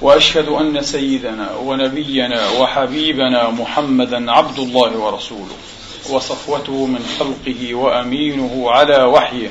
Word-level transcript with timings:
وأشهد 0.00 0.48
أن 0.48 0.82
سيدنا 0.82 1.56
ونبينا 1.56 2.50
وحبيبنا 2.50 3.50
محمدا 3.50 4.32
عبد 4.32 4.58
الله 4.58 4.98
ورسوله 4.98 5.56
وصفوته 6.10 6.86
من 6.86 7.16
خلقه 7.18 7.74
وأمينه 7.74 8.70
على 8.70 9.04
وحيه 9.04 9.50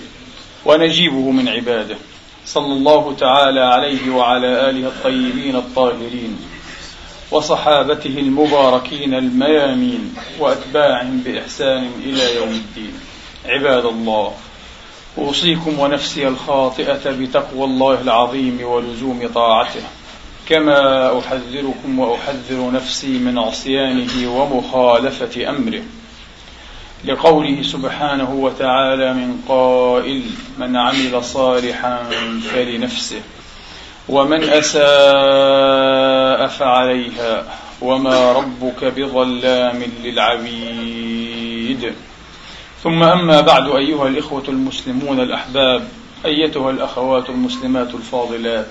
ونجيبه 0.65 1.31
من 1.31 1.49
عباده. 1.49 1.97
صلى 2.45 2.73
الله 2.73 3.15
تعالى 3.19 3.59
عليه 3.59 4.09
وعلى 4.15 4.69
آله 4.69 4.87
الطيبين 4.87 5.55
الطاهرين 5.55 6.37
وصحابته 7.31 8.17
المباركين 8.17 9.13
الميامين 9.13 10.15
وأتباعهم 10.39 11.21
بإحسان 11.25 11.91
إلى 12.05 12.35
يوم 12.35 12.49
الدين. 12.49 12.99
عباد 13.45 13.85
الله 13.85 14.31
أوصيكم 15.17 15.79
ونفسي 15.79 16.27
الخاطئة 16.27 17.11
بتقوى 17.11 17.65
الله 17.65 18.01
العظيم 18.01 18.59
ولزوم 18.63 19.29
طاعته. 19.35 19.83
كما 20.49 21.19
أحذركم 21.19 21.99
وأحذر 21.99 22.71
نفسي 22.71 23.19
من 23.19 23.39
عصيانه 23.39 24.41
ومخالفة 24.41 25.49
أمره. 25.49 25.81
لقوله 27.05 27.61
سبحانه 27.61 28.33
وتعالى 28.33 29.13
من 29.13 29.41
قائل 29.47 30.23
من 30.57 30.77
عمل 30.77 31.23
صالحا 31.23 32.03
فلنفسه 32.53 33.21
ومن 34.09 34.43
أساء 34.43 34.87
فعليها 36.47 37.43
وما 37.81 38.31
ربك 38.31 38.83
بظلام 38.83 39.83
للعبيد. 40.03 41.93
ثم 42.83 43.03
أما 43.03 43.41
بعد 43.41 43.69
أيها 43.69 44.07
الإخوة 44.07 44.43
المسلمون 44.47 45.19
الأحباب 45.19 45.87
أيتها 46.25 46.69
الأخوات 46.69 47.29
المسلمات 47.29 47.93
الفاضلات 47.93 48.67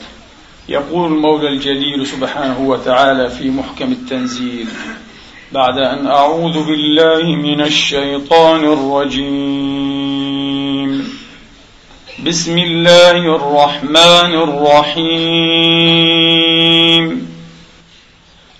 يقول 0.68 1.12
المولى 1.12 1.48
الجليل 1.48 2.06
سبحانه 2.06 2.60
وتعالى 2.60 3.30
في 3.30 3.50
محكم 3.50 3.92
التنزيل 3.92 4.66
بعد 5.52 5.78
أن 5.78 6.06
أعوذ 6.06 6.66
بالله 6.66 7.36
من 7.36 7.60
الشيطان 7.60 8.64
الرجيم. 8.64 9.98
بسم 12.26 12.58
الله 12.58 13.36
الرحمن 13.36 14.34
الرحيم. 14.34 15.58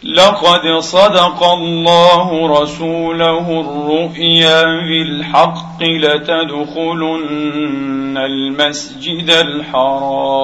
لقد 0.02 0.78
صدق 0.78 1.44
الله 1.44 2.60
رسوله 2.62 3.60
الرؤيا 3.60 4.62
بالحق 4.62 5.82
لتدخلن 5.82 7.28
المسجد 8.16 9.30
الحرام. 9.30 10.38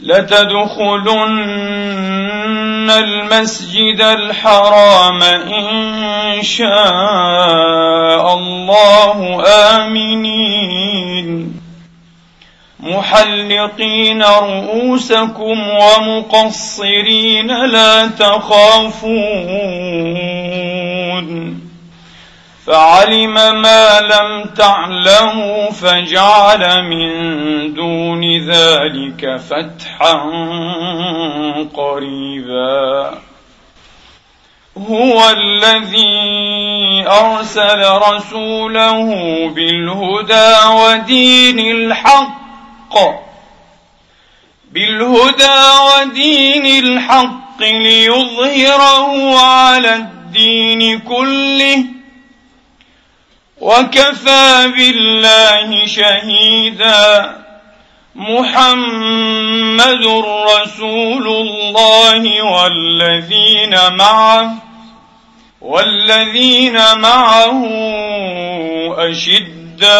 لتدخلن 0.00 2.90
المسجد 2.90 4.00
الحرام 4.00 5.22
إن 5.22 6.42
شاء 6.42 8.34
الله 8.34 9.44
آمنين. 9.76 11.60
محلقين 12.80 14.22
رؤوسكم 14.22 15.68
ومقصرين 15.68 17.66
لا 17.66 18.06
تخافون. 18.06 19.14
فعلم 22.66 23.34
ما 23.62 24.00
لم 24.00 24.54
تعلموا 24.56 25.70
فجعل 25.70 26.82
من 26.82 27.10
دون 27.74 28.24
ذلك 28.50 29.36
فتحا 29.36 30.14
قريبا. 31.74 33.18
هو 34.78 35.30
الذي 35.30 37.04
أرسل 37.06 37.88
رسوله 37.88 39.08
بالهدى 39.48 40.54
ودين 40.68 41.58
الحق 41.58 42.94
بالهدى 44.72 45.60
ودين 45.90 46.84
الحق 46.84 47.60
ليظهره 47.60 49.38
على 49.38 49.94
الدين 49.94 50.98
كله 50.98 51.93
وكفى 53.64 54.72
بالله 54.76 55.86
شهيدا. 55.86 57.34
محمد 58.14 60.06
رسول 60.56 61.26
الله 61.28 62.42
والذين 62.42 63.94
معه 63.96 64.54
والذين 65.60 66.98
معه 66.98 67.64
أشداء 68.98 69.90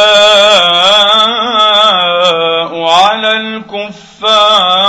على 2.82 3.36
الكفار 3.36 4.84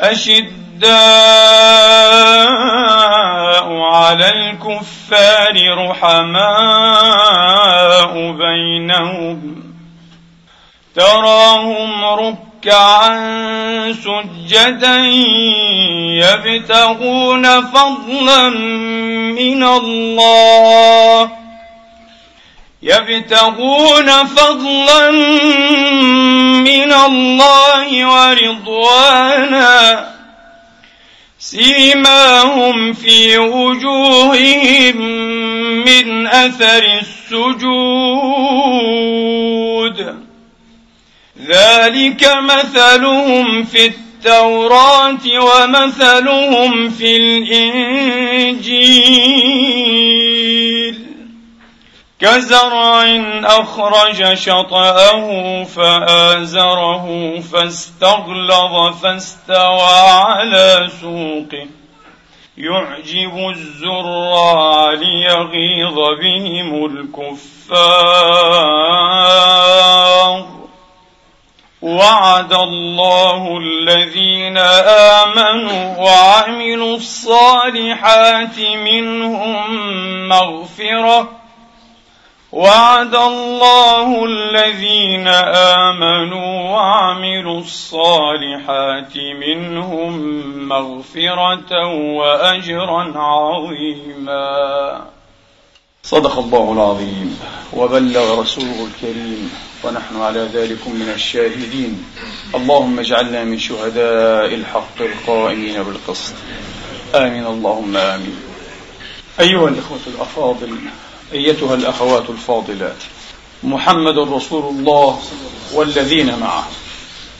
أشداء 0.00 0.60
على 3.82 4.28
الكفار 4.28 5.74
بينهم 8.38 9.62
تراهم 10.94 12.04
ركعا 12.04 13.92
سجدا 13.92 14.96
يبتغون 16.22 17.60
فضلا 17.60 18.48
من 19.38 19.62
الله 19.64 21.30
يبتغون 22.82 24.24
فضلا 24.24 25.10
من 26.60 26.92
الله 26.92 28.06
ورضوانا. 28.06 29.70
سيماهم 31.40 32.92
في 32.92 33.38
وجوههم 33.38 34.96
من 35.84 36.26
أثر 36.26 37.00
السجود. 37.00 37.80
ذلك 41.46 42.36
مثلهم 42.42 43.64
في 43.64 43.86
التوراة 43.86 45.18
ومثلهم 45.38 46.90
في 46.90 47.16
الإنجيل. 47.16 48.60
كزرع 52.20 53.04
أخرج 53.44 54.34
شطأه 54.34 55.64
فآزره 55.64 57.06
فاستغلظ 57.40 58.96
فاستوى 59.02 60.00
على 60.26 60.88
سوقه. 61.00 61.66
يعجب 62.58 63.48
الزراع 63.48 64.92
ليغيظ 64.92 65.98
بهم 66.20 66.84
الكفار. 66.84 68.10
وعد 71.82 72.52
الله 72.52 73.58
الذين 73.58 74.58
آمنوا 75.18 75.96
وعملوا 75.98 76.96
الصالحات 76.96 78.58
منهم 78.58 79.78
مغفرة 80.28 81.39
وعد 82.52 83.14
الله 83.14 84.24
الذين 84.24 85.28
آمنوا 85.54 86.70
وعملوا 86.70 87.60
الصالحات 87.60 89.16
منهم 89.16 90.18
مغفرة 90.68 91.86
وأجرا 92.16 93.18
عظيما. 93.18 95.04
صدق 96.02 96.38
الله 96.38 96.72
العظيم. 96.72 97.38
وبلغ 97.72 98.40
رسوله 98.40 98.86
الكريم. 98.86 99.50
ونحن 99.84 100.20
على 100.20 100.40
ذلك 100.40 100.88
من 100.88 101.12
الشاهدين. 101.14 102.04
اللهم 102.54 102.98
اجعلنا 102.98 103.44
من 103.44 103.58
شهداء 103.58 104.54
الحق 104.54 105.00
القائمين 105.00 105.82
بالقسط. 105.82 106.34
آمين. 107.14 107.46
اللهم 107.46 107.96
آمين. 107.96 108.42
أيها 109.40 109.68
الإخوة 109.68 110.00
الأفاضل 110.06 110.76
أيتها 111.32 111.74
الأخوات 111.74 112.30
الفاضلات. 112.30 112.96
محمد 113.62 114.18
رسول 114.18 114.64
الله 114.64 115.18
والذين 115.74 116.38
معه. 116.38 116.68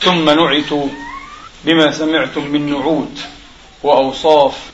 ثم 0.00 0.30
نعتوا 0.30 0.86
بما 1.64 1.92
سمعتم 1.92 2.46
من 2.46 2.70
نعوت 2.72 3.18
وأوصاف. 3.82 4.70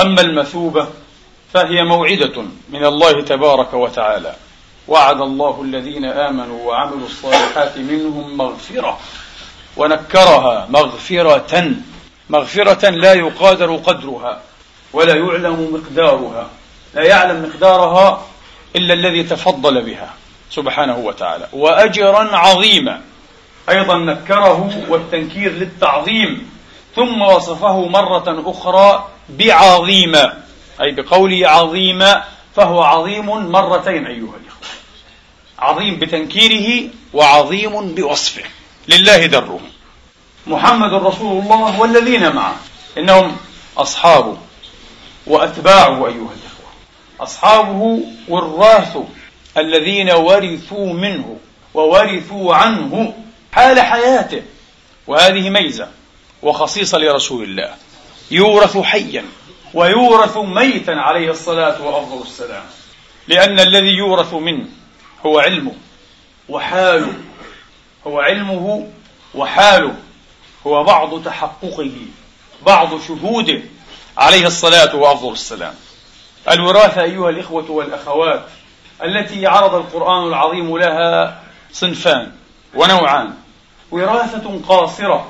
أما 0.00 0.20
المثوبة 0.20 0.88
فهي 1.54 1.84
موعدة 1.84 2.44
من 2.70 2.84
الله 2.84 3.22
تبارك 3.22 3.74
وتعالى. 3.74 4.34
وعد 4.88 5.20
الله 5.20 5.62
الذين 5.62 6.04
آمنوا 6.04 6.68
وعملوا 6.68 7.06
الصالحات 7.06 7.78
منهم 7.78 8.36
مغفرة. 8.36 8.98
ونكرها 9.76 10.66
مغفرة. 10.70 11.74
مغفرة 12.30 12.90
لا 12.90 13.12
يقادر 13.12 13.76
قدرها 13.76 14.40
ولا 14.92 15.14
يعلم 15.14 15.74
مقدارها. 15.74 16.50
لا 16.94 17.02
يعلم 17.02 17.42
مقدارها 17.48 18.26
إلا 18.76 18.94
الذي 18.94 19.22
تفضل 19.22 19.82
بها 19.82 20.14
سبحانه 20.50 20.98
وتعالى. 20.98 21.48
وأجرا 21.52 22.36
عظيما. 22.36 23.00
أيضا 23.68 23.98
نكره 23.98 24.84
والتنكير 24.88 25.52
للتعظيم. 25.52 26.50
ثم 26.96 27.22
وصفه 27.22 27.88
مرة 27.88 28.42
أخرى 28.46 29.08
بعظيم. 29.28 30.14
أي 30.80 30.90
بقوله 30.92 31.48
عظيم 31.48 32.04
فهو 32.56 32.82
عظيم 32.82 33.26
مرتين 33.26 34.06
أيها 34.06 34.16
الإخوة. 34.16 34.68
عظيم 35.58 35.98
بتنكيره 35.98 36.90
وعظيم 37.12 37.94
بوصفه. 37.94 38.44
لله 38.88 39.26
دره 39.26 39.60
محمد 40.46 40.94
رسول 40.94 41.42
الله 41.42 41.80
والذين 41.80 42.32
معه. 42.32 42.56
إنهم 42.98 43.36
أصحابه 43.78 44.36
وأتباعه 45.26 46.06
أيها 46.06 46.12
الإخوة. 46.12 46.45
أصحابه 47.20 48.00
والراث 48.28 48.96
الذين 49.56 50.10
ورثوا 50.10 50.92
منه 50.92 51.36
وورثوا 51.74 52.54
عنه 52.54 53.14
حال 53.52 53.80
حياته. 53.80 54.42
وهذه 55.06 55.50
ميزة 55.50 55.88
وخصيصة 56.42 56.98
لرسول 56.98 57.44
الله. 57.44 57.74
يورث 58.30 58.78
حيا 58.78 59.24
ويورث 59.74 60.36
ميتا 60.36 60.90
عليه 60.90 61.30
الصلاة 61.30 61.82
وأفضل 61.82 62.22
السلام. 62.22 62.64
لأن 63.28 63.60
الذي 63.60 63.96
يورث 63.96 64.34
منه 64.34 64.66
هو 65.26 65.38
علمه 65.38 65.72
وحاله. 66.48 67.14
هو 68.06 68.20
علمه 68.20 68.88
وحاله. 69.34 69.94
هو 70.66 70.84
بعض 70.84 71.24
تحققه 71.24 71.92
بعض 72.66 73.00
شهوده 73.08 73.62
عليه 74.16 74.46
الصلاة 74.46 74.96
وأفضل 74.96 75.32
السلام. 75.32 75.74
الوراثة 76.50 77.02
أيها 77.02 77.30
الإخوة 77.30 77.70
والأخوات 77.70 78.44
التي 79.04 79.46
عرض 79.46 79.74
القرآن 79.74 80.28
العظيم 80.28 80.78
لها 80.78 81.42
صنفان 81.72 82.32
ونوعان. 82.74 83.34
وراثة 83.90 84.60
قاصرة 84.68 85.26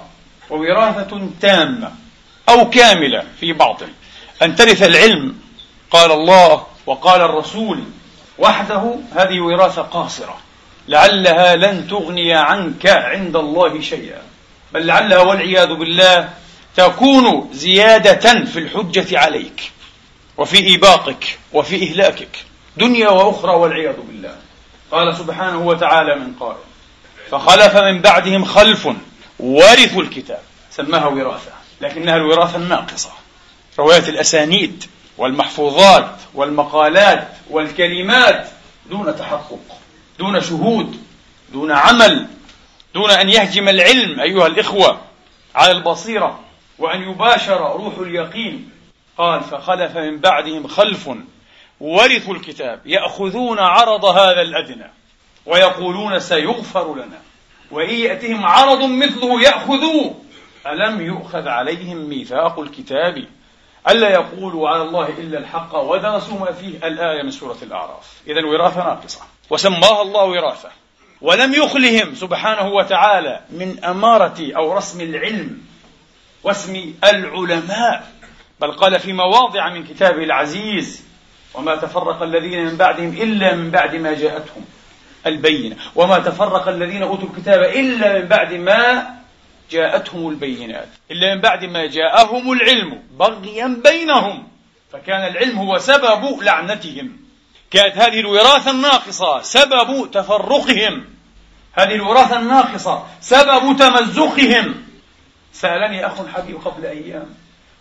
ووراثة 0.50 1.28
تامة 1.40 1.92
أو 2.48 2.70
كاملة 2.70 3.24
في 3.40 3.52
بعض 3.52 3.80
أن 4.42 4.56
ترث 4.56 4.82
العلم 4.82 5.36
قال 5.90 6.12
الله 6.12 6.66
وقال 6.86 7.20
الرسول 7.20 7.82
وحده 8.38 8.94
هذه 9.14 9.40
وراثة 9.40 9.82
قاصرة. 9.82 10.36
لعلها 10.88 11.56
لن 11.56 11.88
تغني 11.88 12.34
عنك 12.34 12.86
عند 12.86 13.36
الله 13.36 13.80
شيئا. 13.80 14.22
بل 14.72 14.86
لعلها 14.86 15.18
والعياذ 15.18 15.74
بالله 15.74 16.28
تكون 16.76 17.50
زيادة 17.52 18.44
في 18.44 18.58
الحجة 18.58 19.18
عليك. 19.18 19.72
وفي 20.38 20.56
إيباقك 20.56 21.38
وفي 21.52 21.90
إهلاكك 21.90 22.44
دنيا 22.76 23.08
وأخرى 23.08 23.52
والعياذ 23.52 23.96
بالله. 23.96 24.36
قال 24.90 25.16
سبحانه 25.16 25.66
وتعالى 25.66 26.14
من 26.14 26.34
قائل 26.40 26.58
فخلف 27.30 27.76
من 27.76 28.00
بعدهم 28.00 28.44
خلف 28.44 28.88
ورثوا 29.38 30.02
الكتاب. 30.02 30.40
سماها 30.70 31.06
وراثة 31.06 31.52
لكنها 31.80 32.16
الوراثة 32.16 32.56
الناقصة. 32.56 33.10
رواية 33.78 34.08
الأسانيد 34.08 34.84
والمحفوظات 35.18 36.10
والمقالات 36.34 37.28
والكلمات 37.50 38.48
دون 38.90 39.16
تحقق 39.16 39.78
دون 40.18 40.40
شهود 40.40 40.96
دون 41.52 41.72
عمل 41.72 42.26
دون 42.94 43.10
أن 43.10 43.28
يهجم 43.28 43.68
العلم 43.68 44.20
أيها 44.20 44.46
الإخوة 44.46 45.00
على 45.54 45.72
البصيرة 45.72 46.40
وأن 46.78 47.02
يباشر 47.02 47.76
روح 47.76 47.98
اليقين. 47.98 48.70
قال 49.18 49.40
فخلف 49.40 49.96
من 49.96 50.18
بعدهم 50.18 50.66
خلف 50.66 51.10
ورثوا 51.80 52.34
الكتاب 52.34 52.80
يأخذون 52.86 53.58
عرض 53.58 54.04
هذا 54.04 54.42
الأدنى 54.42 54.90
ويقولون 55.46 56.18
سيغفر 56.20 56.94
لنا 56.94 57.18
وإن 57.70 57.94
يأتهم 57.94 58.46
عرض 58.46 58.82
مثله 58.82 59.42
يأخذوه. 59.42 60.14
ألم 60.66 61.00
يؤخذ 61.00 61.48
عليهم 61.48 62.08
ميثاق 62.08 62.60
الكتاب 62.60 63.24
ألا 63.88 64.08
يقولوا 64.08 64.68
على 64.68 64.82
الله 64.82 65.08
إلا 65.08 65.38
الحق 65.38 65.74
ودرسوا 65.74 66.38
ما 66.38 66.52
فيه 66.52 66.86
الآية 66.86 67.22
من 67.22 67.30
سورة 67.30 67.56
الأعراف. 67.62 68.22
إذا 68.26 68.46
وراثة 68.46 68.84
ناقصة. 68.84 69.20
وسماها 69.50 70.02
الله 70.02 70.24
وراثة. 70.24 70.68
ولم 71.20 71.54
يخلهم 71.54 72.14
سبحانه 72.14 72.68
وتعالى 72.68 73.40
من 73.50 73.84
أمارة 73.84 74.52
أو 74.56 74.72
رسم 74.72 75.00
العلم 75.00 75.62
واسم 76.44 76.94
العلماء. 77.04 78.12
بل 78.60 78.72
قال 78.72 79.00
في 79.00 79.12
مواضع 79.12 79.68
من 79.68 79.84
كتابه 79.84 80.24
العزيز 80.24 81.04
وما 81.54 81.76
تفرق 81.76 82.22
الذين 82.22 82.64
من 82.64 82.76
بعدهم 82.76 83.08
إلا 83.08 83.54
من 83.54 83.70
بعد 83.70 83.96
ما 83.96 84.14
جاءتهم 84.14 84.64
البينة 85.26 85.76
وما 85.94 86.18
تفرق 86.18 86.68
الذين 86.68 87.02
أوتوا 87.02 87.28
الكتاب 87.28 87.62
إلا 87.62 88.18
من 88.18 88.28
بعد 88.28 88.54
ما 88.54 89.10
جاءتهم 89.70 90.28
البينات 90.28 90.88
إلا 91.10 91.34
من 91.34 91.40
بعد 91.40 91.64
ما 91.64 91.86
جاءهم 91.86 92.52
العلم 92.52 93.02
بغيا 93.18 93.80
بينهم 93.84 94.48
فكان 94.92 95.26
العلم 95.26 95.58
هو 95.58 95.78
سبب 95.78 96.42
لعنتهم. 96.42 97.16
كانت 97.70 97.96
هذه 97.98 98.20
الوراثة 98.20 98.70
الناقصة 98.70 99.42
سبب 99.42 100.10
تفرقهم. 100.12 101.04
هذه 101.72 101.94
الوراثة 101.94 102.38
الناقصة 102.38 103.06
سبب 103.20 103.76
تمزقهم. 103.78 104.74
سألني 105.52 106.06
أخ 106.06 106.26
حبيب 106.34 106.56
قبل 106.56 106.86
أيام 106.86 107.34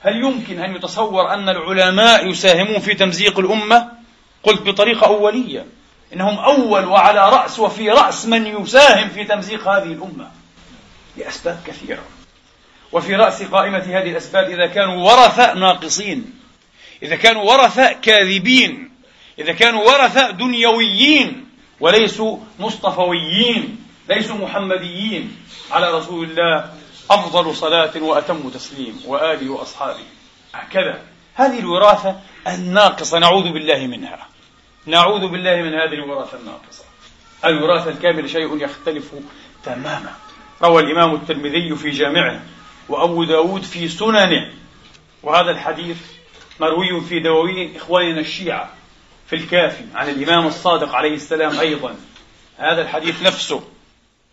هل 0.06 0.16
يمكن 0.16 0.60
أن 0.60 0.76
يتصور 0.76 1.34
أن 1.34 1.50
العلماء 1.50 2.28
يساهمون 2.28 2.80
في 2.80 2.94
تمزيق 2.94 3.40
الأمة؟ 3.40 3.92
قلت 4.44 4.62
بطريقة 4.62 5.08
أولية 5.08 5.66
إنهم 6.14 6.40
أول 6.40 6.86
وعلى 6.86 7.30
رأس 7.30 7.60
وفي 7.60 7.90
رأس 7.90 8.26
من 8.26 8.48
يساهم 8.62 9.10
في 9.10 9.24
تمزيق 9.24 9.68
هذه 9.68 9.84
الأمة 9.84 10.32
لأسباب 11.18 11.60
كثيرة 11.68 12.04
وفي 12.92 13.16
رأس 13.16 13.44
قائمة 13.44 13.80
هذه 13.80 14.10
الأسباب 14.10 14.50
إذا 14.50 14.68
كانوا 14.68 15.12
ورثة 15.12 15.54
ناقصين 15.54 16.34
إذا 17.04 17.16
كانوا 17.16 17.44
ورثة 17.44 17.92
كاذبين 17.92 18.92
إذا 19.40 19.54
كانوا 19.54 19.84
ورثة 19.84 20.32
دنيويين 20.32 21.46
وليسوا 21.80 22.38
مصطفويين 22.60 23.86
ليسوا 24.10 24.36
محمديين 24.36 25.38
على 25.72 25.92
رسول 25.92 26.30
الله 26.30 26.74
أفضل 27.12 27.56
صلاة 27.56 28.02
وأتم 28.02 28.50
تسليم 28.50 29.02
وآله 29.06 29.50
وأصحابه 29.50 30.04
هكذا. 30.54 31.02
هذه 31.34 31.60
الوراثة 31.60 32.20
الناقصة 32.48 33.20
نعوذ 33.20 33.52
بالله 33.52 33.88
منها. 33.88 34.28
نعوذ 34.86 35.28
بالله 35.28 35.56
من 35.56 35.74
هذه 35.74 35.94
الوراثة 35.94 36.38
الناقصة. 36.38 36.84
الوراثة 37.46 37.90
الكاملة 37.90 38.28
شيء 38.28 38.64
يختلف 38.64 39.12
تماما. 39.64 40.14
روى 40.64 40.84
الإمام 40.84 41.16
الترمذي 41.16 41.76
في 41.76 41.90
جامعه 41.90 42.42
وأبو 42.90 43.24
داود 43.24 43.64
في 43.64 43.88
سننه. 43.88 44.54
وهذا 45.24 45.52
الحديث 45.52 45.98
مروي 46.60 47.02
في 47.02 47.20
دواوين 47.20 47.76
إخواننا 47.76 48.20
الشيعة 48.20 48.70
في 49.28 49.36
الكافي 49.36 49.84
عن 49.96 50.10
الإمام 50.10 50.48
الصادق 50.48 50.96
عليه 50.96 51.14
السلام 51.14 51.60
أيضا. 51.60 51.96
هذا 52.58 52.82
الحديث 52.82 53.24
نفسه. 53.24 53.64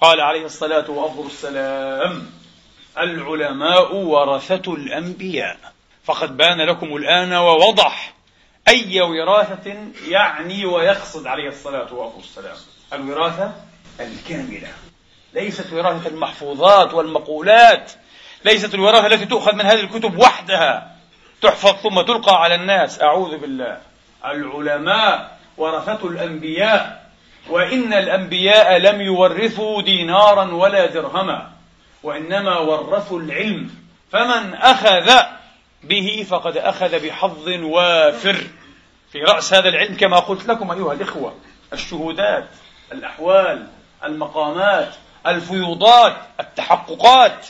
قال 0.00 0.21
عليه 0.21 0.45
الصلاة 0.45 0.91
وأفضل 0.91 1.26
السلام 1.26 2.41
العلماء 2.99 3.94
ورثة 3.94 4.75
الأنبياء. 4.75 5.56
فقد 6.04 6.37
بان 6.37 6.61
لكم 6.61 6.96
الآن 6.96 7.32
ووضح 7.32 8.14
أي 8.68 9.00
وراثة 9.00 9.76
يعني 10.08 10.66
ويقصد 10.66 11.26
عليه 11.26 11.49
الصلاة 11.49 11.94
والسلام. 11.94 12.56
الوراثة 12.92 13.52
الكاملة. 14.00 14.68
ليست 15.34 15.72
وراثة 15.72 16.08
المحفوظات 16.08 16.94
والمقولات. 16.94 17.92
ليست 18.44 18.75
الوراثة 18.75 19.06
التي 19.06 19.26
تؤخذ 19.26 19.54
من 19.54 19.66
هذه 19.66 19.80
الكتب 19.80 20.18
وحدها. 20.18 20.96
تحفظ 21.42 21.72
ثم 21.72 22.00
تلقى 22.00 22.42
على 22.42 22.54
الناس. 22.54 23.02
أعوذ 23.02 23.38
بالله. 23.38 23.78
العلماء 24.25 25.38
ورثة 25.56 26.08
الأنبياء. 26.08 27.02
وإن 27.49 27.92
الأنبياء 27.92 28.76
لم 28.78 29.00
يورثوا 29.00 29.82
دينارا 29.82 30.54
ولا 30.54 30.87
درهما. 30.87 31.51
وإنما 32.02 32.59
ورثوا 32.59 33.21
العلم. 33.21 33.71
فمن 34.12 34.54
أخذ 34.54 35.12
به 35.82 36.26
فقد 36.28 36.56
أخذ 36.56 37.06
بحظ 37.06 37.49
وافر. 37.49 38.37
في 39.12 39.18
رأس 39.18 39.54
هذا 39.54 39.68
العلم 39.68 39.97
كما 39.97 40.18
قلت 40.18 40.49
لكم 40.49 40.71
أيها 40.71 40.92
الإخوة 40.92 41.35
الشهودات 41.73 42.49
الأحوال 42.92 43.66
المقامات 44.04 44.94
الفيوضات 45.26 46.16
التحققات. 46.40 47.47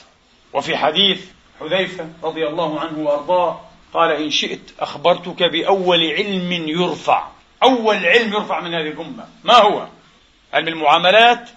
وفي 0.52 0.76
حديث 0.76 1.24
حذيفة 1.60 2.08
رضي 2.22 2.46
الله 2.46 2.80
عنه 2.80 2.98
وأرضاه 2.98 3.60
قال 3.94 4.10
إن 4.10 4.30
شئت 4.30 4.72
أخبرتك 4.80 5.42
بأول 5.42 6.10
علم 6.10 6.52
يرفع. 6.52 7.28
أول 7.62 7.96
علم 8.06 8.32
يرفع 8.32 8.60
من 8.60 8.74
هذه 8.74 8.88
الأمة. 8.88 9.24
ما 9.44 9.54
هو؟ 9.54 9.86
علم 10.52 10.68
المعاملات 10.68 11.48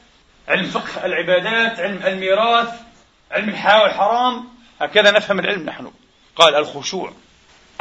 علم 0.47 0.63
فقه 0.63 1.05
العبادات 1.05 1.79
علم 1.79 2.01
الميراث 2.05 2.84
علم 3.31 3.49
الحلال 3.49 3.81
والحرام 3.81 4.47
هكذا 4.81 5.11
نفهم 5.11 5.39
العلم 5.39 5.65
نحن. 5.65 5.91
قال 6.35 6.55
الخشوع. 6.55 7.13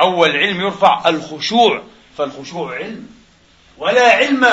أول 0.00 0.30
علم 0.30 0.60
يرفع 0.60 1.08
الخشوع 1.08 1.82
فالخشوع 2.18 2.74
علم. 2.74 3.08
ولا 3.78 4.12
علم 4.12 4.46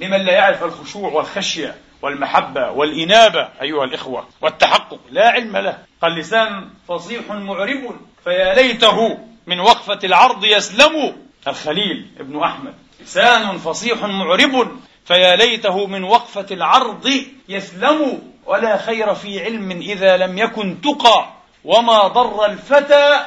لمن 0.00 0.18
لا 0.18 0.32
يعرف 0.32 0.64
الخشوع 0.64 1.12
والخشية 1.12 1.74
والمحبة 2.02 2.70
والإنابة 2.70 3.48
أيها 3.62 3.84
الإخوة 3.84 4.28
والتحقق. 4.40 5.00
لا 5.10 5.28
علم 5.28 5.56
له. 5.56 5.78
قال 6.02 6.14
لسان 6.14 6.70
فصيح 6.88 7.30
معرب 7.30 7.96
فيا 8.24 8.54
ليته 8.54 9.18
من 9.46 9.60
وقفة 9.60 9.98
العرض 10.04 10.44
يسلم. 10.44 11.16
الخليل 11.48 12.10
ابن 12.20 12.42
أحمد. 12.42 12.74
لسان 13.00 13.58
فصيح 13.58 14.04
معرب 14.04 14.80
فيا 15.04 15.36
ليته 15.36 15.86
من 15.86 16.04
وقفة 16.04 16.46
العرض 16.50 17.10
يسلم 17.48 18.22
ولا 18.46 18.76
خير 18.76 19.14
في 19.14 19.44
علم 19.44 19.70
إذا 19.70 20.16
لم 20.16 20.38
يكن 20.38 20.80
تقى. 20.80 21.32
وما 21.64 22.08
ضر 22.08 22.46
الفتى 22.46 23.20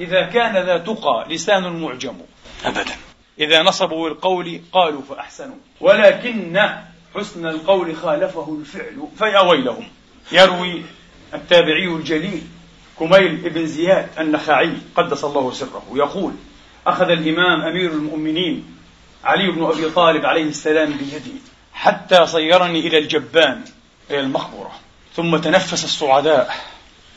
إذا 0.00 0.22
كان 0.22 0.56
ذا 0.66 0.78
تقى. 0.78 1.26
لسان 1.28 1.80
معجم. 1.80 2.14
أبدا. 2.64 2.96
إذا 3.40 3.62
نصبوا 3.62 4.08
القول 4.08 4.60
قالوا 4.72 5.02
فأحسنوا. 5.02 5.56
ولكن 5.80 6.60
حسن 7.14 7.46
القول 7.46 7.96
خالفه 7.96 8.56
الفعل. 8.60 9.08
فيا 9.18 9.40
ويلهم. 9.40 9.88
يروي 10.32 10.82
التابعي 11.34 11.86
الجليل 11.86 12.42
كميل 12.98 13.36
بن 13.36 13.66
زياد 13.66 14.08
النخعي 14.18 14.72
قدس 14.94 15.24
الله 15.24 15.52
سره. 15.52 15.82
يقول 15.94 16.32
أخذ 16.86 17.10
الإمام 17.10 17.60
أمير 17.60 17.90
المؤمنين 17.90 18.77
علي 19.24 19.50
بن 19.50 19.64
أبي 19.64 19.90
طالب 19.90 20.26
عليه 20.26 20.44
السلام 20.44 20.92
بيدي 20.92 21.32
حتى 21.72 22.26
صيرني 22.26 22.80
إلى 22.80 22.98
الجبان 22.98 23.64
إلى 24.10 24.20
المقبرة. 24.20 24.72
ثم 25.14 25.36
تنفس 25.36 25.84
الصعداء 25.84 26.54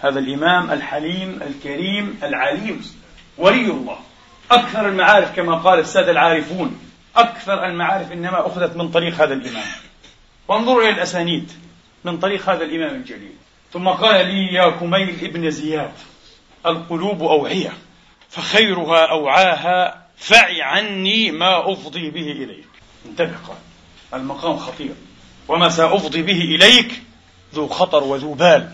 هذا 0.01 0.19
الإمام 0.19 0.71
الحليم 0.71 1.39
الكريم 1.47 2.19
العليم 2.23 2.91
ولي 3.37 3.65
الله. 3.65 3.97
أكثر 4.51 4.87
المعارف 4.89 5.35
كما 5.35 5.55
قال 5.55 5.79
السادة 5.79 6.11
العارفون. 6.11 6.79
أكثر 7.15 7.65
المعارف 7.65 8.11
إنما 8.11 8.47
أخذت 8.47 8.75
من 8.75 8.91
طريق 8.91 9.21
هذا 9.21 9.33
الإمام. 9.33 9.67
وانظروا 10.47 10.83
إلى 10.83 10.89
الأسانيد 10.89 11.51
من 12.03 12.17
طريق 12.17 12.49
هذا 12.49 12.63
الإمام 12.63 12.95
الجليل. 12.95 13.35
ثم 13.73 13.87
قال 13.87 14.25
لي 14.25 14.53
يا 14.53 14.69
كميل 14.69 15.15
ابن 15.23 15.51
زياد 15.51 15.91
القلوب 16.65 17.23
أوعية 17.23 17.73
فخيرها 18.29 19.05
أوعاها 19.05 20.00
فع 20.21 20.63
عني 20.63 21.31
ما 21.31 21.71
أفضي 21.71 22.09
به 22.09 22.31
إليك. 22.31 22.67
انتبه 23.05 23.35
قال 23.47 23.57
المقام 24.13 24.57
خطير. 24.57 24.93
وما 25.47 25.69
سأفضي 25.69 26.21
به 26.21 26.41
إليك 26.41 27.01
ذو 27.53 27.67
خطر 27.67 28.03
وذو 28.03 28.33
بال. 28.33 28.71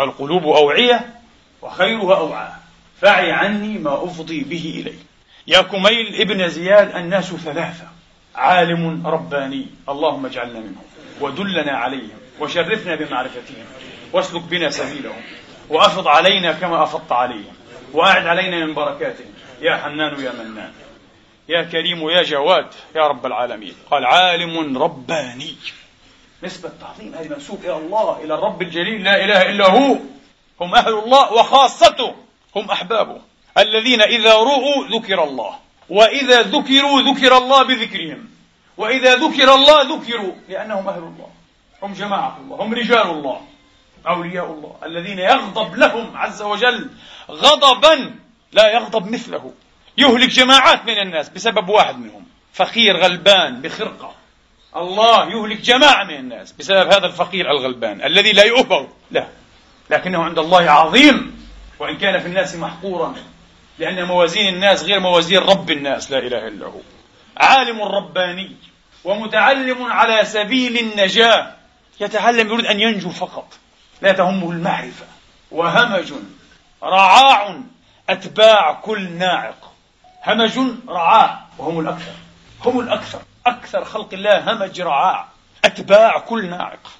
القلوب 0.00 0.42
أوعية 0.42 1.14
وخيرها 1.62 2.16
أوعاها 2.16 2.60
فعي 3.00 3.32
عني 3.32 3.78
ما 3.78 4.04
أفضي 4.04 4.40
به 4.40 4.74
إليك. 4.80 4.98
يا 5.46 5.62
كميل 5.62 6.20
ابن 6.20 6.48
زياد 6.48 6.96
الناس 6.96 7.24
ثلاثة. 7.24 7.88
عالم 8.34 9.06
رباني. 9.06 9.66
اللهم 9.88 10.26
اجعلنا 10.26 10.60
منهم. 10.60 10.84
ودلنا 11.20 11.72
عليهم. 11.72 12.18
وشرفنا 12.40 12.94
بمعرفتهم. 12.94 13.64
واسلك 14.12 14.42
بنا 14.42 14.70
سبيلهم. 14.70 15.22
وأفض 15.68 16.08
علينا 16.08 16.52
كما 16.52 16.82
أفضت 16.82 17.12
عليهم. 17.12 17.54
واعد 17.92 18.26
علينا 18.26 18.66
من 18.66 18.74
بركاتهم 18.74 19.34
يا 19.60 19.76
حنان 19.76 20.20
يا 20.20 20.32
منان. 20.32 20.72
يا 21.48 21.62
كريم 21.62 22.10
يا 22.10 22.22
جواد 22.22 22.66
يا 22.96 23.06
رب 23.06 23.26
العالمين. 23.26 23.74
قال 23.90 24.04
عالم 24.04 24.78
رباني. 24.78 25.56
نسبة 26.42 26.70
تعظيم 26.80 27.14
هذه 27.14 27.28
منسوب 27.28 27.64
إلى 27.64 27.76
الله 27.76 28.24
إلى 28.24 28.34
الرب 28.34 28.62
الجليل 28.62 29.04
لا 29.04 29.24
إله 29.24 29.42
إلا 29.42 29.66
هو. 29.66 29.98
هم 30.60 30.74
أهل 30.74 30.98
الله 30.98 31.32
وخاصته. 31.32 32.14
هم 32.56 32.70
أحبابه. 32.70 33.20
الذين 33.58 34.02
إذا 34.02 34.34
رؤوا 34.34 34.86
ذكر 34.90 35.24
الله. 35.24 35.58
وإذا 35.88 36.42
ذكروا 36.42 37.02
ذكر 37.02 37.36
الله 37.36 37.62
بذكرهم. 37.62 38.28
وإذا 38.76 39.14
ذكر 39.14 39.54
الله 39.54 39.82
ذكروا 39.82 40.32
لأنهم 40.48 40.88
أهل 40.88 40.98
الله. 40.98 41.30
هم 41.82 41.92
جماعة 41.92 42.38
الله. 42.44 42.56
هم 42.56 42.74
رجال 42.74 43.06
الله. 43.10 43.40
أولياء 44.08 44.44
الله 44.44 44.76
الذين 44.84 45.18
يغضب 45.18 45.76
لهم 45.76 46.16
عز 46.16 46.42
وجل 46.42 46.90
غضبا 47.30 48.14
لا 48.52 48.72
يغضب 48.72 49.10
مثله. 49.10 49.52
يهلك 49.98 50.28
جماعات 50.28 50.84
من 50.84 50.98
الناس 50.98 51.28
بسبب 51.28 51.68
واحد 51.68 51.98
منهم 51.98 52.26
فقير 52.52 52.96
غلبان 52.96 53.62
بخرقة. 53.62 54.14
الله 54.76 55.30
يهلك 55.30 55.60
جماعة 55.60 56.04
من 56.04 56.14
الناس 56.14 56.52
بسبب 56.52 56.92
هذا 56.92 57.06
الفقير 57.06 57.50
الغلبان 57.50 58.02
الذي 58.02 58.32
لا 58.32 58.44
يؤبر 58.44 58.88
لا 59.10 59.26
لكنه 59.90 60.22
عند 60.22 60.38
الله 60.38 60.70
عظيم 60.70 61.46
وإن 61.78 61.98
كان 61.98 62.20
في 62.20 62.26
الناس 62.26 62.56
محقورا 62.56 63.14
لأن 63.78 64.04
موازين 64.04 64.54
الناس 64.54 64.84
غير 64.84 65.00
موازين 65.00 65.38
رب 65.38 65.70
الناس 65.70 66.10
لا 66.10 66.18
إله 66.18 66.48
إلا 66.48 66.66
هو. 66.66 66.80
عالم 67.36 67.82
رباني 67.82 68.56
ومتعلم 69.04 69.82
على 69.82 70.24
سبيل 70.24 70.78
النجاة 70.78 71.52
يتعلم 72.00 72.52
يريد 72.52 72.66
أن 72.66 72.80
ينجو 72.80 73.10
فقط. 73.10 73.58
لا 74.00 74.12
تهمه 74.12 74.50
المعرفة. 74.50 75.06
وهمج 75.50 76.12
رعاع 76.82 77.60
أتباع 78.10 78.72
كل 78.72 79.10
ناعق. 79.10 79.72
همج 80.26 80.58
رعاع 80.88 81.40
وهم 81.58 81.80
الأكثر. 81.80 82.14
هم 82.64 82.80
الأكثر. 82.80 83.20
أكثر 83.46 83.84
خلق 83.84 84.08
الله 84.14 84.52
همج 84.52 84.80
رعاع. 84.80 85.26
أتباع 85.64 86.18
كل 86.18 86.50
ناعق. 86.50 86.90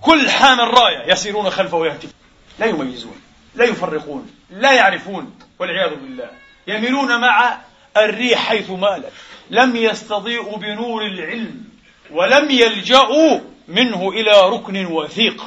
كل 0.00 0.30
حامل 0.30 0.74
راية 0.78 1.12
يسيرون 1.12 1.50
خلفه 1.50 1.76
ويهتفون 1.76 2.12
لا 2.58 2.66
يميزون 2.66 3.20
لا 3.54 3.64
يفرقون 3.64 4.30
لا 4.50 4.72
يعرفون 4.72 5.38
والعياذ 5.58 5.94
بالله. 5.94 6.30
يميلون 6.66 7.20
مع 7.20 7.58
الريح 7.96 8.48
حيث 8.48 8.70
مالت. 8.70 9.12
لم 9.50 9.76
يستضيئوا 9.76 10.56
بنور 10.56 11.06
العلم 11.06 11.64
ولم 12.10 12.50
يلجأوا 12.50 13.40
منه 13.68 14.08
إلى 14.08 14.40
ركن 14.40 14.86
وثيق. 14.86 15.44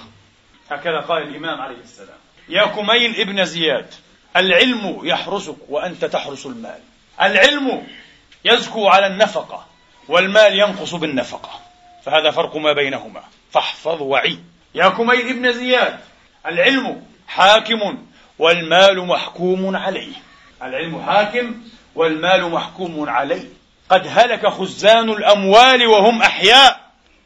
هكذا 0.72 1.00
قال 1.00 1.24
الإمام 1.24 1.62
عليه 1.62 1.78
السلام. 1.84 2.18
يا 2.50 2.66
كميل 2.66 3.22
ابن 3.22 3.46
زياد 3.46 3.94
العلم 4.36 5.00
يحرسك 5.04 5.56
وأنت 5.70 6.06
تحرس 6.06 6.46
المال. 6.46 6.80
العلم 7.22 7.88
يزكو 8.46 8.88
على 8.88 9.08
النفقة 9.08 9.66
والمال 10.08 10.60
ينقص 10.60 10.96
بالنفقة. 10.96 11.60
فهذا 12.04 12.32
فرق 12.32 12.56
ما 12.58 12.74
بينهما. 12.74 13.24
فاحفظ 13.52 14.02
وعي. 14.02 14.40
يا 14.76 14.90
كميل 14.90 15.30
ابن 15.30 15.52
زياد 15.52 16.00
العلم 16.46 17.04
حاكم 17.28 17.98
والمال 18.40 19.08
محكوم 19.08 19.76
عليه. 19.76 20.14
العلم 20.64 21.02
حاكم 21.02 21.56
والمال 21.96 22.52
محكوم 22.52 23.10
عليه. 23.10 23.48
قد 23.90 24.08
هلك 24.10 24.48
خزان 24.48 25.10
الأموال 25.10 25.88
وهم 25.88 26.22
أحياء. 26.22 26.80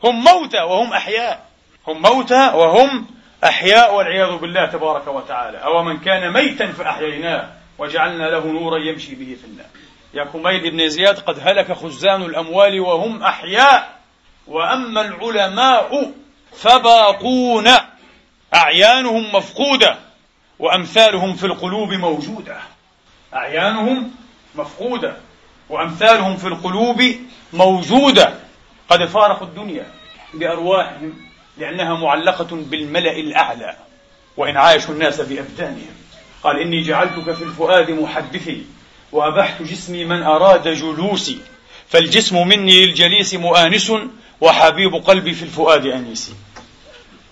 هم 0.03 0.24
موتى 0.24 0.62
وهم 0.62 0.93
أحياء. 0.93 1.45
هم 1.88 2.01
موتى 2.01 2.51
وهم 2.53 3.21
أحياء 3.43 3.95
والعياذ 3.95 4.38
بالله 4.38 4.65
تبارك 4.65 5.07
وتعالى. 5.07 5.57
أو 5.57 5.83
من 5.83 6.00
كان 6.00 6.33
ميتا 6.33 6.71
فأحييناه 6.71 7.50
وجعلنا 7.77 8.24
له 8.24 8.45
نورا 8.45 8.77
يمشي 8.77 9.15
به 9.15 9.38
في 9.41 9.48
النار. 9.48 9.67
يا 10.13 10.24
كميل 10.24 10.71
بن 10.71 10.89
زياد 10.89 11.19
قد 11.19 11.39
هلك 11.41 11.71
خزان 11.74 12.21
الأموال 12.21 12.79
وهم 12.79 13.24
أحياء. 13.24 14.00
وأما 14.48 15.01
العلماء 15.01 16.12
فباقون. 16.53 17.67
أعيانهم 18.55 19.36
مفقودة 19.36 19.95
وأمثالهم 20.60 21.33
في 21.33 21.45
القلوب 21.45 21.93
موجودة. 21.93 22.57
أعيانهم 23.33 24.12
مفقودة 24.55 25.15
وأمثالهم 25.69 26.38
في 26.38 26.48
القلوب 26.48 27.03
موجودة. 27.53 28.33
قد 28.89 29.05
فارقوا 29.05 29.48
الدنيا 29.48 29.86
بأرواحهم. 30.33 31.30
لأنها 31.58 31.98
معلقة 31.98 32.48
بالملأ 32.51 33.12
الأعلى 33.12 33.75
وإن 34.38 34.58
عايشوا 34.58 34.93
الناس 34.93 35.22
بأبدانهم 35.22 35.96
قال 36.43 36.60
إني 36.60 36.81
جعلتك 36.81 37.31
في 37.31 37.43
الفؤاد 37.43 37.91
محدثي 37.91 38.63
وأبحت 39.12 39.62
جسمي 39.62 40.05
من 40.05 40.24
أراد 40.24 40.67
جلوسي 40.67 41.38
فالجسم 41.89 42.48
مني 42.48 42.86
للجليس 42.86 43.34
مؤانس 43.34 43.91
وحبيب 44.41 44.96
قلبي 44.96 45.34
في 45.34 45.43
الفؤاد 45.43 45.86
أنيسي 45.86 46.34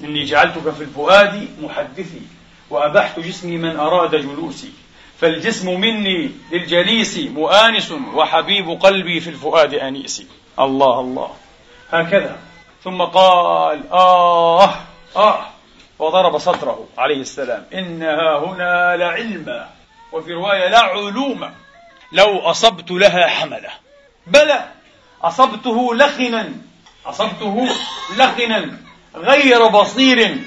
إني 0.03 0.23
جعلتك 0.23 0.73
في 0.73 0.83
الفؤاد 0.83 1.47
محدثي 1.61 2.21
وأبحت 2.69 3.19
جسمي 3.19 3.57
من 3.57 3.75
أراد 3.75 4.15
جلوسي 4.15 4.69
فالجسم 5.21 5.79
مني 5.79 6.31
للجليس 6.51 7.17
مؤانس 7.17 7.91
وحبيب 7.91 8.69
قلبي 8.69 9.19
في 9.19 9.29
الفؤاد 9.29 9.73
أنيس. 9.73 10.23
الله 10.59 10.99
الله. 10.99 11.29
هكذا. 11.91 12.37
ثم 12.83 13.01
قال 13.01 13.91
آه 13.91 14.75
آه 15.15 15.45
وضرب 15.99 16.37
صدره 16.37 16.87
عليه 16.97 17.21
السلام. 17.21 17.65
إنها 17.73 18.37
هنا 18.37 18.95
لعلما 18.97 19.69
وفي 20.11 20.33
رواية 20.33 20.69
لعلوما 20.69 21.53
لو 22.11 22.39
أصبت 22.39 22.91
لها 22.91 23.27
حملة. 23.27 23.69
بلى 24.27 24.67
أصبته 25.21 25.95
لخنا 25.95 26.49
أصبته 27.05 27.69
لخنا 28.17 28.77
غير 29.15 29.67
بصير 29.67 30.37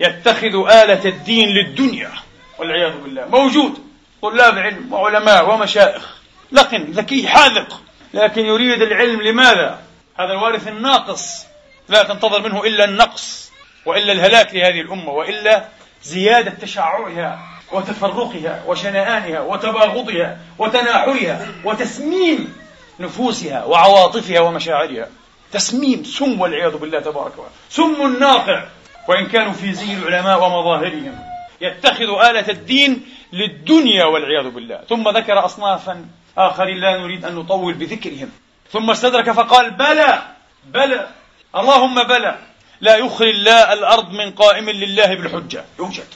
يتخذ 0.00 0.54
آلة 0.70 1.04
الدين 1.04 1.48
للدنيا. 1.48 2.10
والعياذ 2.58 2.98
بالله. 2.98 3.26
موجود 3.26 3.78
طلاب 4.22 4.58
علم 4.58 4.92
وعلماء 4.92 5.54
ومشائخ 5.54 6.16
لقن 6.52 6.82
ذكي 6.82 7.28
حاذق. 7.28 7.80
لكن 8.14 8.46
يريد 8.46 8.82
العلم 8.82 9.22
لماذا؟ 9.22 9.78
هذا 10.18 10.32
الوارث 10.32 10.68
الناقص. 10.68 11.46
لا 11.88 12.02
تنتظر 12.02 12.42
منه 12.42 12.64
إلا 12.64 12.84
النقص 12.84 13.52
وإلا 13.86 14.12
الهلاك 14.12 14.54
لهذه 14.54 14.80
الأمة 14.80 15.10
وإلا 15.10 15.64
زيادة 16.02 16.50
تشععها 16.50 17.38
وتفرقها 17.72 18.62
وشنآنها 18.66 19.40
وتباغضها 19.40 20.38
وتناحرها 20.58 21.46
وتسميم 21.64 22.56
نفوسها 23.00 23.64
وعواطفها 23.64 24.40
ومشاعرها. 24.40 25.08
تسميم 25.52 26.04
سم 26.04 26.40
والعياذ 26.40 26.76
بالله 26.76 27.00
تبارك 27.00 27.32
وتعالى. 27.32 27.50
سم 27.70 28.18
ناقع. 28.20 28.64
وإن 29.08 29.26
كانوا 29.26 29.52
في 29.52 29.72
زي 29.72 29.94
العلماء 29.94 30.44
ومظاهرهم. 30.44 31.18
يتخذ 31.60 32.28
آلة 32.30 32.48
الدين 32.48 33.06
للدنيا 33.32 34.04
والعياذ 34.04 34.50
بالله. 34.50 34.80
ثم 34.88 35.08
ذكر 35.08 35.44
أصنافا 35.44 36.06
آخرين 36.38 36.80
لا 36.80 36.96
نريد 36.96 37.24
أن 37.24 37.34
نطول 37.34 37.74
بذكرهم. 37.74 38.30
ثم 38.72 38.90
استدرك 38.90 39.30
فقال 39.30 39.70
بلى 39.70 40.22
بلى. 40.64 41.08
اللهم 41.56 42.02
بلى. 42.02 42.38
لا 42.80 42.96
يخري 42.96 43.30
الله 43.30 43.72
الأرض 43.72 44.10
من 44.10 44.30
قائم 44.30 44.70
لله 44.70 45.14
بالحجة. 45.14 45.64
يوجد. 45.78 46.06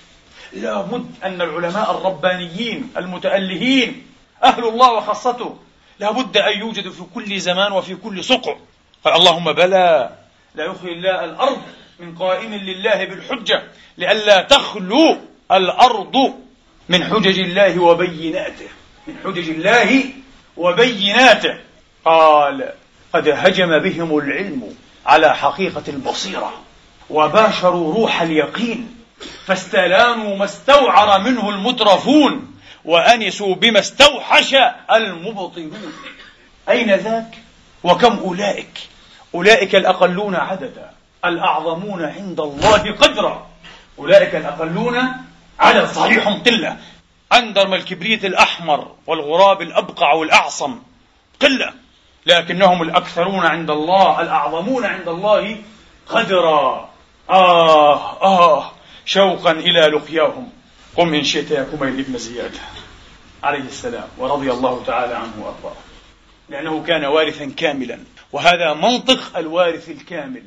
لابد 0.52 1.10
أن 1.24 1.42
العلماء 1.42 1.90
الربانيين 1.90 2.92
المتألهين 2.96 4.06
أهل 4.44 4.68
الله 4.68 4.92
وخاصته 4.92 5.56
لابد 5.98 6.36
أن 6.36 6.58
يوجدوا 6.58 6.92
في 6.92 7.02
كل 7.14 7.40
زمان 7.40 7.72
وفي 7.72 7.94
كل 7.94 8.24
سقع 8.24 8.56
اللهم 9.06 9.52
بلى. 9.52 10.10
لا 10.54 10.64
يخري 10.64 10.92
الله 10.92 11.24
الأرض 11.24 11.62
من 12.00 12.14
قائم 12.14 12.54
لله 12.54 13.04
بالحجة. 13.04 13.62
لئلا 13.98 14.42
تخلو 14.42 15.16
الأرض 15.52 16.16
من 16.88 17.04
حجج 17.04 17.38
الله 17.38 17.82
وبيناته. 17.82 18.68
من 19.06 19.14
حجج 19.24 19.48
الله 19.50 20.04
وبيناته. 20.56 21.54
قال 22.04 22.72
قد 23.12 23.28
هجم 23.28 23.78
بهم 23.78 24.18
العلم 24.18 24.76
على 25.06 25.36
حقيقة 25.36 25.82
البصيرة. 25.88 26.52
وباشروا 27.10 27.94
روح 27.94 28.22
اليقين 28.22 28.96
فاستلانوا 29.46 30.36
ما 30.36 30.44
استوعر 30.44 31.20
منه 31.20 31.48
المترفون 31.48 32.54
وأنسوا 32.84 33.54
بما 33.54 33.78
استوحش 33.78 34.56
المبطلون 34.92 35.92
أين 36.68 36.94
ذاك؟ 36.94 37.34
وكم 37.84 38.18
أولئك؟ 38.18 38.78
أولئك 39.34 39.74
الأقلون 39.74 40.34
عددا 40.34 40.90
الأعظمون 41.24 42.04
عند 42.04 42.40
الله 42.40 42.92
قدرا. 42.92 43.46
أولئك 43.98 44.34
الأقلون 44.34 45.12
عدد 45.58 45.86
صحيح 45.86 46.28
قلة. 46.28 46.76
أندرم 47.32 47.74
الكبريت 47.74 48.24
الأحمر 48.24 48.94
والغراب 49.06 49.62
الأبقع 49.62 50.12
والأعصم. 50.12 50.78
قلة. 51.42 51.72
لكنهم 52.26 52.82
الأكثرون 52.82 53.46
عند 53.46 53.70
الله 53.70 54.20
الأعظمون 54.20 54.84
عند 54.84 55.08
الله 55.08 55.56
قدرا. 56.06 56.90
آه 57.30 58.22
آه 58.22 58.72
شوقا 59.04 59.50
إلى 59.50 59.80
لقياهم. 59.80 60.48
قم 60.96 61.14
إن 61.14 61.24
شئت 61.24 61.50
يا 61.50 61.62
كميل 61.62 62.02
بن 62.02 62.18
زياد. 62.18 62.52
عليه 63.42 63.58
السلام. 63.58 64.08
ورضي 64.18 64.50
الله 64.50 64.82
تعالى 64.86 65.14
عنه 65.14 65.32
وأرضاه. 65.38 65.76
لأنه 66.48 66.82
كان 66.82 67.04
وارثا 67.04 67.52
كاملا. 67.56 67.98
وهذا 68.32 68.74
منطق 68.74 69.38
الوارث 69.38 69.88
الكامل. 69.88 70.42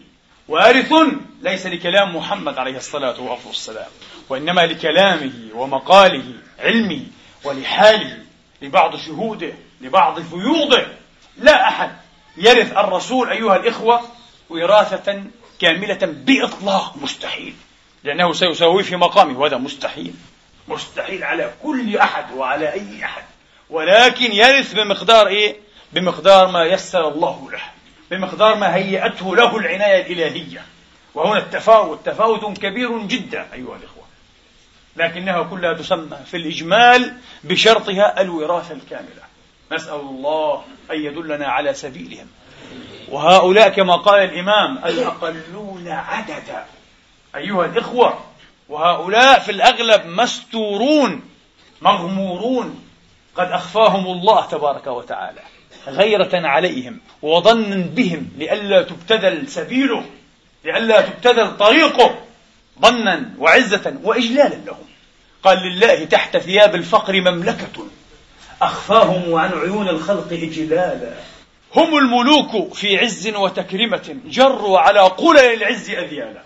وارث 0.48 0.94
ليس 1.42 1.66
لكلام 1.66 2.16
محمد 2.16 2.58
عليه 2.58 2.78
الصلاة 2.78 3.22
والسلام. 3.48 3.90
وإنما 4.30 4.62
لكلامه 4.62 5.34
ومقاله 5.56 6.34
علمه 6.60 7.02
ولحاله 7.44 8.18
لبعض 8.62 8.96
شهوده 8.96 9.54
لبعض 9.82 10.20
فيوضه. 10.22 10.86
لا 11.38 11.68
أحد 11.68 11.92
يرث 12.38 12.78
الرسول 12.78 13.30
أيها 13.30 13.56
الإخوة 13.56 14.02
وراثة 14.50 15.24
كاملة 15.60 16.00
بإطلاق 16.02 16.98
مستحيل 17.02 17.54
لأنه 18.04 18.34
سيساويه 18.34 18.84
في 18.84 18.96
مقامه 18.96 19.40
وهذا 19.40 19.58
مستحيل 19.58 20.14
مستحيل 20.68 21.24
على 21.24 21.54
كل 21.64 21.98
أحد 21.98 22.32
وعلى 22.34 22.74
أي 22.74 23.06
أحد 23.06 23.24
ولكن 23.70 24.32
يرث 24.32 24.74
بمقدار 24.74 25.28
إيه؟ 25.28 25.56
بمقدار 25.94 26.48
ما 26.48 26.64
يسر 26.66 27.08
الله 27.08 27.50
له 27.52 27.62
بمقدار 28.12 28.56
ما 28.56 28.76
هيأته 28.76 29.36
له 29.36 29.58
العناية 29.58 30.02
الإلهية 30.02 30.66
وهنا 31.14 31.40
التفاوت 31.40 32.06
تفاوت 32.06 32.58
كبير 32.58 32.98
جدا 32.98 33.48
أيها 33.54 33.76
الإخوة 33.76 34.04
لكنها 34.96 35.44
كلها 35.44 35.74
تسمى 35.74 36.18
في 36.26 36.38
الإجمال 36.38 37.14
بشرطها 37.44 38.22
الوراثة 38.22 38.74
الكاملة 38.74 39.23
نسأل 39.74 40.00
الله 40.00 40.64
أن 40.92 40.96
يدلنا 40.96 41.48
على 41.48 41.74
سبيلهم. 41.74 42.28
وهؤلاء 43.10 43.70
كما 43.70 43.96
قال 43.96 44.24
الإمام 44.24 44.78
الأقلون 44.78 45.88
عددا. 45.88 46.66
أيها 47.36 47.66
الإخوة 47.66 48.20
وهؤلاء 48.70 49.40
في 49.40 49.52
الأغلب 49.52 50.06
مستورون 50.06 51.22
مغمورون. 51.82 52.86
قد 53.36 53.52
أخفاهم 53.52 54.06
الله 54.06 54.46
تبارك 54.46 54.88
وتعالى 54.88 55.42
غيرة 55.88 56.48
عليهم 56.48 57.00
وظنا 57.22 57.76
بهم 57.76 58.30
لئلا 58.38 58.82
تبتذل 58.82 59.48
سبيله 59.48 60.06
لئلا 60.66 61.02
تبتذل 61.02 61.58
طريقه 61.58 62.16
ظنا 62.82 63.30
وعزة 63.40 63.96
وإجلالا 64.04 64.56
لهم. 64.56 64.86
قال 65.44 65.58
لله 65.58 66.06
تحت 66.06 66.38
ثياب 66.38 66.76
الفقر 66.76 67.22
مملكة. 67.22 67.88
أخفاهم 68.66 69.36
عن 69.36 69.52
عيون 69.52 69.90
الخلق 69.90 70.28
إجلالا. 70.32 71.14
هم 71.76 71.98
الملوك 71.98 72.74
في 72.74 72.98
عز 72.98 73.28
وتكرمة 73.28 74.16
جروا 74.26 74.80
على 74.80 75.00
قلل 75.00 75.40
العز 75.40 75.90
أذيالا. 75.90 76.42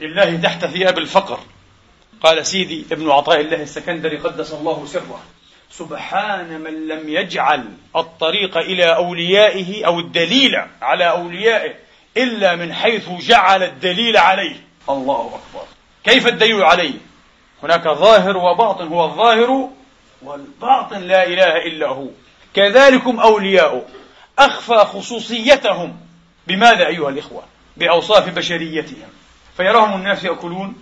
لله 0.00 0.36
تحت 0.36 0.66
ثياب 0.66 0.98
الفقر. 0.98 1.38
قال 2.22 2.46
سيدي 2.46 2.84
ابن 2.92 3.10
عطاء 3.10 3.40
الله 3.40 3.62
السكندري 3.62 4.16
قدس 4.16 4.52
الله 4.52 4.86
سره. 4.86 5.20
سبحان 5.70 6.60
من 6.60 6.88
لم 6.88 7.08
يجعل 7.08 7.64
الطريق 7.96 8.56
إلى 8.56 8.96
أوليائه 8.96 9.86
أو 9.86 10.00
الدليل 10.00 10.50
على 10.82 11.10
أوليائه 11.10 11.74
إلا 12.16 12.56
من 12.56 12.72
حيث 12.72 13.08
جعل 13.08 13.62
الدليل 13.62 14.16
عليه. 14.16 14.56
الله 14.90 15.26
أكبر. 15.26 15.66
كيف 16.04 16.26
الدليل 16.26 16.62
عليه؟ 16.62 16.94
هناك 17.62 17.88
ظاهر 17.88 18.36
وباطن. 18.36 18.86
هو 18.86 19.04
الظاهر 19.04 19.68
والباطن 20.24 21.00
لا 21.00 21.26
إله 21.26 21.56
إلا 21.56 21.88
هو. 21.88 22.06
كذلكم 22.54 23.20
أولياء 23.20 23.88
أخفى 24.38 24.74
خصوصيتهم. 24.74 25.96
بماذا 26.46 26.86
أيها 26.86 27.08
الإخوة؟ 27.08 27.42
بأوصاف 27.76 28.28
بشريتهم. 28.28 29.08
فيراهم 29.56 30.00
الناس 30.00 30.24
يأكلون 30.24 30.74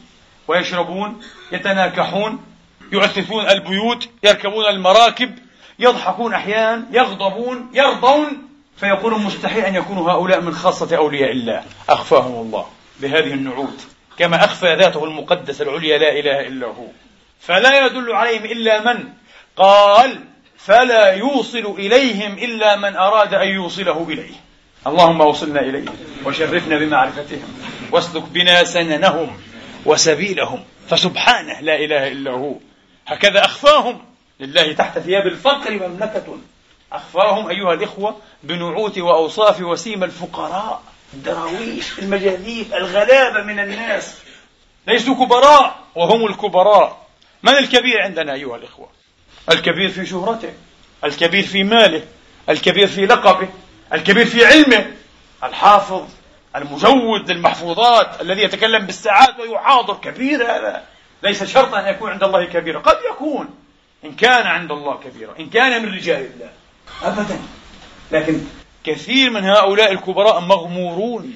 ويشربون 0.49 1.21
يتناكحون 1.53 2.45
يؤسسون 2.93 3.49
البيوت 3.49 4.09
يركبون 4.23 4.65
المراكب 4.65 5.39
يضحكون 5.79 6.35
أحيانا 6.35 6.87
يغضبون 6.93 7.71
يرضون. 7.75 8.49
فيقولون 8.77 9.23
مستحيل 9.23 9.65
أن 9.65 9.75
يكونوا 9.75 10.11
هؤلاء 10.11 10.41
من 10.41 10.55
خاصة 10.55 10.97
أولياء 10.97 11.31
الله. 11.31 11.65
أخفاهم 11.89 12.35
الله 12.35 12.67
بهذه 13.01 13.33
النعوت. 13.33 13.87
كما 14.19 14.45
أخفى 14.45 14.75
ذاته 14.75 15.05
المقدسة 15.05 15.65
العليا 15.65 15.99
لا 15.99 16.13
إله 16.13 16.41
إلا 16.41 16.67
هو. 16.67 16.87
فلا 17.41 17.87
يدل 17.87 18.13
عليهم 18.13 18.45
إلا 18.45 18.93
من؟ 18.93 19.09
قال 19.57 20.25
فلا 20.59 21.13
يوصل 21.13 21.75
إليهم 21.79 22.39
إلا 22.39 22.77
من 22.77 22.97
أراد 22.97 23.35
أن 23.35 23.49
يوصله 23.49 24.07
إليه. 24.09 24.35
اللهم 24.87 25.21
وصلنا 25.21 25.61
إليهم 25.61 25.97
وشرفنا 26.25 26.79
بمعرفتهم 26.79 27.59
واسلك 27.93 28.23
بنا 28.23 28.65
سننهم 28.65 29.41
وسبيلهم. 29.87 30.65
فسبحانه 30.89 31.61
لا 31.61 31.75
إله 31.75 32.09
إلا 32.09 32.31
هو. 32.31 32.55
هكذا 33.07 33.45
أخفاهم. 33.45 34.05
لله 34.41 34.73
تحت 34.73 34.99
ثياب 34.99 35.27
الفقر 35.27 35.71
مملكة. 35.71 36.39
أخفاهم 36.93 37.49
أيها 37.49 37.73
الإخوة 37.73 38.17
بنعوت 38.43 38.99
وأوصاف 38.99 39.61
وسيم 39.61 40.05
الفقراء. 40.05 40.83
الدراويش 41.15 41.99
المجاذيب 41.99 42.75
الغلابة 42.75 43.43
من 43.43 43.61
الناس. 43.61 44.19
ليسوا 44.87 45.15
كبراء 45.15 45.79
وهم 45.95 46.27
الكبراء. 46.27 47.07
من 47.43 47.53
الكبير 47.53 48.03
عندنا 48.03 48.33
أيها 48.35 48.57
الإخوة؟ 48.57 49.00
الكبير 49.51 49.89
في 49.89 50.07
شهرته 50.07 50.53
الكبير 51.05 51.47
في 51.47 51.65
ماله 51.65 52.03
الكبير 52.49 52.87
في 52.87 53.07
لقبه 53.07 53.49
الكبير 53.93 54.27
في 54.27 54.47
علمه 54.47 54.87
الحافظ 55.45 56.03
المجود 56.57 57.31
للمحفوظات 57.31 58.21
الذي 58.21 58.43
يتكلم 58.43 58.87
بالساعات 58.87 59.41
ويحاضر 59.41 59.95
كبير 59.95 60.43
هذا. 60.43 60.85
ليس 61.23 61.45
شرطا 61.45 61.81
أن 61.81 61.87
يكون 61.87 62.11
عند 62.11 62.23
الله 62.23 62.45
كبيرا 62.45 62.81
قد 62.81 62.97
يكون 63.11 63.49
إن 64.05 64.13
كان 64.13 64.47
عند 64.47 64.73
الله 64.73 65.01
كبيرا 65.05 65.35
إن 65.41 65.51
كان 65.51 65.83
من 65.83 65.95
رجال 65.95 66.31
الله. 66.35 66.51
أبدا. 67.03 67.39
لكن 68.13 68.41
كثير 68.85 69.31
من 69.31 69.45
هؤلاء 69.45 69.93
الكبراء 69.93 70.41
مغمورون 70.41 71.35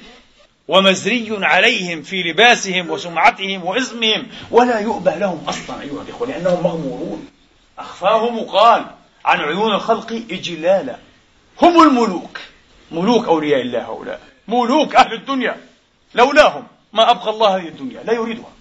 ومزري 0.67 1.37
عليهم 1.41 2.01
في 2.01 2.23
لباسهم 2.23 2.89
وسمعتهم 2.89 3.65
واسمهم 3.65 4.27
ولا 4.51 4.79
يؤبه 4.79 5.15
لهم 5.15 5.43
أصلا 5.47 5.81
أيها 5.81 6.01
الإخوة 6.01 6.27
لأنهم 6.27 6.63
مغمورون. 6.63 7.27
أخفاهم 7.79 8.39
قال 8.39 8.85
عن 9.25 9.39
عيون 9.41 9.71
الخلق 9.71 10.23
إجلالا. 10.31 10.95
هم 11.61 11.81
الملوك. 11.81 12.39
ملوك 12.91 13.27
أولياء 13.27 13.61
الله 13.61 13.81
هؤلاء. 13.81 14.21
ملوك 14.47 14.95
أهل 14.95 15.13
الدنيا. 15.13 15.57
لولاهم. 16.15 16.67
ما 16.93 17.11
أبقى 17.11 17.29
الله 17.29 17.55
هذه 17.55 17.67
الدنيا. 17.67 18.03
لا 18.03 18.13
يريدها. 18.13 18.51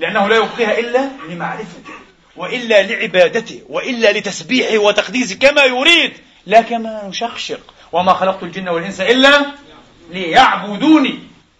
لأنه 0.00 0.28
لا 0.28 0.36
يبقيها 0.36 0.78
إلا 0.78 1.08
لمعرفته 1.28 1.92
وإلا 2.36 2.82
لعبادته 2.82 3.62
وإلا 3.68 4.12
لتسبيحه 4.12 4.78
وتقديسه 4.78 5.34
كما 5.34 5.62
يريد. 5.62 6.12
لا 6.46 6.60
كما 6.60 7.08
نشخشق 7.08 7.74
وما 7.92 8.12
خلقت 8.12 8.42
الجن 8.42 8.68
والإنس 8.68 9.00
إلا 9.00 9.46
ليعبدوني. 10.10 11.18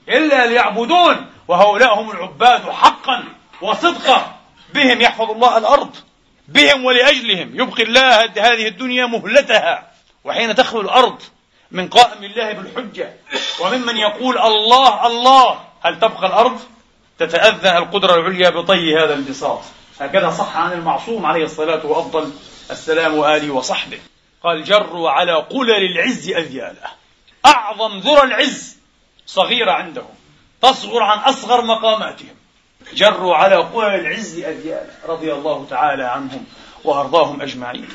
إلا 0.09 0.47
ليعبدون. 0.47 1.27
وهؤلاء 1.49 2.01
هم 2.01 2.11
العباد 2.11 2.71
حقا 2.71 3.25
وصدقا. 3.63 4.35
بهم 4.75 5.01
يحفظ 5.01 5.31
الله 5.31 5.59
الأرض. 5.59 5.97
بهم 6.49 6.85
ولأجلهم. 6.85 7.51
يبقي 7.55 7.83
الله 7.83 8.25
هذه 8.25 8.69
الدنيا 8.69 9.07
مهلتها. 9.07 9.93
وحين 10.25 10.55
تخلو 10.55 10.81
الأرض 10.81 11.23
من 11.71 11.89
قائم 11.89 12.25
الله 12.25 12.53
بالحجة. 12.53 13.15
وممن 13.61 13.97
يقول 13.97 14.39
الله 14.39 15.07
الله. 15.07 15.61
هل 15.81 16.01
تبقى 16.01 16.27
الأرض؟ 16.27 16.61
تتأذن 17.19 17.77
القدرة 17.77 18.15
العليا 18.15 18.51
بطي 18.51 18.97
هذا 18.97 19.15
البساط. 19.15 19.61
هكذا 20.01 20.31
صح 20.31 20.57
عن 20.57 20.73
المعصوم 20.73 21.27
عليه 21.27 21.45
الصلاة 21.45 21.87
وأفضل 21.87 22.33
السلام 22.71 23.15
وآله 23.15 23.51
وصحبه. 23.51 23.99
قال 24.43 24.65
جروا 24.65 25.11
على 25.11 25.33
قلل 25.33 25.93
العز 25.93 26.31
أذياله. 26.31 26.89
أعظم 27.47 27.99
ذرى 27.99 28.23
العز 28.23 28.77
صغيرة 29.27 29.73
عندهم. 29.73 30.15
تصغر 30.63 31.03
عن 31.03 31.19
أصغر 31.19 31.65
مقاماتهم. 31.65 32.38
جروا 32.95 33.37
على 33.37 33.57
قلل 33.57 33.95
العز 34.01 34.39
أذياله 34.39 34.91
رضي 35.09 35.33
الله 35.33 35.67
تعالى 35.71 36.05
عنهم 36.05 36.45
وأرضاهم 36.85 37.43
أجمعين. 37.43 37.89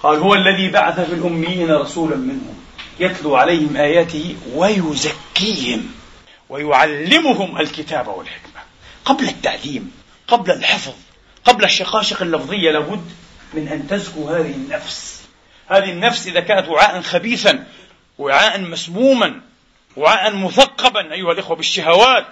قال 0.00 0.18
هو 0.18 0.34
الذي 0.34 0.70
بعث 0.70 1.00
في 1.00 1.14
الأميين 1.14 1.70
رسولا 1.70 2.16
منهم 2.16 2.64
يتلو 3.00 3.36
عليهم 3.36 3.76
آياته 3.76 4.36
ويزكيهم 4.54 5.90
ويعلمهم 6.48 7.60
الكتاب 7.60 8.08
والحكمة. 8.08 8.60
قبل 9.04 9.24
التعليم 9.28 9.92
قبل 10.28 10.50
الحفظ 10.50 10.94
قبل 11.44 11.64
الشقاشق 11.64 12.22
اللفظية 12.22 12.70
لابد 12.70 13.04
من 13.54 13.68
أن 13.68 13.88
تزكو 13.88 14.28
هذه 14.28 14.50
النفس. 14.50 15.22
هذه 15.68 15.90
النفس 15.90 16.26
إذا 16.26 16.40
كانت 16.40 16.68
وعاء 16.68 17.00
خبيثا 17.00 17.66
وعاء 18.18 18.60
مسموما 18.60 19.40
وعاء 19.96 20.36
مثقبا 20.36 21.12
أيها 21.12 21.32
الإخوة 21.32 21.56
بالشهوات 21.56 22.26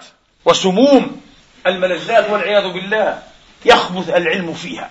وسموم 0.45 1.21
الملذات 1.67 2.29
والعياذ 2.29 2.73
بالله 2.73 3.23
يخبث 3.65 4.09
العلم 4.09 4.53
فيها 4.53 4.89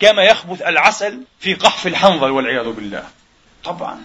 كما 0.00 0.22
يخبث 0.22 0.62
العسل 0.62 1.22
في 1.40 1.54
قحف 1.54 1.86
الحنظل 1.86 2.30
والعياذ 2.30 2.72
بالله. 2.72 3.04
طبعا 3.64 4.02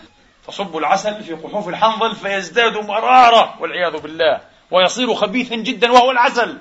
تصب 0.47 0.77
العسل 0.77 1.23
في 1.23 1.34
قحوف 1.34 1.69
الحنظل 1.69 2.15
فيزداد 2.15 2.77
مرارة 2.77 3.56
والعياذ 3.60 4.01
بالله 4.01 4.41
ويصير 4.71 5.13
خبيثا 5.13 5.56
جدا 5.56 5.91
وهو 5.91 6.12
العسل. 6.12 6.58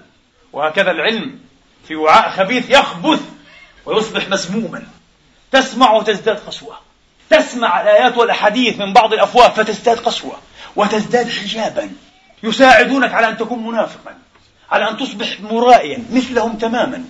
وهكذا 0.52 0.90
العلم 0.90 1.38
في 1.88 1.96
وعاء 1.96 2.30
خبيث 2.30 2.70
يخبث 2.70 3.20
ويصبح 3.86 4.28
مسموما. 4.28 4.86
تسمع 5.52 5.92
وتزداد 5.92 6.36
قسوة. 6.36 6.78
تسمع 7.30 7.80
الآيات 7.80 8.16
والأحاديث 8.16 8.78
من 8.78 8.92
بعض 8.92 9.12
الأفواه 9.12 9.48
فتزداد 9.48 9.98
قسوة 9.98 10.38
وتزداد 10.76 11.30
حجابا 11.30 11.90
يساعدونك 12.42 13.14
على 13.14 13.28
أن 13.28 13.36
تكون 13.36 13.66
منافقا. 13.66 14.18
على 14.70 14.90
أن 14.90 14.96
تصبح 14.96 15.40
مرائيا 15.40 16.04
مثلهم 16.12 16.58
تماما 16.58 17.04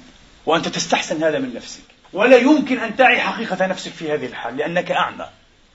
وأنت 0.47 0.69
تستحسن 0.69 1.25
هذا 1.25 1.39
من 1.39 1.55
نفسك. 1.55 1.83
ولا 2.13 2.37
يمكن 2.37 2.79
أن 2.79 2.97
تعي 2.97 3.21
حقيقة 3.21 3.67
نفسك 3.67 3.93
في 3.93 4.13
هذه 4.13 4.27
الحال 4.27 4.57
لأنك 4.57 4.91
أعمى. 4.91 5.27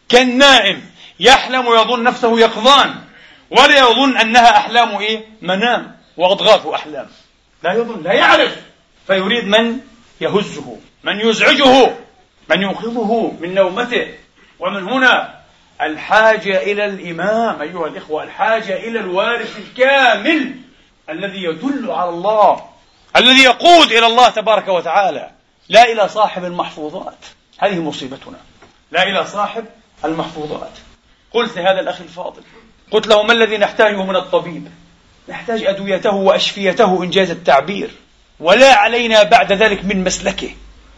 كالنائم 0.10 0.82
يحلم 1.20 1.68
ويظن 1.68 2.04
نفسه 2.04 2.40
يقظان 2.40 2.96
ولا 3.50 3.80
يظن 3.80 4.18
أنها 4.18 4.58
أحلام 4.58 4.98
إيه؟ 4.98 5.26
منام 5.42 5.96
وأضغاث 6.18 6.66
أحلام. 6.66 7.08
لا 7.64 7.74
يظن 7.74 8.04
لا 8.04 8.14
يعرف. 8.14 8.56
فيريد 9.08 9.46
من 9.46 9.80
يهزه 10.22 10.78
من 11.04 11.20
يزعجه 11.20 11.94
من 12.50 12.62
ينقذه 12.62 13.38
من 13.42 13.54
نومته. 13.54 14.08
ومن 14.60 14.84
هنا 14.84 15.42
الحاجة 15.82 16.58
إلى 16.58 16.86
الإمام 16.86 17.62
أيها 17.62 17.88
الإخوة 17.88 18.24
الحاجة 18.24 18.76
إلى 18.76 19.00
الوارث 19.00 19.58
الكامل. 19.58 20.56
الذي 21.12 21.44
يدل 21.44 21.92
على 21.92 22.10
الله 22.10 22.62
الذي 23.16 23.44
يقود 23.44 23.92
إلى 23.92 24.06
الله 24.06 24.30
تبارك 24.30 24.68
وتعالى. 24.68 25.30
لا 25.70 25.92
إلى 25.92 26.10
صاحب 26.10 26.46
المحفوظات. 26.46 27.18
هذه 27.60 27.80
مصيبتنا. 27.80 28.38
لا 28.92 29.04
إلى 29.04 29.26
صاحب 29.26 29.66
المحفوظات. 30.06 30.72
قلت 31.34 31.58
لهذا 31.58 31.80
الأخ 31.80 32.02
الفاضل 32.02 32.42
قلت 32.92 33.08
له 33.08 33.24
ما 33.24 33.34
الذي 33.34 33.58
نحتاجه 33.58 34.04
من 34.04 34.16
الطبيب؟ 34.16 34.72
نحتاج 35.30 35.64
أدويته 35.64 36.16
وأشفيته 36.16 37.04
إنجاز 37.04 37.30
التعبير. 37.30 37.90
ولا 38.40 38.74
علينا 38.74 39.24
بعد 39.24 39.54
ذلك 39.54 39.86
من 39.86 40.04
مسلكه. 40.04 40.50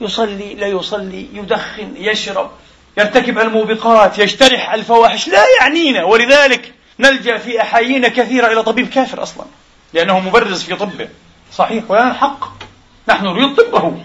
يصلي 0.02 0.54
لا 0.54 0.68
يصلي 0.68 1.28
يدخن 1.34 1.94
يشرب 1.98 2.52
يرتكب 2.98 3.40
الموبقات 3.40 4.20
يجترح 4.20 4.74
الفواحش. 4.74 5.28
لا 5.28 5.46
يعنينا. 5.60 6.04
ولذلك 6.04 6.74
نلجأ 7.00 7.38
في 7.38 7.62
أحايين 7.62 8.08
كثيرة 8.08 8.48
إلى 8.48 8.64
طبيب 8.64 8.90
كافر 8.90 9.24
أصلا. 9.24 9.46
لأنه 9.94 10.20
مبرز 10.20 10.64
في 10.64 10.76
طبه. 10.76 11.10
صحيح. 11.54 11.84
ولنا 11.92 12.14
حق. 12.14 12.46
نحن 13.10 13.26
نريد 13.26 13.56
طبه. 13.56 13.98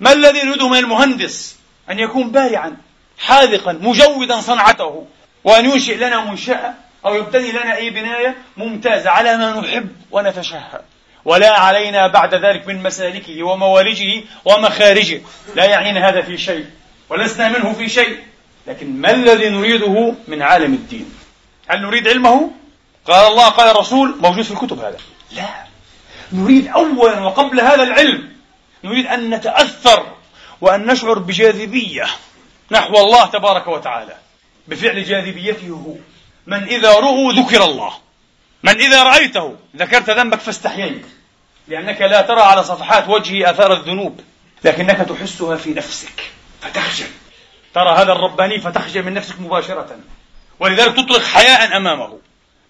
ما 0.00 0.12
الذي 0.12 0.42
نريده 0.42 0.68
من 0.68 0.78
المهندس؟ 0.78 1.56
أن 1.90 1.98
يكون 1.98 2.30
بارعا 2.30 2.76
حاذقا 3.18 3.72
مجودا 3.72 4.40
صنعته. 4.40 5.06
وأن 5.44 5.70
ينشئ 5.70 5.96
لنا 5.96 6.24
منشأة 6.24 6.74
أو 7.06 7.14
يبتني 7.14 7.52
لنا 7.52 7.76
أي 7.76 7.90
بناية 7.90 8.36
ممتازة 8.56 9.10
على 9.10 9.36
ما 9.36 9.60
نحب 9.60 9.88
ونتشهى 10.10 10.80
ولا 11.24 11.60
علينا 11.60 12.06
بعد 12.06 12.34
ذلك 12.34 12.68
من 12.68 12.82
مسالكه 12.82 13.42
وموالجه 13.42 14.22
ومخارجه. 14.44 15.20
لا 15.54 15.64
يعنينا 15.64 16.08
هذا 16.08 16.22
في 16.22 16.38
شيء 16.38 16.66
ولسنا 17.08 17.48
منه 17.48 17.72
في 17.72 17.88
شيء. 17.88 18.18
لكن 18.66 19.00
ما 19.00 19.10
الذي 19.10 19.48
نريده 19.48 20.14
من 20.28 20.42
عالم 20.42 20.74
الدين؟ 20.74 21.14
هل 21.68 21.82
نريد 21.82 22.08
علمه؟ 22.08 22.50
قال 23.06 23.32
الله 23.32 23.48
قال 23.48 23.68
الرسول 23.68 24.16
موجود 24.20 24.44
في 24.44 24.50
الكتب 24.50 24.78
هذا. 24.78 24.96
لا. 25.32 25.66
نريد 26.32 26.68
أولا 26.68 27.20
وقبل 27.20 27.60
هذا 27.60 27.82
العلم 27.82 28.32
نريد 28.84 29.06
أن 29.06 29.30
نتأثر 29.30 30.06
وأن 30.60 30.86
نشعر 30.86 31.18
بجاذبية 31.18 32.06
نحو 32.70 32.94
الله 32.94 33.26
تبارك 33.26 33.66
وتعالى. 33.66 34.16
بفعل 34.68 35.04
جاذبيته 35.04 35.68
هو. 35.68 35.94
من 36.46 36.62
إذا 36.64 36.92
رؤوا 36.92 37.32
ذكر 37.32 37.64
الله. 37.64 37.92
من 38.62 38.80
إذا 38.80 39.02
رأيته 39.02 39.56
ذكرت 39.76 40.10
ذنبك 40.10 40.40
فاستحييت 40.40 41.06
لأنك 41.68 42.00
لا 42.00 42.22
ترى 42.22 42.40
على 42.40 42.64
صفحات 42.64 43.08
وجهه 43.08 43.50
آثار 43.50 43.72
الذنوب. 43.72 44.20
لكنك 44.64 45.08
تحسها 45.08 45.56
في 45.56 45.70
نفسك. 45.70 46.30
فتخجل. 46.60 47.06
ترى 47.74 47.96
هذا 47.96 48.12
الرباني 48.12 48.60
فتخجل 48.60 49.02
من 49.02 49.14
نفسك 49.14 49.40
مباشرة. 49.40 49.98
ولذلك 50.60 50.96
تطلق 50.96 51.22
حياء 51.22 51.76
أمامه. 51.76 52.18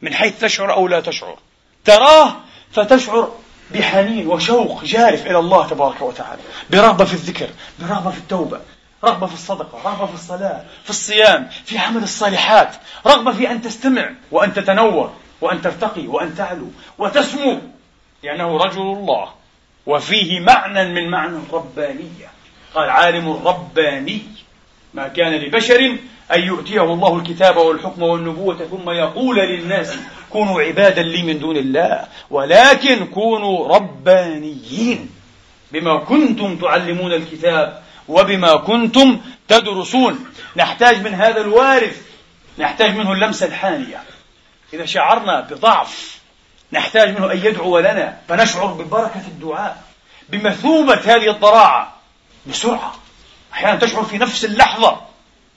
من 0.02 0.14
حيث 0.14 0.40
تشعر 0.40 0.72
أو 0.72 0.88
لا 0.88 1.00
تشعر. 1.00 1.38
تراه 1.84 2.36
فتشعر 2.72 3.32
بحنين 3.74 4.26
وشوق 4.26 4.84
جارف 4.84 5.26
إلى 5.26 5.38
الله 5.38 5.66
تبارك 5.66 6.02
وتعالى. 6.02 6.40
برغبة 6.70 7.04
في 7.04 7.14
الذكر 7.14 7.48
برغبة 7.78 8.10
في 8.10 8.18
التوبة 8.18 8.60
رغبة 9.04 9.26
في 9.26 9.34
الصدقة 9.34 9.78
رغبة 9.84 10.06
في 10.06 10.14
الصلاة 10.14 10.64
في 10.84 10.90
الصيام 10.90 11.48
في 11.64 11.78
عمل 11.78 12.02
الصالحات 12.02 12.76
رغبة 13.06 13.32
في 13.32 13.50
أن 13.50 13.62
تستمع 13.62 14.10
وأن 14.30 14.54
تتنور 14.54 15.12
وأن 15.40 15.62
ترتقي 15.62 16.06
وأن 16.06 16.34
تعلو 16.34 16.70
وتسمو. 16.98 17.58
لأنه 18.22 18.56
رجل 18.56 18.80
الله 18.80 19.28
وفيه 19.86 20.40
معنى 20.40 20.84
من 20.84 21.10
معنى 21.10 21.36
الربانية 21.36 22.28
قال 22.74 22.90
عالم 22.90 23.32
رباني 23.32 24.22
ما 24.94 25.08
كان 25.08 25.32
لبشر 25.32 25.96
أن 26.32 26.40
يؤتيه 26.40 26.82
الله 26.82 27.16
الكتاب 27.16 27.56
والحكم 27.56 28.02
والنبوة 28.02 28.56
ثم 28.70 28.90
يقول 28.90 29.36
للناس 29.36 29.96
كونوا 30.30 30.62
عبادا 30.62 31.02
لي 31.02 31.22
من 31.22 31.38
دون 31.38 31.56
الله 31.56 32.06
ولكن 32.30 33.06
كونوا 33.06 33.76
ربانيين 33.76 35.10
بما 35.72 35.96
كنتم 35.96 36.56
تعلمون 36.56 37.12
الكتاب 37.12 37.82
وبما 38.08 38.56
كنتم 38.56 39.20
تدرسون. 39.48 40.26
نحتاج 40.56 41.04
من 41.04 41.14
هذا 41.14 41.40
الوارث 41.40 42.02
نحتاج 42.58 42.96
منه 42.96 43.12
اللمسة 43.12 43.46
الحانية. 43.46 44.02
إذا 44.72 44.84
شعرنا 44.84 45.40
بضعف 45.40 46.20
نحتاج 46.72 47.08
منه 47.08 47.32
أن 47.32 47.36
يدعو 47.36 47.78
لنا 47.78 48.18
فنشعر 48.28 48.66
ببركة 48.66 49.26
الدعاء 49.28 49.82
بمثوبة 50.28 50.94
هذه 50.94 51.30
الضراعة 51.30 51.96
بسرعة. 52.46 52.94
أحيانا 53.52 53.76
تشعر 53.76 54.04
في 54.04 54.18
نفس 54.18 54.44
اللحظة. 54.44 55.00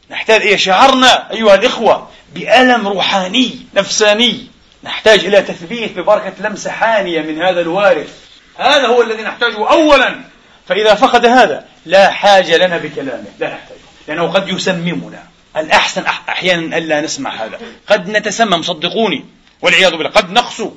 نحتاج 0.10 0.41
إذا 0.41 0.56
شعرنا 0.56 1.32
أيها 1.32 1.56
الإخوة 1.56 2.10
بألم 2.34 2.88
روحاني 2.88 3.60
نفساني. 3.76 4.48
نحتاج 4.84 5.26
إلى 5.26 5.41
تثبيت 5.41 5.98
ببركة 5.98 6.34
لمسة 6.39 6.72
حانية 6.72 7.22
من 7.22 7.41
هذا 7.41 7.62
الوارث. 7.62 8.15
هذا 8.58 8.88
هو 8.88 9.02
الذي 9.02 9.22
نحتاجه 9.24 9.69
أولا. 9.69 10.22
فإذا 10.67 10.95
فقد 10.95 11.26
هذا 11.26 11.65
لا 11.86 12.10
حاجة 12.10 12.58
لنا 12.58 12.78
بكلامه. 12.78 13.26
لا 13.39 13.54
نحتاجه. 13.54 13.80
لأنه 14.08 14.28
قد 14.28 14.50
يسممنا. 14.50 15.24
الأحسن 15.58 16.06
أحيانا 16.06 16.78
ألا 16.78 17.02
نسمع 17.02 17.36
هذا. 17.36 17.60
قد 17.88 18.10
نتسمم 18.10 18.62
صدقوني 18.62 19.26
والعياذ 19.62 19.91
بالله. 19.91 20.10
قد 20.10 20.32
نقسو 20.32 20.72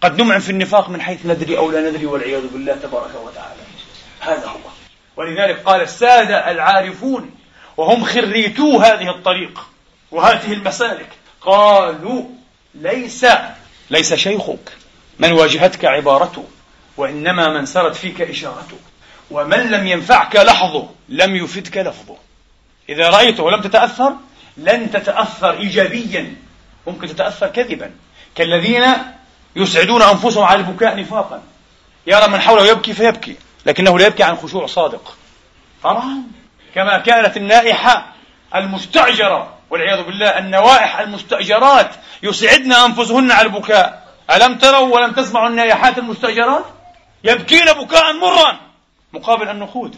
قد 0.00 0.20
نمعن 0.20 0.40
في 0.40 0.50
النفاق 0.50 0.88
من 0.90 1.00
حيث 1.00 1.26
ندري 1.26 1.58
أو 1.58 1.70
لا 1.70 1.90
ندري. 1.90 2.06
والعياذ 2.06 2.46
بالله 2.52 2.74
تبارك 2.74 3.14
وتعالى. 3.24 3.60
هذا 4.20 4.46
هو. 4.46 4.70
ولذلك 5.16 5.62
قال 5.64 5.80
السادة 5.80 6.50
العارفون 6.50 7.30
وهم 7.78 8.04
خريتو 8.04 8.78
هذه 8.78 9.10
الطريق 9.10 9.66
وهذه 10.10 10.52
المسالك. 10.52 11.08
قالوا 11.40 12.24
ليس 12.74 13.26
ليس 13.90 14.14
شيخك. 14.14 14.72
من 15.18 15.32
واجهتك 15.32 15.84
عبارته؟ 15.84 16.44
وإنما 16.96 17.48
من 17.48 17.66
سرت 17.66 17.94
فيك 17.94 18.20
إشارته. 18.20 18.76
ومن 19.30 19.70
لم 19.70 19.86
ينفعك 19.86 20.36
لحظه 20.36 20.88
لم 21.08 21.36
يفدك 21.36 21.76
لفظه. 21.76 22.16
إذا 22.88 23.10
رأيته 23.10 23.42
ولم 23.42 23.60
تتأثر 23.60 24.12
لن 24.56 24.90
تتأثر 24.90 25.58
إيجابيا. 25.58 26.36
ممكن 26.86 27.08
تتأثر 27.08 27.48
كذبا. 27.48 27.90
كالذين 28.34 28.84
يسعدون 29.56 30.02
أنفسهم 30.02 30.44
على 30.44 30.60
البكاء 30.60 30.96
نفاقا. 30.96 31.42
يرى 32.06 32.28
من 32.28 32.40
حوله 32.40 32.66
يبكي 32.66 32.92
فيبكي 32.92 33.36
لكنه 33.66 33.98
لا 33.98 34.06
يبكي 34.06 34.22
عن 34.22 34.36
خشوع 34.36 34.66
صادق. 34.66 35.16
طبعا 35.82 36.37
كما 36.74 36.98
كانت 36.98 37.36
النائحة 37.36 38.06
المستأجرة 38.54 39.54
والعياذ 39.70 40.02
بالله 40.02 40.38
النوائح 40.38 41.00
المستأجرات 41.00 41.90
يسعدن 42.22 42.72
أنفسهن 42.72 43.30
على 43.32 43.46
البكاء. 43.46 44.08
ألم 44.30 44.58
تروا 44.58 44.94
ولم 44.94 45.12
تسمعوا 45.12 45.48
النائحات 45.48 45.98
المستأجرات 45.98 46.64
يبكين 47.24 47.64
بكاء 47.64 48.12
مرا 48.12 48.58
مقابل 49.12 49.48
النخود 49.48 49.96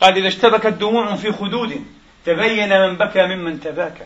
قال 0.00 0.16
إذا 0.16 0.28
اشتبكت 0.28 0.66
دموع 0.66 1.16
في 1.16 1.32
خدود 1.32 1.86
تبين 2.26 2.80
من 2.80 2.96
بكى 2.96 3.26
ممن 3.26 3.60
تباكى. 3.60 4.04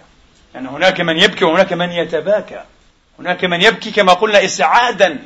يعني 0.54 0.68
هناك 0.68 1.00
من 1.00 1.18
يبكي 1.18 1.44
وهناك 1.44 1.72
من 1.72 1.90
يتباكى. 1.90 2.62
هناك 3.18 3.44
من 3.44 3.62
يبكي 3.62 3.90
كما 3.90 4.12
قلنا 4.12 4.44
إسعادا 4.44 5.18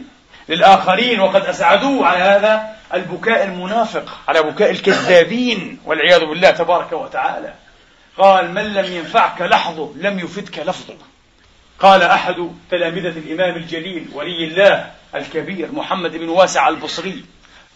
للآخرين 0.48 1.20
وقد 1.20 1.44
أسعدوه 1.44 2.06
على 2.06 2.18
هذا 2.18 2.75
البكاء 2.94 3.44
المنافق 3.44 4.18
على 4.28 4.42
بكاء 4.42 4.70
الكذابين 4.70 5.80
والعياذ 5.84 6.20
بالله 6.20 6.50
تبارك 6.50 6.92
وتعالى. 6.92 7.54
قال 8.18 8.54
من 8.54 8.74
لم 8.74 8.92
ينفعك 8.92 9.42
لحظه 9.42 9.92
لم 9.96 10.18
يفدك 10.18 10.58
لفظه. 10.58 10.96
قال 11.80 12.02
أحد 12.02 12.50
تلامذة 12.70 13.18
الإمام 13.18 13.56
الجليل 13.56 14.08
ولي 14.12 14.44
الله 14.44 14.92
الكبير 15.14 15.72
محمد 15.72 16.16
بن 16.16 16.28
واسع 16.28 16.68
البصري. 16.68 17.24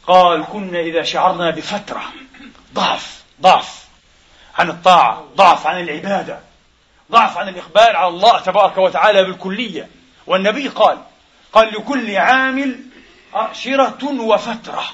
قال 0.06 0.44
كنا 0.44 0.80
إذا 0.80 1.02
شعرنا 1.02 1.50
بفترة. 1.50 2.02
ضعف 2.74 3.22
ضعف. 3.40 3.84
عن 4.58 4.70
الطاعة 4.70 5.24
ضعف. 5.36 5.66
عن 5.66 5.80
العبادة 5.80 6.40
ضعف. 7.12 7.38
عن 7.38 7.48
الإقبال 7.48 7.96
على 7.96 8.08
الله 8.08 8.40
تبارك 8.40 8.78
وتعالى 8.78 9.24
بالكلية. 9.24 9.88
والنبي 10.26 10.68
قال 10.68 10.98
قال 11.52 11.68
لكل 11.68 12.16
عامل 12.16 12.80
شرة 13.52 14.20
وفترة. 14.20 14.84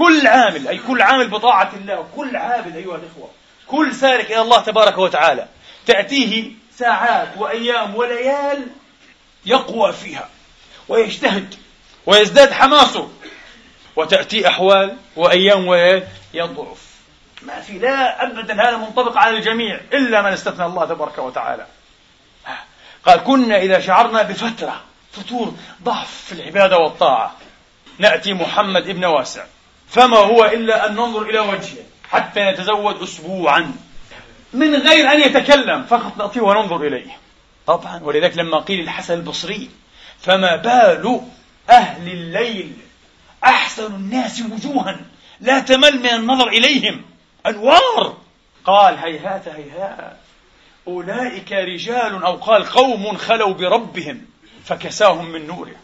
كل 0.00 0.26
عامل 0.26 0.68
أي 0.68 0.78
كل 0.78 1.02
عامل 1.02 1.28
بطاعة 1.28 1.70
الله 1.74 2.06
كل 2.16 2.36
عابد 2.36 2.76
أيها 2.76 2.96
الإخوة 2.96 3.30
كل 3.66 3.94
سالك 3.94 4.26
إلى 4.32 4.40
الله 4.40 4.60
تبارك 4.60 4.98
وتعالى 4.98 5.48
تأتيه 5.86 6.50
ساعات 6.76 7.28
وأيام 7.36 7.96
وليال 7.96 8.66
يقوى 9.46 9.92
فيها 9.92 10.28
ويجتهد 10.88 11.54
ويزداد 12.06 12.52
حماسه 12.52 13.10
وتأتي 13.96 14.48
أحوال 14.48 14.96
وأيام 15.16 15.66
وليال 15.66 16.08
يضعف. 16.34 16.90
ما 17.42 17.60
في 17.60 17.78
لا 17.78 18.22
أبدا 18.22 18.54
هذا 18.54 18.76
منطبق 18.76 19.16
على 19.16 19.36
الجميع 19.36 19.80
إلا 19.92 20.22
من 20.22 20.32
استثنى 20.32 20.66
الله 20.66 20.84
تبارك 20.84 21.18
وتعالى. 21.18 21.66
قال 23.06 23.24
كنا 23.24 23.58
إذا 23.58 23.80
شعرنا 23.80 24.22
بفترة 24.22 24.82
فتور 25.12 25.54
ضعف 25.82 26.24
في 26.26 26.32
العبادة 26.32 26.78
والطاعة 26.78 27.36
نأتي 27.98 28.32
محمد 28.32 28.88
ابن 28.88 29.04
واسع. 29.04 29.44
فما 29.90 30.16
هو 30.16 30.44
إلا 30.44 30.86
أن 30.86 30.94
ننظر 30.94 31.22
إلى 31.22 31.38
وجهه 31.38 31.84
حتى 32.10 32.40
نتزود 32.40 33.02
أسبوعا. 33.02 33.72
من 34.52 34.74
غير 34.74 35.12
أن 35.12 35.20
يتكلم 35.20 35.84
فقط 35.84 36.18
نأتيه 36.18 36.40
وننظر 36.40 36.86
إليه. 36.86 37.16
طبعا 37.66 38.00
ولذلك 38.02 38.36
لما 38.36 38.58
قيل 38.58 38.80
الحسن 38.80 39.14
البصري 39.14 39.70
فما 40.20 40.56
بال 40.56 41.20
أهل 41.70 42.08
الليل؟ 42.08 42.72
أحسن 43.44 43.94
الناس 43.94 44.42
وجوها. 44.42 45.00
لا 45.40 45.58
تمل 45.58 45.98
من 45.98 46.06
النظر 46.06 46.48
إليهم. 46.48 47.02
أنوار. 47.46 48.16
قال 48.64 48.98
هيهات 48.98 49.48
هيهات. 49.48 50.16
أولئك 50.88 51.52
رجال 51.52 52.24
أو 52.24 52.36
قال 52.36 52.64
قوم 52.64 53.16
خلوا 53.16 53.54
بربهم 53.54 54.26
فكساهم 54.64 55.30
من 55.30 55.46
نوره. 55.46 55.76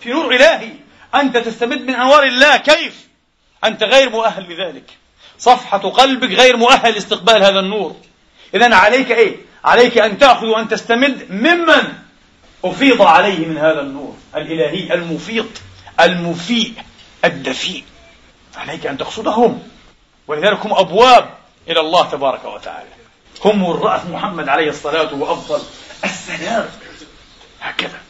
في 0.00 0.10
نور 0.10 0.34
إلهي 0.34 0.70
أنت 1.14 1.36
تستمد 1.36 1.80
من 1.80 1.94
أنوار 1.94 2.22
الله 2.22 2.56
كيف؟ 2.56 3.03
أنت 3.64 3.82
غير 3.82 4.10
مؤهل 4.10 4.52
لذلك. 4.52 4.90
صفحة 5.38 5.78
قلبك 5.78 6.30
غير 6.30 6.56
مؤهل 6.56 6.94
لاستقبال 6.94 7.44
هذا 7.44 7.60
النور. 7.60 7.96
إذا 8.54 8.74
عليك 8.74 9.10
إيه؟ 9.10 9.36
عليك 9.64 9.98
أن 9.98 10.18
تأخذ 10.18 10.46
وأن 10.46 10.68
تستمد 10.68 11.26
ممن 11.30 11.92
أفيض 12.64 13.02
عليه 13.02 13.46
من 13.46 13.58
هذا 13.58 13.80
النور. 13.80 14.16
الإلهي 14.36 14.94
المفيض 14.94 15.50
المفيء 16.00 16.72
الدفيء. 17.24 17.84
عليك 18.56 18.86
أن 18.86 18.98
تقصدهم. 18.98 19.62
ولذلك 20.26 20.66
هم 20.66 20.74
أبواب 20.74 21.30
إلى 21.68 21.80
الله 21.80 22.10
تبارك 22.10 22.44
وتعالى. 22.44 22.88
هم 23.44 23.70
الرأس 23.70 24.04
محمد 24.06 24.48
عليه 24.48 24.68
الصلاة 24.68 25.14
وأفضل 25.14 25.62
السلام. 26.04 26.68
هكذا. 27.60 28.00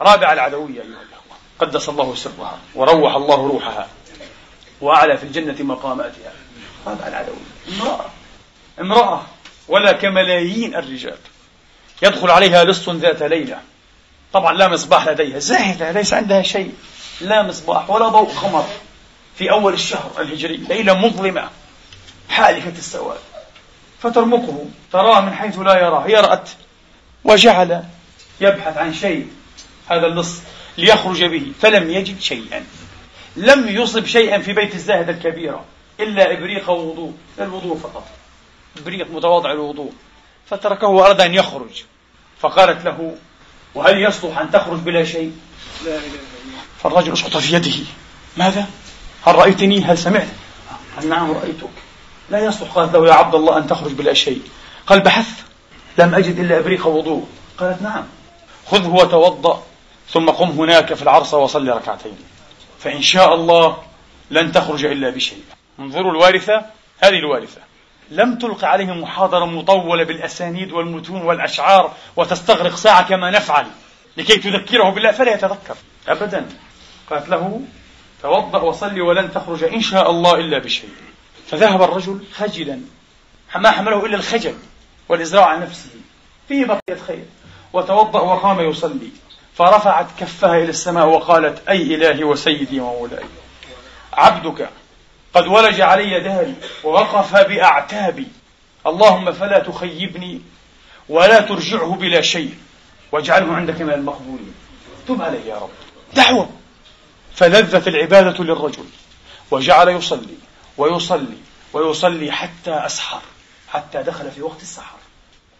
رابع 0.00 0.32
العدوية 0.32 0.74
أيها 0.74 0.82
الأخوة. 0.82 1.36
قدس 1.58 1.88
الله 1.88 2.14
سرها 2.14 2.58
وروح 2.74 3.14
الله 3.14 3.36
روحها. 3.36 3.88
وأعلى 4.80 5.16
في 5.16 5.24
الجنة 5.24 5.56
مقاماتها 5.60 6.32
رابع 6.86 7.06
العدوية 7.06 7.36
امرأة. 7.68 8.10
امرأة. 8.80 9.22
ولا 9.68 9.92
كملايين 9.92 10.74
الرجال. 10.74 11.18
يدخل 12.02 12.30
عليها 12.30 12.64
لص 12.64 12.88
ذات 12.88 13.22
ليلة. 13.22 13.58
طبعا 14.32 14.52
لا 14.52 14.68
مصباح 14.68 15.08
لديها. 15.08 15.38
زاهدة 15.38 15.90
ليس 15.90 16.14
عندها 16.14 16.42
شيء. 16.42 16.74
لا 17.20 17.42
مصباح 17.42 17.90
ولا 17.90 18.08
ضوء 18.08 18.28
قمر 18.28 18.66
في 19.38 19.50
أول 19.50 19.72
الشهر 19.72 20.10
الهجري. 20.18 20.56
ليلة 20.56 20.94
مظلمة. 20.94 21.50
حالكة 22.28 22.78
السواد. 22.78 23.18
فترمقه 24.02 24.66
تراه 24.92 25.20
من 25.20 25.34
حيث 25.34 25.58
لا 25.58 25.78
يراه 25.78 26.00
هي 26.06 26.14
رأت. 26.14 26.50
وجعل 27.24 27.84
يبحث 28.40 28.76
عن 28.76 28.94
شيء. 28.94 29.28
هذا 29.88 30.06
اللص 30.06 30.40
ليخرج 30.78 31.24
به. 31.24 31.52
فلم 31.62 31.90
يجد 31.90 32.20
شيئا. 32.20 32.64
لم 33.36 33.68
يصب 33.68 34.06
شيئا 34.06 34.38
في 34.38 34.52
بيت 34.52 34.74
الزاهد 34.74 35.08
الكبيرة 35.08 35.64
إلا 36.00 36.32
إبريق 36.32 36.70
وضوء 36.70 37.12
الوضوء 37.38 37.76
فقط 37.76 38.06
إبريق 38.78 39.10
متواضع 39.10 39.52
الوضوء 39.52 39.92
فتركه 40.46 40.86
وأراد 40.86 41.20
أن 41.20 41.34
يخرج 41.34 41.84
فقالت 42.40 42.84
له 42.84 43.16
وهل 43.74 44.02
يصلح 44.02 44.38
أن 44.38 44.50
تخرج 44.50 44.78
بلا 44.78 45.04
شيء؟ 45.04 45.32
لا 45.84 46.00
فالرجل 46.82 47.12
اسقط 47.12 47.36
في 47.36 47.54
يده. 47.54 47.72
ماذا؟ 48.36 48.66
هل 49.26 49.34
رأيتني؟ 49.34 49.80
هل 49.80 49.98
سمعت؟ 49.98 50.28
قال 50.96 51.08
نعم 51.08 51.32
رأيتك. 51.32 51.70
لا 52.30 52.44
يصلح. 52.44 52.70
قالت 52.70 52.94
له 52.94 53.06
يا 53.06 53.12
عبد 53.12 53.34
الله 53.34 53.58
أن 53.58 53.66
تخرج 53.66 53.92
بلا 53.92 54.14
شيء. 54.14 54.42
قال 54.86 55.00
بحثت 55.00 55.44
لم 55.98 56.14
أجد 56.14 56.38
إلا 56.38 56.58
إبريق 56.58 56.86
وضوء 56.86 57.26
قالت 57.58 57.82
نعم 57.82 58.04
خذه 58.66 58.88
وتوضأ 58.88 59.62
ثم 60.10 60.30
قم 60.30 60.48
هناك 60.48 60.94
في 60.94 61.02
العرصة 61.02 61.38
وصلي 61.38 61.70
ركعتين. 61.70 62.16
فإن 62.84 63.02
شاء 63.02 63.34
الله 63.34 63.76
لن 64.30 64.52
تخرج 64.52 64.84
إلا 64.84 65.10
بشيء. 65.10 65.42
انظروا 65.78 66.12
الوارثة 66.12 66.64
هذه 67.00 67.18
الوارثة. 67.18 67.60
لم 68.10 68.38
تلق 68.38 68.64
عليهم 68.64 69.00
محاضرة 69.00 69.44
مطولة 69.44 70.04
بالأسانيد 70.04 70.72
والمتون 70.72 71.22
والأشعار 71.22 71.94
وتستغرق 72.16 72.74
ساعة 72.74 73.08
كما 73.08 73.30
نفعل. 73.30 73.66
لكي 74.16 74.36
تذكره 74.36 74.90
بالله 74.90 75.12
فلا 75.12 75.34
يتذكر. 75.34 75.76
أبدا. 76.08 76.48
قالت 77.10 77.28
له 77.28 77.60
توضأ 78.22 78.58
وصلي 78.58 79.00
ولن 79.00 79.32
تخرج 79.32 79.64
إن 79.64 79.80
شاء 79.80 80.10
الله 80.10 80.34
إلا 80.34 80.58
بشيء. 80.58 80.90
فذهب 81.46 81.82
الرجل 81.82 82.24
خجلا. 82.34 82.80
ما 83.56 83.70
حمله 83.70 84.06
إلا 84.06 84.16
الخجل 84.16 84.54
والإزراء 85.08 85.48
عن 85.48 85.62
نفسه. 85.62 85.90
فيه 86.48 86.64
بقية 86.64 87.00
خير. 87.06 87.24
وتوضأ 87.72 88.20
وقام 88.20 88.60
يصلي. 88.60 89.10
فرفعت 89.54 90.06
كفها 90.20 90.56
إلى 90.56 90.70
السماء 90.70 91.06
وقالت 91.06 91.68
أي 91.68 91.94
إلهي 91.94 92.24
وسيدي 92.24 92.80
ومولاي 92.80 93.24
عبدك 94.12 94.68
قد 95.34 95.46
ولج 95.46 95.80
علي 95.80 96.20
داري 96.20 96.54
ووقف 96.84 97.36
بأعتابي. 97.36 98.28
اللهم 98.86 99.32
فلا 99.32 99.58
تخيبني 99.58 100.40
ولا 101.08 101.40
ترجعه 101.40 101.94
بلا 101.94 102.20
شيء 102.20 102.54
واجعله 103.12 103.54
عندك 103.54 103.80
من 103.80 103.92
المقبولين. 103.92 104.54
تب 105.08 105.22
علي 105.22 105.48
يا 105.48 105.54
رب. 105.54 105.70
دعوة. 106.14 106.50
فلذت 107.34 107.88
العبادة 107.88 108.44
للرجل 108.44 108.84
وجعل 109.50 109.88
يصلي 109.88 110.36
ويصلي 110.76 111.38
ويصلي 111.72 112.32
حتى 112.32 112.70
أسحر 112.70 113.20
حتى 113.68 114.02
دخل 114.02 114.30
في 114.30 114.42
وقت 114.42 114.62
السحر. 114.62 114.96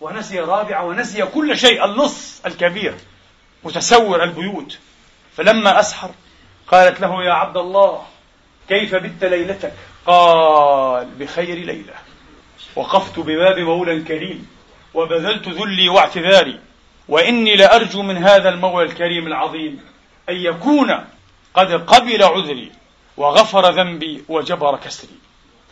ونسي 0.00 0.40
رابعة 0.40 0.85
ونسي 0.85 1.22
كل 1.22 1.59
شيء 1.59 1.85
اللص 1.85 2.40
الكبير. 2.46 2.94
متسور 3.64 4.24
البيوت. 4.24 4.79
فلما 5.37 5.81
أسحر 5.81 6.11
قالت 6.68 7.00
له 7.00 7.24
يا 7.24 7.33
عبد 7.33 7.57
الله 7.57 8.03
كيف 8.68 8.94
بت 8.94 9.24
ليلتك؟ 9.24 9.74
قال 10.07 11.07
بخير 11.18 11.59
ليلة. 11.59 11.94
وقفت 12.77 13.18
بباب 13.18 13.59
مولى 13.59 14.03
كريم 14.03 14.48
وبذلت 14.94 15.48
ذلي 15.48 15.88
واعتذاري. 15.88 16.61
وإني 17.09 17.57
لأرجو 17.57 18.03
من 18.03 18.16
هذا 18.16 18.48
المولى 18.48 18.87
الكريم 18.87 19.27
العظيم 19.27 19.81
أن 20.29 20.35
يكون 20.35 21.05
قد 21.55 21.72
قبل 21.72 22.22
عذري 22.22 22.72
وغفر 23.16 23.70
ذنبي 23.70 24.24
وجبر 24.29 24.77
كسري. 24.77 25.18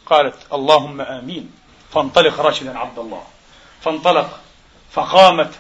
قالت 0.07 0.37
اللهم 0.53 1.01
آمين. 1.01 1.53
فانطلق 1.95 2.41
راشدا 2.41 2.79
عبد 2.79 2.99
الله. 2.99 3.23
فانطلق 3.81 4.41
فقامت 4.93 5.51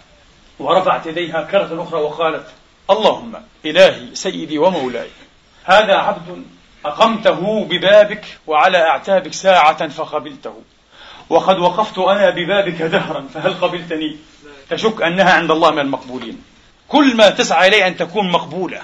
ورفعت 0.58 1.06
يديها 1.06 1.42
كرة 1.42 1.82
أخرى 1.82 2.00
وقالت 2.00 2.46
اللهم 2.90 3.32
إلهي 3.64 4.14
سيدي 4.14 4.58
ومولاي 4.58 5.08
هذا 5.64 5.94
عبد 5.94 6.44
أقمته 6.84 7.64
ببابك 7.64 8.24
وعلى 8.46 8.78
أعتابك 8.78 9.32
ساعة 9.32 9.88
فقبلته 9.88 10.54
وقد 11.28 11.58
وقفت 11.58 11.98
أنا 11.98 12.30
ببابك 12.30 12.82
دهرا 12.82 13.28
فهل 13.34 13.54
قبلتني؟ 13.54 14.16
تشك 14.70 15.02
أنها 15.02 15.32
عند 15.32 15.50
الله 15.50 15.70
من 15.70 15.78
المقبولين. 15.78 16.42
كل 16.88 17.16
ما 17.16 17.30
تسعى 17.30 17.68
إليه 17.68 17.86
أن 17.86 17.96
تكون 17.96 18.30
مقبولة. 18.30 18.82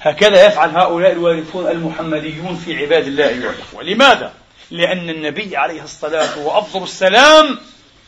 هكذا 0.00 0.46
يفعل 0.46 0.70
هؤلاء 0.70 1.12
الوارثون 1.12 1.70
المحمديون 1.70 2.56
في 2.56 2.78
عباد 2.78 3.06
الله 3.06 3.28
أيها 3.28 3.50
الأخوة 3.50 3.82
لماذا؟ 3.82 4.32
لأن 4.70 5.10
النبي 5.10 5.56
عليه 5.56 5.82
الصلاة 5.82 6.38
وأفضل 6.38 6.82
السلام 6.82 7.58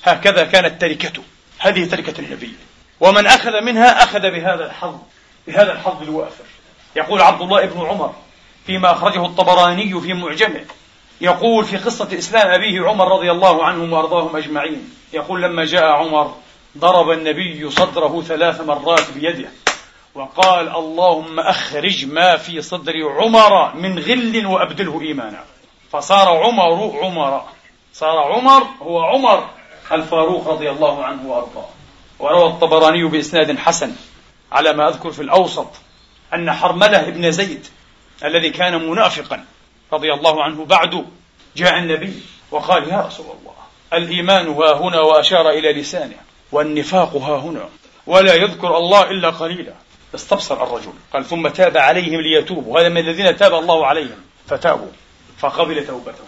هكذا 0.05 0.45
كانت 0.45 0.81
تركته. 0.81 1.23
هذه 1.59 1.85
تركة 1.85 2.21
النبي. 2.21 2.53
ومن 3.01 3.27
أخذ 3.27 3.61
منها 3.61 4.03
أخذ 4.03 4.21
بهذا 4.21 4.67
الحظ 4.67 4.95
بهذا 5.47 5.73
الحظ 5.73 6.03
الوافر. 6.03 6.45
يقول 6.97 7.23
عبد 7.23 7.43
الله 7.43 7.67
بن 7.67 7.87
عمر 7.87 8.15
فيما 8.67 8.93
أخرجه 8.93 9.27
الطبراني 9.27 10.01
في 10.01 10.15
معجمه 10.15 10.65
يقول 11.21 11.65
في 11.65 11.77
قصة 11.77 12.19
إسلام 12.19 12.51
أبيه 12.51 12.89
عمر 12.89 13.09
رضي 13.09 13.31
الله 13.31 13.65
عنهم 13.65 13.93
وأرضاهم 13.93 14.37
أجمعين 14.37 14.95
يقول 15.13 15.43
لما 15.43 15.65
جاء 15.65 15.85
عمر 15.85 16.35
ضرب 16.79 17.11
النبي 17.11 17.71
صدره 17.71 18.23
ثلاث 18.23 18.61
مرات 18.61 19.11
بيده 19.11 19.49
وقال 20.15 20.77
اللهم 20.77 21.41
أخرج 21.41 22.07
ما 22.07 22.37
في 22.37 22.63
صدر 22.63 22.93
عمر 23.09 23.75
من 23.75 23.99
غل 23.99 24.47
وأبدله 24.47 25.01
إيمانا. 25.01 25.45
فصار 25.93 26.29
عمر 26.29 26.99
عمر 27.03 27.45
صار 27.93 28.19
عمر 28.19 28.63
هو 28.83 29.01
عمر 29.01 29.49
الفاروق 29.93 30.49
رضي 30.49 30.71
الله 30.71 31.05
عنه 31.05 31.27
وأرضاه. 31.27 31.69
وروى 32.19 32.47
الطبراني 32.47 33.05
بإسناد 33.05 33.59
حسن 33.59 33.93
على 34.53 34.73
ما 34.73 34.89
أذكر 34.89 35.11
في 35.11 35.23
الأوسط 35.23 35.71
أن 36.35 36.53
حرملة 36.53 37.09
ابن 37.09 37.31
زيد 37.31 37.67
الذي 38.25 38.51
كان 38.51 38.89
منافقا 38.91 39.45
رضي 39.93 40.13
الله 40.13 40.43
عنه 40.43 40.65
بعد 40.65 41.07
جاء 41.57 41.79
النبي 41.79 42.23
وقال 42.51 42.89
يا 42.89 43.01
رسول 43.01 43.27
الله 43.27 43.55
الإيمان 43.93 44.49
ها 44.49 44.73
هنا 44.73 45.01
وأشار 45.01 45.51
إلى 45.51 45.73
لسانه 45.73 46.17
والنفاق 46.53 47.17
ها 47.17 47.39
هنا 47.39 47.69
ولا 48.07 48.35
يذكر 48.35 48.77
الله 48.77 49.11
إلا 49.11 49.31
قليلا. 49.31 49.73
استبصر 50.15 50.63
الرجل 50.63 50.93
قال 51.13 51.25
ثم 51.25 51.49
تاب 51.49 51.77
عليهم 51.77 52.21
ليتوبوا. 52.21 52.81
هذا 52.81 52.89
من 52.89 52.99
الذين 52.99 53.37
تاب 53.37 53.55
الله 53.55 53.87
عليهم 53.87 54.17
فتابوا 54.47 54.91
فقبل 55.39 55.87
توبته. 55.87 56.25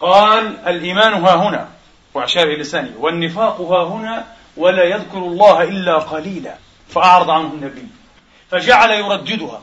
قال 0.00 0.56
الإيمان 0.66 1.12
ها 1.12 1.34
هنا 1.34 1.68
وأشار 2.14 2.58
لسانه 2.58 2.94
والنفاق 2.98 3.60
ها 3.60 3.84
هنا 3.84 4.26
ولا 4.56 4.84
يذكر 4.84 5.18
الله 5.18 5.62
إلا 5.62 5.98
قليلا 5.98 6.54
فأعرض 6.88 7.30
عنه 7.30 7.46
النبي. 7.46 7.86
فجعل 8.50 8.90
يرددها. 8.90 9.62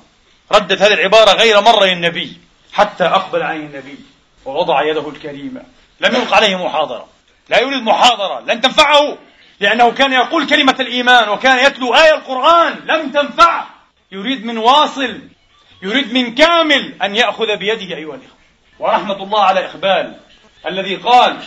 ردت 0.52 0.82
هذه 0.82 0.94
العبارة 0.94 1.32
غير 1.32 1.62
مرة 1.62 1.86
للنبي 1.86 2.38
حتى 2.74 3.04
أقبل 3.04 3.44
عليه 3.44 3.66
النبي 3.66 4.00
ووضع 4.46 4.84
يده 4.84 5.10
الكريمة. 5.10 5.62
لم 6.02 6.16
يلق 6.16 6.34
عليه 6.34 6.66
محاضرة. 6.66 7.08
لا 7.50 7.60
يريد 7.60 7.84
محاضرة 7.84 8.40
لن 8.40 8.62
تنفعه 8.62 9.18
لأنه 9.60 9.92
كان 9.92 10.14
يقول 10.14 10.48
كلمة 10.48 10.76
الإيمان 10.80 11.30
وكان 11.30 11.66
يتلو 11.66 11.96
آية 11.96 12.16
القرآن. 12.16 12.80
لم 12.86 13.12
تنفعه. 13.12 13.70
يريد 14.12 14.46
من 14.46 14.58
واصل 14.58 15.20
يريد 15.82 16.14
من 16.14 16.36
كامل 16.36 16.94
أن 17.04 17.16
يأخذ 17.16 17.56
بيده 17.58 17.96
أيها 17.96 18.16
الإخوة. 18.16 18.38
ورحمة 18.80 19.24
الله 19.24 19.44
على 19.44 19.66
إقبال 19.66 20.16
الذي 20.68 20.96
قال 20.96 21.38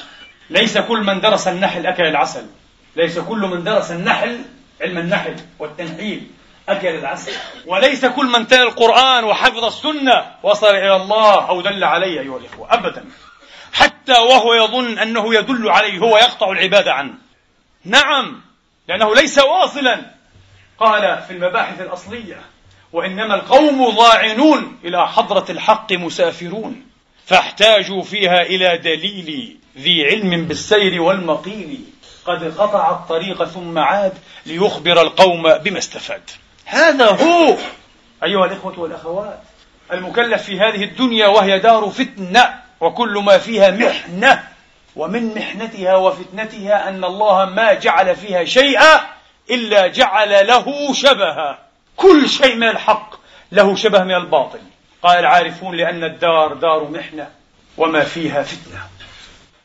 ليس 0.50 0.78
كل 0.78 1.04
من 1.04 1.20
درس 1.20 1.48
النحل 1.48 1.86
أكل 1.86 2.02
العسل. 2.02 2.46
ليس 2.96 3.18
كل 3.18 3.38
من 3.38 3.64
درس 3.64 3.90
النحل 3.90 4.40
علم 4.80 4.98
النحل 4.98 5.36
والتنحيل 5.58 6.26
أكل 6.68 6.88
العسل. 6.88 7.32
وليس 7.66 8.04
كل 8.04 8.26
من 8.26 8.46
تلا 8.46 8.62
القرآن 8.62 9.24
وحفظ 9.24 9.64
السنة 9.64 10.26
وصل 10.42 10.70
إلى 10.70 10.96
الله 10.96 11.48
أو 11.48 11.60
دل 11.60 11.84
عليه 11.84 12.20
أيها 12.20 12.38
الإخوة 12.38 12.74
أبدا. 12.74 13.04
حتى 13.72 14.12
وهو 14.12 14.54
يظن 14.54 14.98
أنه 14.98 15.34
يدل 15.34 15.70
عليه 15.70 15.98
هو 15.98 16.16
يقطع 16.16 16.52
العبادة 16.52 16.92
عنه. 16.92 17.14
نعم 17.84 18.40
لأنه 18.88 19.14
ليس 19.14 19.38
واصلا. 19.38 20.10
قال 20.78 21.22
في 21.22 21.32
المباحث 21.32 21.80
الأصلية 21.80 22.40
وإنما 22.92 23.34
القوم 23.34 23.90
ضاعنون 23.90 24.78
إلى 24.84 25.08
حضرة 25.08 25.44
الحق 25.50 25.92
مسافرون 25.92 26.86
فاحتاجوا 27.26 28.02
فيها 28.02 28.42
إلى 28.42 28.78
دليل 28.78 29.56
ذي 29.78 30.06
علم 30.06 30.44
بالسير 30.44 31.02
والمقيل. 31.02 31.84
قد 32.26 32.58
قطع 32.58 32.90
الطريق 32.90 33.44
ثم 33.44 33.78
عاد 33.78 34.12
ليخبر 34.46 35.02
القوم 35.02 35.42
بما 35.58 35.78
استفاد. 35.78 36.30
هذا 36.64 37.10
هو 37.10 37.56
أيها 38.24 38.46
الإخوة 38.46 38.80
والأخوات 38.80 39.40
المكلف 39.92 40.42
في 40.42 40.60
هذه 40.60 40.84
الدنيا 40.84 41.26
وهي 41.26 41.58
دار 41.58 41.90
فتنة 41.90 42.54
وكل 42.80 43.22
ما 43.26 43.38
فيها 43.38 43.70
محنة 43.70 44.44
ومن 44.96 45.34
محنتها 45.34 45.96
وفتنتها 45.96 46.88
أن 46.88 47.04
الله 47.04 47.44
ما 47.44 47.72
جعل 47.74 48.16
فيها 48.16 48.44
شيئا 48.44 49.00
إلا 49.50 49.86
جعل 49.86 50.46
له 50.46 50.92
شبها. 50.92 51.58
كل 51.96 52.28
شيء 52.28 52.56
من 52.56 52.68
الحق 52.68 53.14
له 53.52 53.76
شبه 53.76 54.04
من 54.04 54.14
الباطل. 54.14 54.60
قال 55.02 55.18
العارفون 55.18 55.76
لأن 55.76 56.04
الدار 56.04 56.54
دار 56.54 56.90
محنة 56.90 57.28
وما 57.76 58.04
فيها 58.04 58.42
فتنة. 58.42 58.80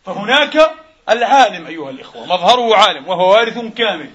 فهناك 0.06 0.72
العالم 1.10 1.68
أيها 1.68 1.90
الإخوة 1.90 2.26
مظهره 2.26 2.76
عالم 2.76 3.08
وهو 3.08 3.32
وارث 3.32 3.58
كامل. 3.58 4.10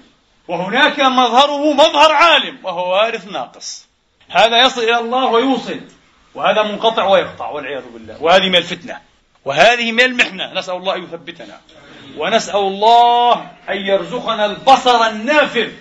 وهناك 0.47 0.99
مظهره 0.99 1.73
مظهر 1.73 2.11
عالم 2.11 2.57
وهو 2.63 2.91
وارث 2.91 3.27
ناقص. 3.27 3.87
هذا 4.29 4.65
يصل 4.65 4.81
إلى 4.81 4.99
الله 4.99 5.25
ويوصل 5.25 5.79
وهذا 6.35 6.63
منقطع 6.63 7.05
ويقطع 7.07 7.49
والعياذ 7.49 7.83
بالله. 7.93 8.17
وهذه 8.21 8.49
من 8.49 8.55
الفتنة. 8.55 8.99
وهذه 9.45 9.91
من 9.91 10.01
المحنة. 10.01 10.53
نسأل 10.53 10.75
الله 10.75 10.95
أن 10.95 11.03
يثبتنا. 11.03 11.59
ونسأل 12.17 12.59
الله 12.59 13.33
أن 13.69 13.77
يرزقنا 13.77 14.45
البصر 14.45 15.07
النافذ 15.07 15.71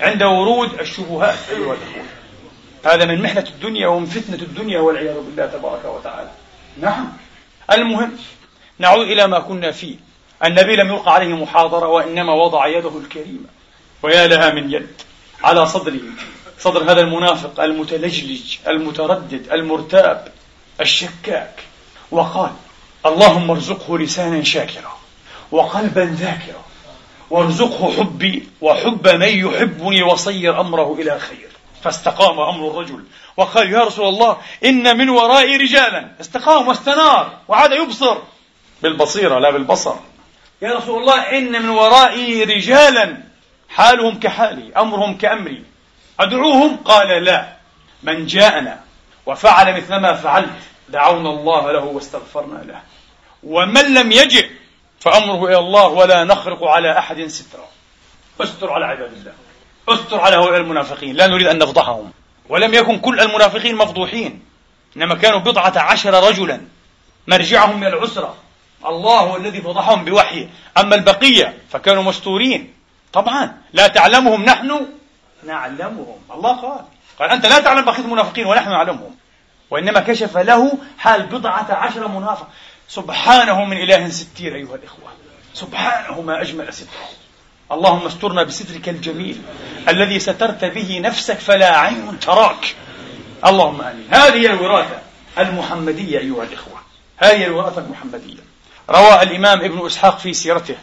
عند 0.00 0.22
ورود 0.22 0.80
الشبهات 0.80 1.38
أيها 1.50 1.74
الأخوة. 1.74 2.04
هذا 2.84 3.04
من 3.04 3.22
محنة 3.22 3.46
الدنيا 3.48 3.88
ومن 3.88 4.06
فتنة 4.06 4.42
الدنيا 4.42 4.80
والعياذ 4.80 5.14
بالله 5.14 5.46
تبارك 5.46 5.84
وتعالى. 5.84 6.30
نعم. 6.80 7.12
المهم 7.72 8.18
نعود 8.78 9.06
إلى 9.06 9.26
ما 9.26 9.38
كنا 9.38 9.70
فيه. 9.70 9.96
النبي 10.44 10.76
لم 10.76 10.88
يلقى 10.88 11.14
عليه 11.14 11.34
محاضرة 11.34 11.88
وإنما 11.88 12.32
وضع 12.32 12.66
يده 12.66 12.98
الكريمة. 12.98 13.48
ويا 14.02 14.26
لها 14.26 14.50
من 14.50 14.72
يد. 14.72 15.02
على 15.44 15.66
صدره. 15.66 16.00
صدر 16.58 16.92
هذا 16.92 17.00
المنافق 17.00 17.60
المتلجلج 17.60 18.56
المتردد 18.66 19.52
المرتاب 19.52 20.32
الشكاك. 20.80 21.60
وقال 22.10 22.52
اللهم 23.06 23.50
ارزقه 23.50 23.98
لسانا 23.98 24.42
شاكرا 24.42 24.96
وقلبا 25.52 26.00
ذاكرا 26.00 26.64
وارزقه 27.30 27.92
حبي 27.92 28.48
وحب 28.60 29.08
من 29.08 29.28
يحبني 29.28 30.02
وصير 30.02 30.60
أمره 30.60 30.94
إلى 30.98 31.18
خير. 31.18 31.48
فاستقام 31.82 32.40
أمر 32.40 32.70
الرجل 32.70 33.04
وقال 33.36 33.72
يا 33.72 33.80
رسول 33.80 34.08
الله 34.08 34.36
إن 34.64 34.98
من 34.98 35.08
ورائي 35.08 35.56
رجالا. 35.56 36.08
استقام 36.20 36.68
واستنار 36.68 37.32
وعاد 37.48 37.72
يبصر. 37.72 38.18
بالبصيرة 38.82 39.38
لا 39.38 39.50
بالبصر. 39.50 39.94
يا 40.64 40.74
رسول 40.74 41.00
الله 41.00 41.38
إن 41.38 41.62
من 41.62 41.68
ورائي 41.68 42.44
رجالا 42.44 43.16
حالهم 43.68 44.20
كحالي 44.20 44.72
أمرهم 44.76 45.18
كأمري. 45.18 45.64
أدعوهم؟ 46.20 46.76
قال 46.76 47.08
لا. 47.08 47.56
من 48.02 48.26
جاءنا 48.26 48.80
وفعل 49.26 49.76
مثل 49.76 49.96
ما 49.96 50.12
فعلت 50.14 50.62
دعونا 50.88 51.30
الله 51.30 51.72
له 51.72 51.84
واستغفرنا 51.84 52.62
له. 52.62 52.80
ومن 53.42 53.94
لم 53.94 54.12
يجئ 54.12 54.50
فأمره 55.00 55.48
إلى 55.48 55.58
الله 55.58 55.86
ولا 55.86 56.24
نخرق 56.24 56.64
على 56.64 56.98
أحد 56.98 57.26
سترا 57.26 57.68
استر 58.40 58.72
على 58.72 58.84
عباد 58.84 59.12
الله. 59.12 59.32
استر 59.88 60.20
على 60.20 60.36
هؤلاء 60.36 60.60
المنافقين. 60.60 61.16
لا 61.16 61.26
نريد 61.26 61.46
أن 61.46 61.58
نفضحهم. 61.58 62.12
ولم 62.48 62.74
يكن 62.74 62.98
كل 62.98 63.20
المنافقين 63.20 63.76
مفضوحين. 63.76 64.42
إنما 64.96 65.14
كانوا 65.14 65.38
بضعة 65.38 65.78
عشر 65.78 66.28
رجلا. 66.28 66.60
مرجعهم 67.26 67.80
من 67.80 67.86
العسرة. 67.86 68.36
الله 68.86 69.20
هو 69.20 69.36
الذي 69.36 69.60
فضحهم 69.60 70.04
بوحيه 70.04 70.48
أما 70.78 70.94
البقية 70.94 71.58
فكانوا 71.70 72.02
مستورين. 72.02 72.74
طبعا. 73.12 73.56
لا 73.72 73.86
تعلمهم 73.86 74.44
نحن 74.44 74.86
نعلمهم. 75.46 76.16
الله 76.34 76.56
قال. 76.56 76.84
قال 77.18 77.30
أنت 77.30 77.46
لا 77.46 77.60
تعلم 77.60 77.84
بقية 77.84 78.04
المنافقين 78.04 78.46
ونحن 78.46 78.70
نعلمهم. 78.70 79.16
وإنما 79.70 80.00
كشف 80.00 80.36
له 80.36 80.78
حال 80.98 81.26
بضعة 81.26 81.74
عشر 81.74 82.08
منافق. 82.08 82.48
سبحانه 82.88 83.64
من 83.64 83.76
إله 83.76 84.08
ستير 84.08 84.54
أيها 84.54 84.74
الإخوة. 84.74 85.08
سبحانه 85.54 86.20
ما 86.20 86.42
أجمل 86.42 86.74
ستره 86.74 87.08
اللهم 87.72 88.06
استرنا 88.06 88.42
بسترك 88.42 88.88
الجميل. 88.88 89.42
الذي 89.88 90.18
سترت 90.18 90.64
به 90.64 91.00
نفسك 91.00 91.38
فلا 91.38 91.76
عين 91.78 92.20
تراك. 92.20 92.74
اللهم 93.46 93.80
آمين. 93.80 94.06
هذه 94.10 94.46
الوراثة 94.46 94.98
المحمدية 95.38 96.18
أيها 96.18 96.42
الإخوة. 96.42 96.80
هذه 97.16 97.44
الوراثة 97.44 97.80
المحمدية. 97.80 98.43
روى 98.90 99.22
الإمام 99.22 99.60
ابن 99.60 99.86
إسحاق 99.86 100.18
في 100.18 100.32
سيرته 100.32 100.76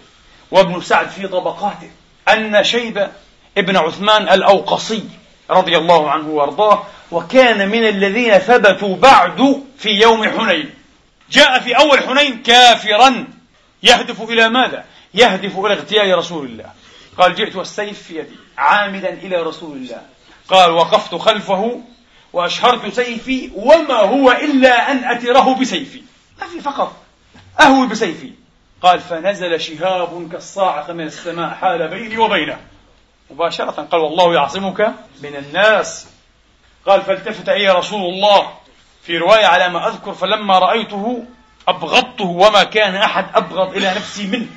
وابن 0.51 0.81
سعد 0.81 1.09
في 1.09 1.27
طبقاته 1.27 1.89
أن 2.29 2.63
شيبة 2.63 3.11
ابن 3.57 3.77
عثمان 3.77 4.29
الأوقصي 4.29 5.03
رضي 5.49 5.77
الله 5.77 6.11
عنه 6.11 6.27
وأرضاه 6.27 6.83
وكان 7.11 7.69
من 7.69 7.87
الذين 7.87 8.37
ثبتوا 8.37 8.95
بعد 8.95 9.63
في 9.77 9.89
يوم 9.89 10.29
حنين. 10.29 10.69
جاء 11.31 11.59
في 11.59 11.77
أول 11.77 11.99
حنين 11.99 12.43
كافرا 12.43 13.27
يهدف 13.83 14.21
إلى 14.21 14.49
ماذا؟ 14.49 14.85
يهدف 15.13 15.59
إلى 15.59 15.73
اغتيال 15.73 16.17
رسول 16.17 16.45
الله. 16.45 16.71
قال 17.17 17.35
جئت 17.35 17.55
والسيف 17.55 18.03
في 18.03 18.17
يدي 18.17 18.35
عامدا 18.57 19.09
إلى 19.09 19.35
رسول 19.35 19.77
الله. 19.77 20.01
قال 20.49 20.71
وقفت 20.71 21.15
خلفه 21.15 21.81
وأشهرت 22.33 22.93
سيفي 22.93 23.51
وما 23.55 23.95
هو 23.95 24.31
إلا 24.31 24.91
أن 24.91 25.03
أتره 25.03 25.55
بسيفي. 25.55 26.01
ما 26.41 26.47
في 26.47 26.61
فقط 26.61 26.95
أهوي 27.59 27.87
بسيفي. 27.87 28.31
قال 28.81 28.99
فنزل 28.99 29.61
شهاب 29.61 30.29
كالصاعقة 30.31 30.93
من 30.93 31.03
السماء 31.03 31.49
حال 31.49 31.87
بيني 31.87 32.17
وبينه. 32.17 32.59
مباشرة 33.31 33.87
قال 33.91 34.01
والله 34.01 34.33
يعصمك 34.33 34.93
من 35.23 35.35
الناس. 35.35 36.07
قال 36.85 37.01
فالتفت 37.01 37.49
إلي 37.49 37.69
رسول 37.69 38.13
الله 38.13 38.51
في 39.03 39.17
رواية 39.17 39.45
على 39.45 39.69
ما 39.69 39.87
أذكر 39.87 40.13
فلما 40.13 40.59
رأيته 40.59 41.25
أبغضته 41.67 42.25
وما 42.25 42.63
كان 42.63 42.95
أحد 42.95 43.25
أبغض 43.35 43.75
إلى 43.75 43.87
نفسي 43.87 44.27
منه. 44.27 44.47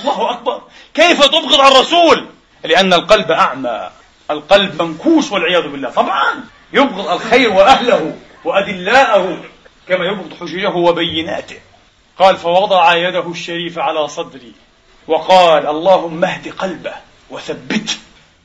الله 0.00 0.30
أكبر. 0.30 0.62
كيف 0.94 1.24
تبغض 1.24 1.60
الرسول 1.60 2.26
لأن 2.64 2.92
القلب 2.92 3.30
أعمى. 3.30 3.90
القلب 4.30 4.82
منكوس 4.82 5.32
والعياذ 5.32 5.68
بالله. 5.68 5.90
طبعا 5.90 6.44
يبغض 6.72 7.08
الخير 7.08 7.52
وأهله 7.52 8.16
وأدلاءه 8.44 9.44
كما 9.88 10.04
يبغض 10.04 10.34
حججه 10.40 10.74
وبيناته. 10.74 11.60
قال 12.18 12.36
فوضع 12.36 12.94
يده 12.94 13.30
الشريفة 13.30 13.82
على 13.82 14.08
صدري 14.08 14.52
وقال 15.08 15.66
اللهم 15.66 16.24
اهد 16.24 16.48
قلبه 16.48 16.94
وثبته. 17.30 17.96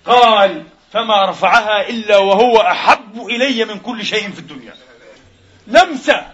قال 0.05 0.63
فما 0.93 1.25
رفعها 1.25 1.89
إلا 1.89 2.17
وهو 2.17 2.57
أحب 2.57 3.27
إلي 3.27 3.65
من 3.65 3.79
كل 3.79 4.05
شيء 4.05 4.31
في 4.31 4.39
الدنيا. 4.39 4.73
لمسة. 5.67 6.25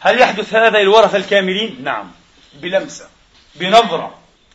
هل 0.00 0.20
يحدث 0.20 0.54
هذا 0.54 0.78
للورثة 0.78 1.16
الكاملين؟ 1.16 1.78
نعم. 1.84 2.10
بلمسة. 2.54 3.08
بنظرة. 3.54 4.14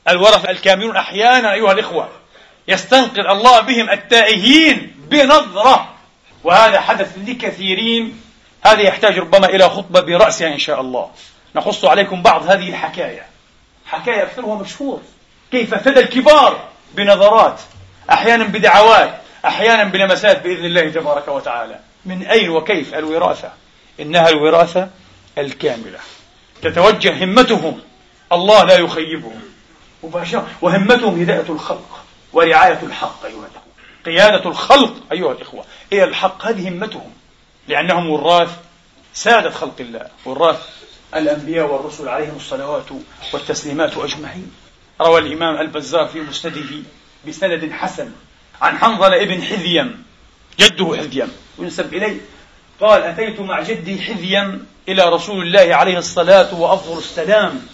الورثة 0.10 0.50
الكاملون 0.50 0.98
أحيانا 0.98 1.54
أيها 1.54 1.72
الإخوة 1.72 2.10
يستنقذ 2.68 3.20
الله 3.20 3.60
بهم 3.60 3.90
التائهين 3.90 4.96
بنظرة. 5.10 5.94
وهذا 6.44 6.80
حدث 6.80 7.18
لكثيرين. 7.28 8.22
هذا 8.62 8.82
يحتاج 8.82 9.18
ربما 9.18 9.46
إلى 9.46 9.70
خطبة 9.70 10.00
برأسها 10.00 10.48
إن 10.48 10.60
شاء 10.60 10.82
الله. 10.82 11.12
نقص 11.58 11.86
عليكم 11.86 12.22
بعض 12.22 12.50
هذه 12.50 12.70
الحكاية. 12.70 13.26
حكاية 13.86 14.24
أكثرها 14.24 14.56
مشهور. 14.56 15.02
كيف 15.52 15.74
اهتدى 15.74 16.00
الكبار 16.00 16.60
بنظرات 16.94 17.62
أحيانا 18.12 18.44
بدعوات 18.44 19.22
أحيانا 19.46 19.84
بلمسات 19.84 20.44
بإذن 20.44 20.66
الله 20.66 20.90
تبارك 20.90 21.28
وتعالى. 21.28 21.80
من 22.06 22.24
أين 22.28 22.50
وكيف 22.50 22.94
الوراثة؟ 22.94 23.52
إنها 24.00 24.30
الوراثة 24.30 24.90
الكاملة. 25.38 26.00
تتوجه 26.62 27.24
همتهم. 27.24 27.82
الله 28.32 28.64
لا 28.64 28.78
يخيبهم. 28.78 29.42
مباشرة. 30.04 30.48
وهمتهم 30.62 31.22
هداية 31.22 31.50
الخلق 31.50 32.04
ورعاية 32.34 32.80
الحق 32.84 33.26
أيها 33.26 33.46
الأخوة. 33.46 33.74
قيادة 34.06 34.50
الخلق 34.50 34.94
أيها 35.12 35.32
الإخوة. 35.32 35.66
إلى 35.94 36.04
الحق. 36.04 36.46
هذه 36.46 36.70
همتهم. 36.70 37.14
لأنهم 37.68 38.10
وراث 38.10 38.50
سادة 39.14 39.50
خلق 39.50 39.76
الله. 39.80 40.08
وراث 40.26 40.77
الأنبياء 41.18 41.74
والرسل 41.74 42.08
عليهم 42.08 42.36
الصلوات 42.36 42.86
والتسليمات 43.34 43.98
أجمعين. 43.98 44.52
روى 45.02 45.20
الإمام 45.20 45.62
البزار 45.62 46.08
في 46.08 46.22
مسنده 46.22 46.84
بسند 47.28 47.72
حسن 47.72 48.12
عن 48.62 48.78
حنظلة 48.78 49.24
ابن 49.24 49.44
حذيم 49.44 50.04
جده 50.60 50.98
حذيم. 50.98 51.32
ينسب 51.60 51.94
إليه 51.94 52.18
قال 52.82 53.04
أتيت 53.04 53.40
مع 53.40 53.62
جدي 53.62 54.02
حذيم 54.02 54.68
إلى 54.90 55.04
رسول 55.04 55.42
الله 55.46 55.76
عليه 55.76 55.98
الصلاة 55.98 56.60
وأفضل 56.60 56.98
السلام. 56.98 57.68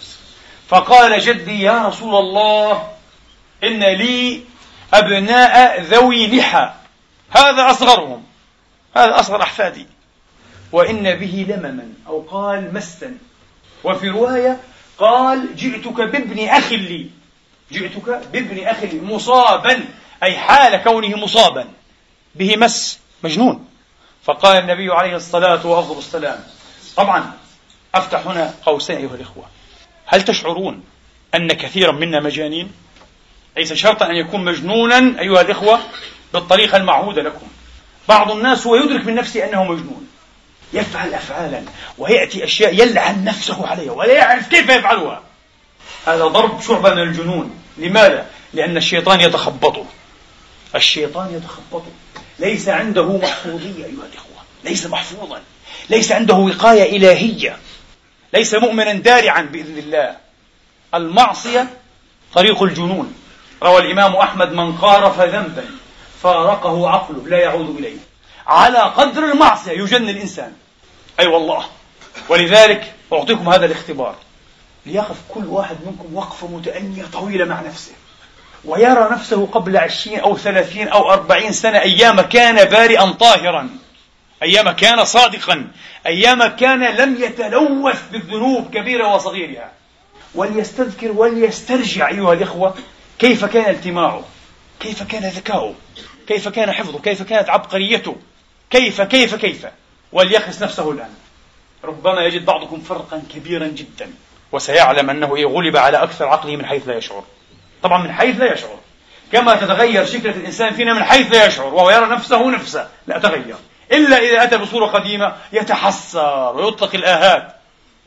فقال 0.68 1.20
جدي 1.20 1.62
يا 1.62 1.88
رسول 1.88 2.14
الله 2.14 2.88
إن 3.64 3.80
لي 3.84 4.42
أبناء 4.94 5.82
ذوي 5.82 6.26
لحى 6.26 6.72
هذا 7.30 7.70
أصغرهم 7.70 8.24
هذا 8.96 9.20
أصغر 9.20 9.42
أحفادي. 9.42 9.86
وإن 10.72 11.14
به 11.14 11.46
لمما 11.48 11.88
أو 12.06 12.20
قال 12.20 12.74
مسا. 12.74 13.18
وفي 13.84 14.08
رواية 14.08 14.60
قال 14.98 15.56
جئتك 15.56 16.00
بابن 16.00 16.48
أخ 16.48 16.72
لي. 16.72 17.06
جئتك 17.72 18.20
بابن 18.32 18.66
أخ 18.66 18.82
لي. 18.82 19.00
مصابا. 19.00 19.84
أي 20.22 20.38
حال 20.38 20.76
كونه 20.76 21.16
مصابا. 21.16 21.68
به 22.34 22.56
مس. 22.56 22.98
مجنون. 23.24 23.68
فقال 24.24 24.56
النبي 24.56 24.92
عليه 24.92 25.16
الصلاة 25.16 25.66
وأفضل 25.66 25.98
السلام. 25.98 26.44
طبعا 26.96 27.32
أفتح 27.94 28.26
هنا 28.26 28.54
قوسين 28.66 28.96
أيها 28.96 29.14
الإخوة. 29.14 29.44
هل 30.06 30.22
تشعرون 30.22 30.84
أن 31.34 31.52
كثيرا 31.52 31.92
منا 31.92 32.20
مجانين؟ 32.20 32.72
ليس 33.56 33.72
شرطا 33.72 34.06
أن 34.06 34.16
يكون 34.16 34.44
مجنونا 34.44 35.20
أيها 35.20 35.40
الإخوة 35.40 35.80
بالطريقة 36.32 36.76
المعهودة 36.76 37.22
لكم. 37.22 37.46
بعض 38.08 38.30
الناس 38.30 38.66
هو 38.66 38.74
يدرك 38.74 39.06
من 39.06 39.14
نفسه 39.14 39.44
أنه 39.44 39.64
مجنون. 39.64 40.08
يفعل 40.74 41.14
أفعالا 41.14 41.62
ويأتي 41.98 42.44
أشياء 42.44 42.74
يلعن 42.74 43.24
نفسه 43.24 43.66
عليها 43.66 43.92
ولا 43.92 44.12
يعرف 44.12 44.48
كيف 44.48 44.68
يفعلها. 44.68 45.22
هذا 46.06 46.24
ضرب 46.26 46.60
شعبة 46.60 46.94
من 46.94 47.02
الجنون. 47.02 47.60
لماذا؟ 47.78 48.26
لأن 48.52 48.76
الشيطان 48.76 49.20
يتخبطه. 49.20 49.86
الشيطان 50.74 51.34
يتخبطه. 51.34 51.92
ليس 52.38 52.68
عنده 52.68 53.16
محفوظية 53.16 53.84
أيها 53.84 54.06
الإخوة. 54.12 54.42
ليس 54.64 54.86
محفوظا. 54.86 55.40
ليس 55.90 56.12
عنده 56.12 56.34
وقاية 56.34 56.96
إلهية. 56.96 57.58
ليس 58.34 58.54
مؤمنا 58.54 58.92
دارعا 58.92 59.42
بإذن 59.42 59.78
الله. 59.78 60.16
المعصية 60.94 61.68
طريق 62.34 62.62
الجنون. 62.62 63.14
روى 63.62 63.78
الإمام 63.78 64.16
أحمد 64.16 64.52
من 64.52 64.76
قارف 64.76 65.20
ذنبا 65.20 65.64
فارقه 66.22 66.90
عقله. 66.90 67.28
لا 67.28 67.38
يعود 67.38 67.76
إليه. 67.78 67.96
على 68.46 68.78
قدر 68.78 69.24
المعصية 69.24 69.72
يجن 69.72 70.08
الإنسان. 70.08 70.52
أي 71.20 71.24
أيوة 71.24 71.34
والله. 71.34 71.64
ولذلك 72.28 72.92
أعطيكم 73.12 73.48
هذا 73.48 73.66
الاختبار. 73.66 74.16
ليقف 74.86 75.16
كل 75.28 75.44
واحد 75.44 75.76
منكم 75.86 76.16
وقفة 76.16 76.46
متأنية 76.46 77.04
طويلة 77.12 77.44
مع 77.44 77.60
نفسه. 77.60 77.92
ويرى 78.64 79.08
نفسه 79.12 79.46
قبل 79.46 79.76
عشرين 79.76 80.20
أو 80.20 80.36
ثلاثين 80.36 80.88
أو 80.88 81.12
أربعين 81.12 81.52
سنة 81.52 81.80
أيام 81.80 82.20
كان 82.20 82.64
بارئا 82.64 83.10
طاهرا. 83.10 83.68
أيام 84.42 84.70
كان 84.70 85.04
صادقا. 85.04 85.66
أيام 86.06 86.46
كان 86.46 86.84
لم 86.96 87.22
يتلوث 87.22 88.02
بالذنوب 88.12 88.74
كبيرة 88.74 89.14
وصغيرها. 89.14 89.72
وليستذكر 90.34 91.12
وليسترجع 91.12 92.08
أيها 92.08 92.32
الإخوة 92.32 92.74
كيف 93.18 93.44
كان 93.44 93.74
التماعه. 93.74 94.24
كيف 94.80 95.02
كان 95.02 95.22
ذكاؤه. 95.22 95.74
كيف 96.26 96.48
كان 96.48 96.72
حفظه. 96.72 96.98
كيف 96.98 97.22
كانت 97.22 97.48
عبقريته. 97.48 98.16
كيف 98.70 99.00
كيف 99.00 99.34
كيف. 99.34 99.66
وليخس 100.14 100.62
نفسه 100.62 100.90
الآن. 100.90 101.14
ربما 101.84 102.20
يجد 102.20 102.44
بعضكم 102.44 102.80
فرقا 102.80 103.22
كبيرا 103.34 103.66
جدا 103.66 104.10
وسيعلم 104.52 105.10
أنه 105.10 105.36
إيه 105.36 105.46
غلب 105.46 105.76
على 105.76 106.02
أكثر 106.02 106.28
عقله 106.28 106.56
من 106.56 106.66
حيث 106.66 106.88
لا 106.88 106.96
يشعر. 106.96 107.24
طبعا 107.82 108.02
من 108.02 108.12
حيث 108.12 108.40
لا 108.40 108.52
يشعر. 108.52 108.78
كما 109.32 109.54
تتغير 109.54 110.06
شكلة 110.06 110.30
الإنسان 110.30 110.74
فينا 110.74 110.94
من 110.94 111.04
حيث 111.04 111.32
لا 111.32 111.46
يشعر 111.46 111.74
وهو 111.74 111.90
يرى 111.90 112.06
نفسه 112.06 112.50
نفسه. 112.50 112.88
لا 113.06 113.18
تغير. 113.18 113.56
إلا 113.92 114.18
إذا 114.18 114.42
أتى 114.42 114.56
بصورة 114.56 114.86
قديمة 114.86 115.36
يتحسر 115.52 116.56
ويطلق 116.56 116.94
الآهات. 116.94 117.56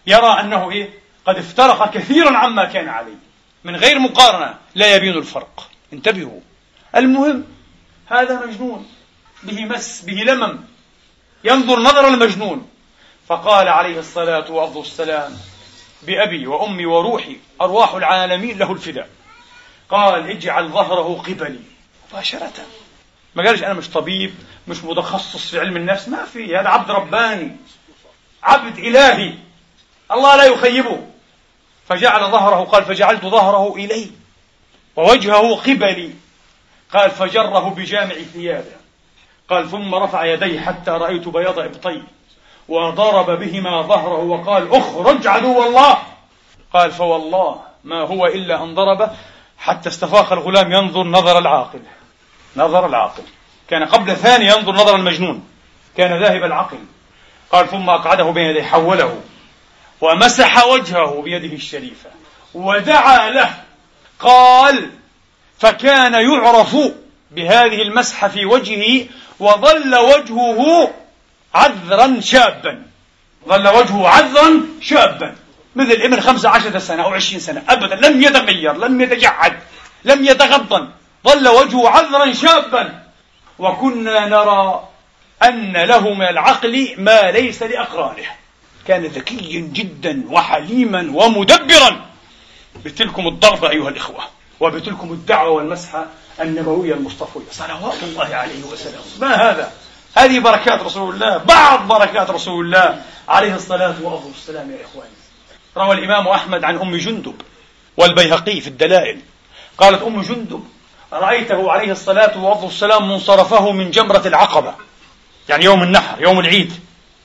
يرى 0.07 0.39
أنه 0.39 0.71
إيه 0.71 0.89
قد 1.25 1.37
افترق 1.37 1.93
كثيرا 1.93 2.37
عما 2.37 2.65
كان 2.65 2.89
عليه. 2.89 3.17
من 3.63 3.75
غير 3.75 3.99
مقارنة 3.99 4.55
لا 4.75 4.95
يبين 4.95 5.13
الفرق. 5.17 5.69
انتبهوا. 5.93 6.39
المهم 6.95 7.43
هذا 8.07 8.45
مجنون. 8.45 8.87
به 9.43 9.65
مس 9.65 10.01
به 10.01 10.13
لمم. 10.13 10.59
ينظر 11.43 11.79
نظر 11.79 12.07
المجنون. 12.07 12.69
فقال 13.27 13.67
عليه 13.67 13.99
الصلاة 13.99 14.51
والسلام 14.51 15.37
بأبي 16.01 16.47
وأمي 16.47 16.85
وروحي 16.85 17.37
أرواح 17.61 17.93
العالمين 17.93 18.57
له 18.57 18.71
الفداء. 18.71 19.09
قال 19.89 20.29
اجعل 20.29 20.69
ظهره 20.69 21.23
قبلي. 21.27 21.59
مباشرة. 22.11 22.53
ما 23.35 23.43
قالش 23.43 23.63
أنا 23.63 23.73
مش 23.73 23.89
طبيب 23.89 24.35
مش 24.67 24.83
متخصص 24.83 25.49
في 25.49 25.59
علم 25.59 25.77
النفس. 25.77 26.07
ما 26.07 26.25
في 26.25 26.57
هذا 26.57 26.69
عبد 26.69 26.91
رباني 26.91 27.55
عبد 28.43 28.77
إلهي. 28.77 29.33
الله 30.11 30.35
لا 30.35 30.43
يخيبه. 30.43 31.07
فجعل 31.89 32.31
ظهره 32.31 32.63
قال 32.63 32.85
فجعلت 32.85 33.25
ظهره 33.25 33.75
إلي 33.75 34.11
ووجهه 34.95 35.55
قبلي. 35.55 36.13
قال 36.93 37.11
فجره 37.11 37.69
بجامع 37.69 38.15
ثيابه. 38.33 38.86
قال 39.49 39.69
ثم 39.71 39.95
رفع 39.95 40.25
يديه 40.25 40.59
حتى 40.59 40.91
رأيت 40.91 41.27
بياض 41.27 41.59
إبطيه 41.59 42.03
وضرب 42.67 43.39
بهما 43.39 43.81
ظهره 43.81 44.23
وقال 44.23 44.75
اخرج 44.75 45.27
عدو 45.27 45.65
الله. 45.65 45.97
قال 46.73 46.91
فوالله 46.91 47.61
ما 47.83 48.01
هو 48.01 48.25
إلا 48.25 48.63
أن 48.63 48.75
ضربه 48.75 49.11
حتى 49.57 49.89
استفاق 49.89 50.33
الغلام 50.33 50.71
ينظر 50.71 51.03
نظر 51.03 51.37
العاقل. 51.37 51.79
نظر 52.57 52.85
العاقل. 52.85 53.23
كان 53.69 53.85
قبل 53.85 54.15
ثاني 54.15 54.45
ينظر 54.45 54.71
نظر 54.71 54.95
المجنون. 54.95 55.47
كان 55.97 56.21
ذاهب 56.21 56.43
العقل. 56.43 56.77
قال 57.51 57.67
ثم 57.67 57.89
أقعده 57.89 58.23
بين 58.23 58.45
يديه 58.45 58.63
حوله 58.63 59.21
ومسح 60.01 60.65
وجهه 60.65 61.21
بيده 61.21 61.55
الشريفة 61.55 62.09
ودعا 62.53 63.29
له. 63.29 63.63
قال 64.19 64.91
فكان 65.59 66.13
يعرف 66.13 66.75
بهذه 67.31 67.81
المسحة 67.81 68.27
في 68.27 68.45
وجهه 68.45 69.07
وظل 69.39 69.95
وجهه 69.95 70.91
عذرا 71.55 72.19
شابا. 72.19 72.83
ظل 73.47 73.67
وجهه 73.67 74.07
عذرا 74.07 74.61
شابا. 74.81 75.35
مثل 75.75 75.91
ابن 75.91 76.21
خمسة 76.21 76.49
عشرة 76.49 76.79
سنة 76.79 77.03
أو 77.03 77.13
عشرين 77.13 77.39
سنة. 77.39 77.63
أبدا. 77.69 77.95
لم 77.95 78.21
يتغير 78.21 78.73
لم 78.73 79.01
يتجعد 79.01 79.59
لم 80.03 80.25
يتغضن. 80.25 80.89
ظل 81.23 81.47
وجهه 81.47 81.89
عذرا 81.89 82.33
شابا. 82.33 83.03
وكنا 83.59 84.27
نرى 84.27 84.87
أن 85.43 85.77
له 85.77 86.13
من 86.13 86.27
العقل 86.27 86.95
ما 86.97 87.31
ليس 87.31 87.63
لأقرانه. 87.63 88.27
كان 88.87 89.05
ذكيا 89.05 89.69
جدا 89.73 90.23
وحليما 90.29 91.11
ومدبرا. 91.13 92.05
بتلكم 92.85 93.27
الضربة 93.27 93.69
أيها 93.69 93.89
الإخوة 93.89 94.23
وبتلكم 94.59 95.11
الدعوة 95.11 95.49
والمسحة 95.49 96.05
النبوية 96.41 96.93
المصطفية 96.93 97.39
صلوات 97.51 98.03
الله 98.03 98.35
عليه 98.35 98.63
وسلم. 98.71 99.01
ما 99.19 99.35
هذا؟ 99.35 99.71
هذه 100.15 100.39
بركات 100.39 100.81
رسول 100.81 101.13
الله 101.13 101.37
بعض 101.37 101.87
بركات 101.87 102.29
رسول 102.29 102.65
الله. 102.65 103.01
عليه 103.29 103.55
الصلاة 103.55 103.95
والسلام 104.03 104.71
يا 104.71 104.85
إخواني. 104.85 105.09
روى 105.77 105.95
الإمام 105.95 106.27
أحمد 106.27 106.63
عن 106.63 106.77
أم 106.77 106.95
جندب 106.95 107.41
والبيهقي 107.97 108.61
في 108.61 108.67
الدلائل. 108.67 109.19
قالت 109.77 110.01
أم 110.01 110.21
جندب 110.21 110.63
رأيته 111.13 111.71
عليه 111.71 111.91
الصلاة 111.91 112.43
والسلام 112.43 113.09
منصرفه 113.09 113.71
من 113.71 113.91
جمرة 113.91 114.27
العقبة. 114.27 114.73
يعني 115.49 115.65
يوم 115.65 115.83
النحر 115.83 116.21
يوم 116.21 116.39
العيد. 116.39 116.73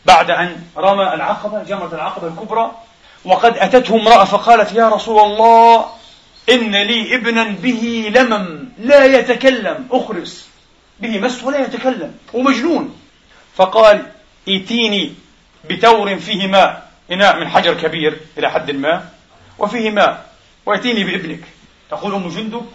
بعد 0.07 0.31
أن 0.31 0.63
رمى 0.77 1.15
العقبة 1.15 1.63
جمرة 1.63 1.95
العقبة 1.95 2.29
الكبرى 2.29 2.71
وقد 3.25 3.59
أتته 3.59 3.97
امرأة 3.97 4.25
فقالت 4.25 4.73
يا 4.73 4.89
رسول 4.89 5.21
الله 5.21 5.87
إن 6.51 6.77
لي 6.77 7.15
ابنا 7.15 7.45
به 7.45 8.13
لمم 8.15 8.69
لا 8.79 9.05
يتكلم. 9.05 9.89
أخرس. 9.91 10.49
به 11.01 11.19
مس 11.19 11.45
ولا 11.45 11.61
يتكلم. 11.61 12.15
ومجنون. 12.33 12.99
فقال 13.57 14.07
ائتيني 14.49 15.15
بتور 15.71 16.17
فيه 16.17 16.47
ماء 16.47 16.91
إناء 17.13 17.41
من 17.41 17.49
حجر 17.49 17.75
كبير 17.75 18.21
إلى 18.39 18.51
حد 18.51 18.71
ما 18.71 19.09
وفيه 19.59 19.91
ماء 19.91 20.27
ويأتيني 20.67 21.05
بابنك. 21.05 21.41
تقول 21.91 22.15
أم 22.15 22.29
جندب 22.29 22.67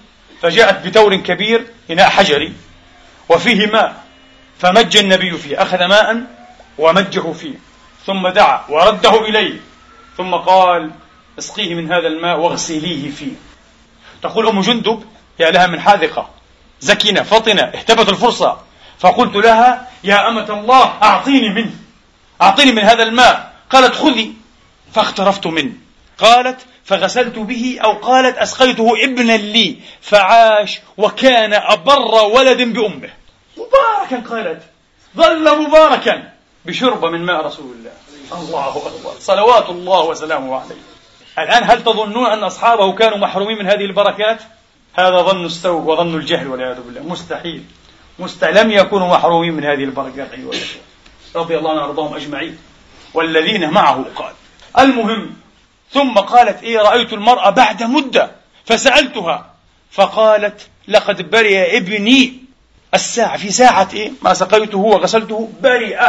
فجاءت 0.41 0.87
بتور 0.87 1.15
كبير 1.15 1.67
إناء 1.91 2.09
حجري 2.09 2.53
وفيه 3.29 3.67
ماء 3.67 4.03
فمج 4.59 4.97
النبي 4.97 5.37
فيه. 5.37 5.61
أخذ 5.61 5.85
ماء 5.85 6.23
ومجه 6.77 7.31
فيه. 7.31 7.55
ثم 8.05 8.27
دعا 8.27 8.65
ورده 8.69 9.25
إليه. 9.25 9.59
ثم 10.17 10.35
قال 10.35 10.91
اسقيه 11.39 11.75
من 11.75 11.93
هذا 11.93 12.07
الماء 12.07 12.39
واغسليه 12.39 13.11
فيه. 13.11 13.46
تقول 14.21 14.47
أم 14.47 14.61
جندب 14.61 15.03
يا 15.39 15.51
لها 15.51 15.67
من 15.67 15.79
حاذقة. 15.79 16.29
زكنة 16.79 17.23
فطنة 17.23 17.61
اهتبت 17.61 18.09
الفرصة. 18.09 18.57
فقلت 18.99 19.35
لها 19.35 19.87
يا 20.03 20.29
أمة 20.29 20.59
الله 20.59 20.93
أعطيني 21.03 21.49
منه 21.49 21.71
أعطيني 22.41 22.71
من 22.71 22.83
هذا 22.83 23.03
الماء. 23.03 23.53
قالت 23.69 23.95
خذي. 23.95 24.33
فاخترفت 24.93 25.47
منه. 25.47 25.73
قالت 26.17 26.61
فغسلت 26.85 27.39
به 27.39 27.79
أو 27.83 27.91
قالت 27.91 28.37
أسقيته 28.37 29.03
ابنا 29.03 29.37
لي. 29.37 29.77
فعاش 30.01 30.79
وكان 30.97 31.53
أبر 31.53 32.25
ولد 32.25 32.61
بأمه. 32.61 33.09
مباركا 33.57 34.29
قالت. 34.29 34.61
ظل 35.17 35.67
مباركا. 35.67 36.33
بشربة 36.65 37.09
من 37.09 37.25
ماء 37.25 37.45
رسول 37.45 37.71
الله. 37.71 37.91
الله 38.31 38.69
أكبر. 38.69 39.19
صلوات 39.19 39.69
الله 39.69 40.05
وسلامه 40.05 40.55
عليه. 40.55 40.96
الآن 41.39 41.63
هل 41.63 41.83
تظنون 41.83 42.31
أن 42.31 42.43
أصحابه 42.43 42.93
كانوا 42.93 43.17
محرومين 43.17 43.57
من 43.57 43.67
هذه 43.67 43.85
البركات؟ 43.85 44.41
هذا 44.93 45.21
ظن 45.21 45.45
السوء 45.45 45.81
وظن 45.81 46.15
الجهل 46.15 46.47
والعياذ 46.47 46.81
بالله. 46.81 47.01
مستحيل. 47.01 47.63
مستحيل. 48.19 48.55
لم 48.55 48.71
يكونوا 48.71 49.07
محرومين 49.07 49.53
من 49.53 49.63
هذه 49.63 49.83
البركات 49.83 50.31
أيها 50.31 50.49
الأخوة. 50.49 50.81
رضي 51.35 51.57
الله 51.57 51.71
عنهم 51.71 51.83
وأرضاهم 51.83 52.13
أجمعين. 52.13 52.57
والذين 53.13 53.69
معه 53.69 54.05
قال 54.15 54.33
المهم 54.79 55.35
ثم 55.91 56.13
قالت 56.13 56.63
إيه 56.63 56.79
رأيت 56.79 57.13
المرأة 57.13 57.49
بعد 57.49 57.83
مدة 57.83 58.31
فسألتها 58.65 59.45
فقالت 59.91 60.67
لقد 60.87 61.29
برئ 61.29 61.77
ابني 61.77 62.33
الساعة. 62.93 63.37
في 63.37 63.51
ساعة 63.51 63.89
إيه؟ 63.93 64.11
ما 64.21 64.33
سقيته 64.33 64.77
وغسلته 64.77 65.49
برئ 65.61 65.99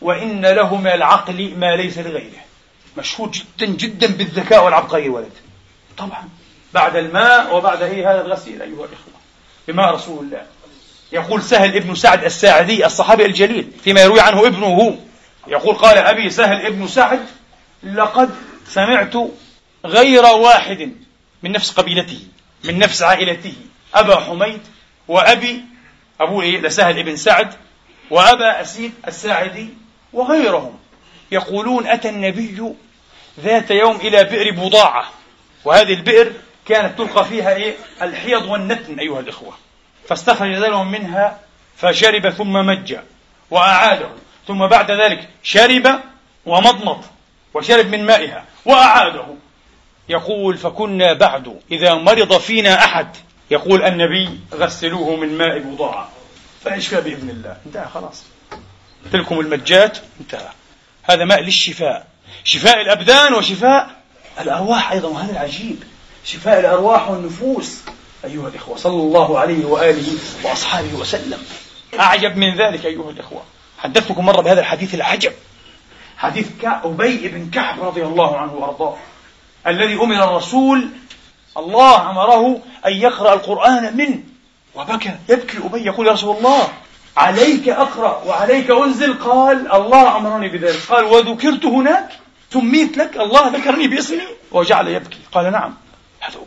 وإن 0.00 0.46
له 0.46 0.76
من 0.76 0.86
العقل 0.86 1.54
ما 1.56 1.76
ليس 1.76 1.98
لغيره. 1.98 2.49
مشهور 2.96 3.30
جدا 3.30 3.66
جدا 3.66 4.06
بالذكاء 4.06 4.64
والعبقري 4.64 5.06
الولد 5.06 5.32
طبعا. 5.98 6.28
بعد 6.74 6.96
الماء 6.96 7.56
وبعد 7.56 7.82
إيه 7.82 8.12
هذا 8.12 8.20
الغسيل 8.20 8.62
أيها 8.62 8.70
الإخوة. 8.84 9.14
بماء 9.68 9.94
رسول 9.94 10.24
الله. 10.24 10.46
يقول 11.12 11.42
سهل 11.42 11.76
ابن 11.76 11.94
سعد 11.94 12.24
الساعدي 12.24 12.86
الصحابي 12.86 13.26
الجليل 13.26 13.72
فيما 13.84 14.00
يروي 14.00 14.20
عنه 14.20 14.46
ابنه. 14.46 14.98
يقول 15.46 15.74
قال 15.74 15.98
أبي 15.98 16.30
سهل 16.30 16.66
ابن 16.66 16.88
سعد 16.88 17.26
لقد 17.82 18.30
سمعت 18.68 19.14
غير 19.84 20.24
واحد 20.24 20.92
من 21.42 21.52
نفس 21.52 21.70
قبيلته 21.70 22.20
من 22.64 22.78
نفس 22.78 23.02
عائلته 23.02 23.52
أبا 23.94 24.20
حميد 24.20 24.60
وأبي 25.08 25.64
أبوه 26.20 26.42
إيه؟ 26.42 26.60
لسهل 26.60 26.98
ابن 26.98 27.16
سعد 27.16 27.54
وأبا 28.10 28.60
أسيد 28.60 28.92
الساعدي 29.08 29.68
وغيرهم. 30.12 30.78
يقولون 31.32 31.86
أتى 31.86 32.08
النبي 32.08 32.74
ذات 33.40 33.70
يوم 33.70 33.96
إلى 33.96 34.24
بئر 34.24 34.50
بضاعة. 34.50 35.04
وهذه 35.64 35.94
البئر 35.94 36.32
كانت 36.66 36.98
تلقى 36.98 37.24
فيها 37.24 37.54
إيه؟ 37.54 37.74
الحيض 38.02 38.44
والنتن 38.46 38.98
أيها 38.98 39.20
الإخوة. 39.20 39.52
فاستخرج 40.08 40.54
ذلهم 40.54 40.90
منها 40.90 41.40
فشرب 41.76 42.30
ثم 42.30 42.52
مج 42.52 42.96
وأعاده. 43.50 44.10
ثم 44.46 44.66
بعد 44.66 44.90
ذلك 44.90 45.28
شرب 45.42 46.00
ومضمض 46.46 47.04
وشرب 47.54 47.86
من 47.86 48.06
مائها 48.06 48.44
وأعاده. 48.64 49.26
يقول 50.08 50.56
فكنا 50.56 51.12
بعد 51.12 51.60
إذا 51.72 51.94
مرض 51.94 52.38
فينا 52.38 52.84
أحد. 52.84 53.16
يقول 53.50 53.82
النبي 53.82 54.40
غسلوه 54.54 55.16
من 55.16 55.38
ماء 55.38 55.58
بضاعة. 55.58 56.10
فيشفى 56.64 57.00
بإذن 57.00 57.30
الله؟ 57.30 57.56
انتهى 57.66 57.88
خلاص. 57.94 58.24
تلكم 59.12 59.40
المجات 59.40 59.98
انتهى. 60.20 60.48
هذا 61.02 61.24
ماء 61.24 61.40
للشفاء. 61.40 62.06
شفاء 62.44 62.80
الأبدان 62.80 63.34
وشفاء 63.34 63.90
الأرواح 64.40 64.92
أيضا 64.92 65.08
وهذا 65.08 65.32
العجيب. 65.32 65.82
شفاء 66.24 66.60
الأرواح 66.60 67.10
والنفوس. 67.10 67.78
أيها 68.24 68.48
الإخوة 68.48 68.76
صلى 68.76 69.02
الله 69.02 69.38
عليه 69.38 69.64
وآله 69.64 70.12
وأصحابه 70.44 70.94
وسلم. 70.94 71.38
أعجب 72.00 72.36
من 72.36 72.56
ذلك 72.56 72.86
أيها 72.86 73.10
الإخوة. 73.10 73.42
حدثتكم 73.78 74.24
مرة 74.24 74.40
بهذا 74.40 74.60
الحديث 74.60 74.94
العجب. 74.94 75.32
حديث 76.16 76.48
أبي 76.64 77.28
بن 77.28 77.50
كعب 77.50 77.82
رضي 77.82 78.02
الله 78.02 78.38
عنه 78.38 78.52
وأرضاه 78.52 78.96
الذي 79.66 79.94
أمر 79.94 80.24
الرسول 80.24 80.88
الله 81.56 82.10
أمره 82.10 82.60
أن 82.86 82.92
يقرأ 82.92 83.34
القرآن 83.34 83.96
منه 83.96 84.20
وبكى. 84.74 85.14
يبكي 85.28 85.58
أبي 85.58 85.84
يقول 85.86 86.06
يا 86.06 86.12
رسول 86.12 86.36
الله 86.36 86.68
عليك 87.16 87.68
أقرأ 87.68 88.22
وعليك 88.24 88.70
أنزل. 88.70 89.14
قال 89.14 89.72
الله 89.72 90.16
أمرني 90.16 90.48
بذلك. 90.48 90.80
قال 90.88 91.04
وذكرت 91.04 91.64
هناك 91.64 92.08
سميت 92.52 92.96
لك. 92.96 93.16
الله 93.16 93.48
ذكرني 93.48 93.88
باسمي 93.88 94.26
وجعل 94.50 94.88
يبكي. 94.88 95.18
قال 95.32 95.52
نعم. 95.52 95.74
هذا 96.20 96.38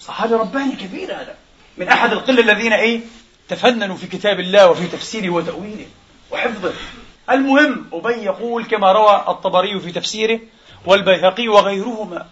صحابي 0.00 0.34
رباني 0.34 0.76
كبير 0.76 1.12
هذا. 1.12 1.34
من 1.78 1.88
أحد 1.88 2.12
القلة 2.12 2.40
الذين 2.40 2.72
إيه؟ 2.72 3.00
تفننوا 3.48 3.96
في 3.96 4.06
كتاب 4.06 4.40
الله 4.40 4.70
وفي 4.70 4.86
تفسيره 4.86 5.30
وتأويله 5.30 5.86
وحفظه. 6.30 6.72
المهم 7.30 7.86
أبي 7.92 8.24
يقول 8.24 8.64
كما 8.64 8.92
روى 8.92 9.24
الطبري 9.28 9.80
في 9.80 9.92
تفسيره 9.92 10.40
والبيهقي 10.86 11.48
وغيرهما 11.48 12.26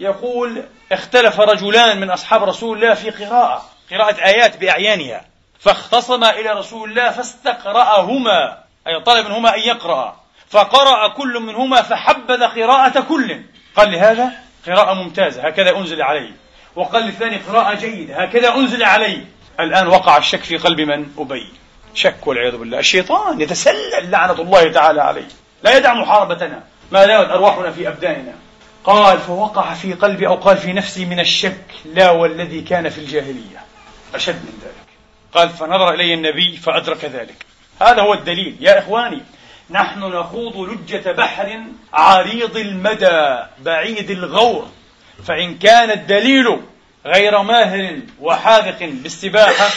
يقول 0.00 0.62
اختلف 0.92 1.40
رجلان 1.40 2.00
من 2.00 2.10
أصحاب 2.10 2.42
رسول 2.42 2.76
الله 2.76 2.94
في 2.94 3.10
قراءة 3.10 3.64
قراءة 3.90 4.24
آيات 4.24 4.56
بأعيانها 4.56 5.24
فاختصما 5.66 6.30
إلى 6.30 6.50
رسول 6.50 6.90
الله 6.90 7.10
فاستقرأهما 7.10 8.58
أي 8.86 9.00
طلب 9.00 9.26
منهما 9.26 9.54
أن 9.54 9.60
يقرأ. 9.60 10.16
فقرأ 10.50 11.08
كل 11.08 11.40
منهما 11.40 11.82
فحبذ 11.82 12.42
قراءة 12.44 13.00
كل. 13.00 13.40
قال 13.76 13.92
لهذا 13.92 14.32
قراءة 14.66 14.94
ممتازة 14.94 15.46
هكذا 15.46 15.76
أنزل 15.76 16.02
عليه 16.02 16.30
وقال 16.76 17.02
للثاني 17.02 17.36
قراءة 17.36 17.74
جيدة 17.74 18.22
هكذا 18.22 18.54
أنزل 18.54 18.84
عليه 18.84 19.24
الآن 19.60 19.86
وقع 19.86 20.16
الشك 20.16 20.44
في 20.44 20.56
قلب 20.56 20.80
من؟ 20.80 21.06
أبي. 21.18 21.52
شك 21.94 22.26
والعياذ 22.26 22.56
بالله. 22.56 22.78
الشيطان 22.78 23.40
يتسلل 23.40 24.10
لعنة 24.10 24.40
الله 24.40 24.72
تعالى 24.72 25.02
عليه. 25.02 25.28
لا 25.62 25.76
يدع 25.76 25.94
محاربتنا. 25.94 26.62
ما 26.92 27.06
دامت 27.06 27.30
أرواحنا 27.30 27.70
في 27.70 27.88
أبداننا. 27.88 28.34
قال 28.84 29.18
فوقع 29.18 29.74
في 29.74 29.92
قلبي 29.92 30.26
أو 30.26 30.34
قال 30.34 30.56
في 30.56 30.72
نفسي 30.72 31.04
من 31.04 31.20
الشك 31.20 31.66
لا 31.84 32.10
والذي 32.10 32.60
كان 32.60 32.88
في 32.88 32.98
الجاهلية. 32.98 33.64
أشد 34.14 34.34
من 34.34 34.58
ذلك. 34.62 34.85
قال 35.34 35.48
فنظر 35.50 35.94
إلي 35.94 36.14
النبي 36.14 36.56
فأدرك 36.56 37.04
ذلك. 37.04 37.46
هذا 37.82 38.02
هو 38.02 38.14
الدليل. 38.14 38.56
يا 38.60 38.78
إخواني 38.78 39.22
نحن 39.70 40.00
نخوض 40.00 40.56
لجة 40.56 41.12
بحر 41.12 41.60
عريض 41.92 42.56
المدى 42.56 43.38
بعيد 43.58 44.10
الغور. 44.10 44.68
فإن 45.24 45.58
كان 45.58 45.90
الدليل 45.90 46.60
غير 47.06 47.42
ماهر 47.42 48.00
وحاذق 48.20 48.78
بالسباحة 48.80 49.70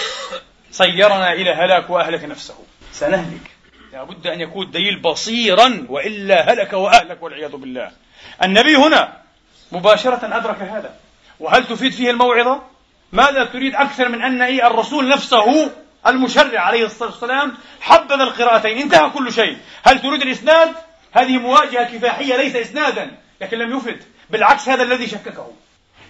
صيرنا 0.71 1.33
إلى 1.33 1.51
هلاك 1.51 1.89
وأهلك 1.89 2.23
نفسه. 2.23 2.55
سنهلك. 2.91 3.51
لابد 3.93 4.27
أن 4.27 4.41
يكون 4.41 4.65
الدليل 4.65 4.99
بصيرا 4.99 5.85
وإلا 5.89 6.53
هلك 6.53 6.73
وأهلك 6.73 7.23
والعياذ 7.23 7.55
بالله. 7.55 7.91
النبي 8.43 8.75
هنا 8.75 9.17
مباشرة 9.71 10.37
أدرك 10.37 10.61
هذا. 10.61 10.95
وهل 11.39 11.67
تفيد 11.67 11.91
فيه 11.91 12.11
الموعظة؟ 12.11 12.61
ماذا 13.11 13.43
تريد 13.45 13.75
أكثر 13.75 14.09
من 14.09 14.21
أن 14.21 14.41
إيه 14.41 14.67
الرسول 14.67 15.09
نفسه 15.09 15.71
المشرع 16.07 16.61
عليه 16.61 16.85
الصلاة 16.85 17.09
والسلام 17.09 17.57
حبذ 17.81 18.21
القراءتين؟ 18.21 18.77
انتهى 18.77 19.09
كل 19.09 19.33
شيء. 19.33 19.57
هل 19.83 20.01
تريد 20.01 20.21
الإسناد؟ 20.21 20.71
هذه 21.11 21.37
مواجهة 21.37 21.97
كفاحية 21.97 22.37
ليس 22.37 22.55
إسنادا 22.55 23.11
لكن 23.41 23.57
لم 23.57 23.77
يفد. 23.77 24.03
بالعكس 24.29 24.69
هذا 24.69 24.83
الذي 24.83 25.07
شككه. 25.07 25.51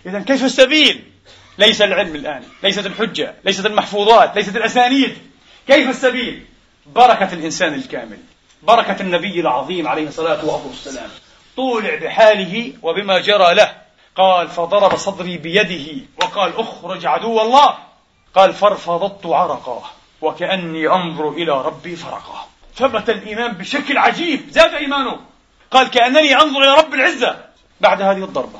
إذا 0.05 0.19
كيف 0.19 0.43
السبيل؟ 0.43 1.03
ليس 1.57 1.81
العلم 1.81 2.15
الآن 2.15 2.43
ليست 2.63 2.85
الحجة 2.85 3.35
ليست 3.43 3.65
المحفوظات 3.65 4.35
ليست 4.35 4.55
الأسانيد. 4.55 5.17
كيف 5.67 5.89
السبيل؟ 5.89 6.45
بركة 6.85 7.33
الإنسان 7.33 7.73
الكامل 7.73 8.17
بركة 8.63 9.01
النبي 9.01 9.39
العظيم 9.39 9.87
عليه 9.87 10.07
الصلاة 10.07 10.45
والسلام. 10.45 11.09
طولع 11.55 11.95
بحاله 11.95 12.73
وبما 12.81 13.19
جرى 13.19 13.53
له. 13.53 13.78
قال 14.19 14.47
فضرب 14.47 14.95
صدري 14.95 15.37
بيده 15.37 16.01
وقال 16.21 16.59
اخرج 16.59 17.05
عدو 17.05 17.41
الله. 17.41 17.77
قال 18.35 18.53
فارفضت 18.53 19.25
عرقه 19.25 19.83
وكأني 20.21 20.87
أنظر 20.87 21.29
إلى 21.29 21.61
ربي 21.61 21.95
فرقه. 21.95 22.45
ثبت 22.75 23.09
الإيمان 23.09 23.51
بشكل 23.51 23.97
عجيب. 23.97 24.49
زاد 24.49 24.73
إيمانه. 24.73 25.19
قال 25.71 25.89
كأنني 25.89 26.35
أنظر 26.35 26.63
إلى 26.63 26.73
رب 26.73 26.93
العزة. 26.93 27.45
بعد 27.81 28.01
هذه 28.01 28.23
الضربة. 28.23 28.59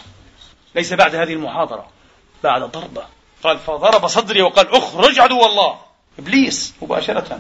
ليس 0.76 0.94
بعد 0.94 1.16
هذه 1.16 1.34
المحاضرة. 1.34 1.86
بعد 2.44 2.62
ضربة. 2.62 3.04
قال 3.44 3.60
فضرب 3.60 4.08
صدري 4.08 4.42
وقال 4.42 4.76
اخرج 4.76 5.20
عدو 5.20 5.46
الله. 5.46 5.76
إبليس 6.20 6.76
مباشرة. 6.82 7.40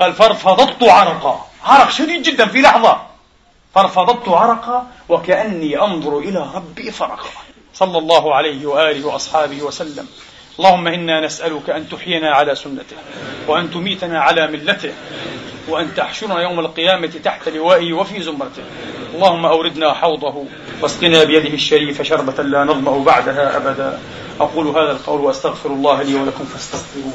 قال 0.00 0.12
فارفضت 0.12 0.82
عرقا 0.82 1.46
عرق 1.64 1.90
شديد 1.90 2.22
جدا 2.22 2.46
في 2.46 2.60
لحظة. 2.60 3.06
فارفضت 3.74 4.28
عرقا 4.28 4.86
وكأني 5.08 5.80
أنظر 5.80 6.18
إلى 6.18 6.50
ربي 6.54 6.90
فرقا 6.90 7.28
صلى 7.74 7.98
الله 7.98 8.34
عليه 8.34 8.66
وآله 8.66 9.06
وأصحابه 9.06 9.62
وسلم. 9.62 10.06
اللهم 10.58 10.86
إنا 10.88 11.20
نسألك 11.26 11.70
أن 11.70 11.88
تحيينا 11.88 12.30
على 12.30 12.54
سنته 12.54 12.96
وأن 13.46 13.70
تميتنا 13.70 14.20
على 14.20 14.46
ملته 14.46 14.92
وأن 15.68 15.94
تحشرنا 15.94 16.40
يوم 16.40 16.60
القيامة 16.60 17.12
تحت 17.24 17.48
لوائه 17.48 17.92
وفي 17.92 18.22
زمرته. 18.22 18.62
اللهم 19.14 19.46
أوردنا 19.46 19.92
حوضه 19.92 20.44
واسقنا 20.80 21.24
بيده 21.24 21.54
الشريفة 21.54 22.04
شربة 22.04 22.42
لا 22.42 22.64
نظمأ 22.64 22.98
بعدها 22.98 23.56
أبدا. 23.56 24.00
أقول 24.40 24.66
هذا 24.66 24.92
القول 24.92 25.20
وأستغفر 25.20 25.70
الله 25.70 26.02
لي 26.02 26.14
ولكم 26.14 26.44
فاستغفروه. 26.44 27.12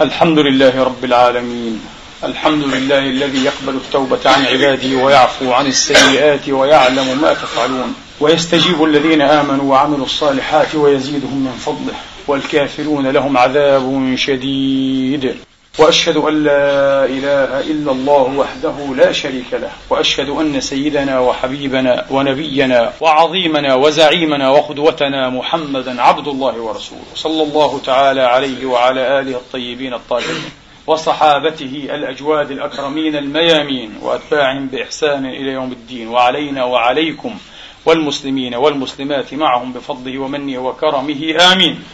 الحمد 0.00 0.38
لله 0.38 0.84
رب 0.84 1.04
العالمين. 1.04 2.01
الحمد 2.24 2.64
لله 2.64 2.98
الذي 2.98 3.44
يقبل 3.44 3.76
التوبة 3.76 4.18
عن 4.26 4.44
عباده 4.44 5.04
ويعفو 5.04 5.52
عن 5.52 5.66
السيئات 5.66 6.48
ويعلم 6.48 7.18
ما 7.22 7.34
تفعلون 7.34 7.94
ويستجيب 8.20 8.84
الذين 8.84 9.22
آمنوا 9.22 9.70
وعملوا 9.70 10.04
الصالحات 10.04 10.74
ويزيدهم 10.74 11.44
من 11.44 11.52
فضله 11.52 11.94
والكافرون 12.26 13.06
لهم 13.06 13.36
عذاب 13.38 14.14
شديد 14.16 15.36
وأشهد 15.78 16.16
أن 16.16 16.44
لا 16.44 17.04
إله 17.04 17.60
إلا 17.60 17.92
الله 17.92 18.22
وحده 18.22 18.94
لا 18.96 19.12
شريك 19.12 19.52
له 19.52 19.70
وأشهد 19.90 20.28
أن 20.28 20.60
سيدنا 20.60 21.18
وحبيبنا 21.18 22.06
ونبينا 22.10 22.92
وعظيمنا 23.00 23.74
وزعيمنا 23.74 24.50
وقدوتنا 24.50 25.28
محمدا 25.30 26.02
عبد 26.02 26.28
الله 26.28 26.54
ورسوله 26.56 27.02
صلى 27.14 27.42
الله 27.42 27.80
تعالى 27.86 28.22
عليه 28.22 28.66
وعلى 28.66 29.20
آله 29.20 29.36
الطيبين 29.36 29.94
الطاهرين 29.94 30.61
وصحابته 30.86 31.88
الأجواد 31.90 32.50
الأكرمين 32.50 33.16
الميامين 33.16 33.98
وأتباعهم 34.02 34.66
بإحسان 34.66 35.26
إلى 35.26 35.52
يوم 35.52 35.72
الدين 35.72 36.08
وعلينا 36.08 36.64
وعليكم 36.64 37.38
والمسلمين 37.86 38.54
والمسلمات 38.54 39.34
معهم 39.34 39.72
بفضله 39.72 40.18
ومنه 40.18 40.58
وكرمه 40.58 41.52
آمين. 41.52 41.84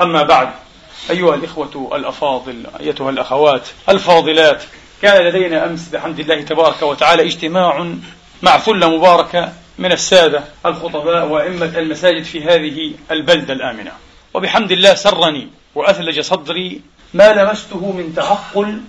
أما 0.00 0.22
بعد 0.22 0.48
أيها 1.10 1.34
الإخوة 1.34 1.90
الأفاضل 1.94 2.66
أيتها 2.80 3.10
الأخوات 3.10 3.68
الفاضلات 3.88 4.62
كان 5.02 5.26
لدينا 5.26 5.66
أمس 5.66 5.88
بحمد 5.88 6.20
الله 6.20 6.42
تبارك 6.42 6.82
وتعالى 6.82 7.22
اجتماع 7.22 7.94
مع 8.42 8.58
ثلة 8.58 8.96
مباركة 8.96 9.52
من 9.78 9.92
السادة 9.92 10.44
الخطباء 10.66 11.26
وأئمة 11.26 11.78
المساجد 11.78 12.22
في 12.22 12.44
هذه 12.44 12.92
البلدة 13.10 13.52
الآمنة. 13.54 13.92
وبحمد 14.34 14.72
الله 14.72 14.94
سرني 14.94 15.48
وأثلج 15.74 16.20
صدري 16.20 16.80
ما 17.14 17.32
لمسته 17.32 17.92
من 17.92 18.14
تعقل 18.16 18.82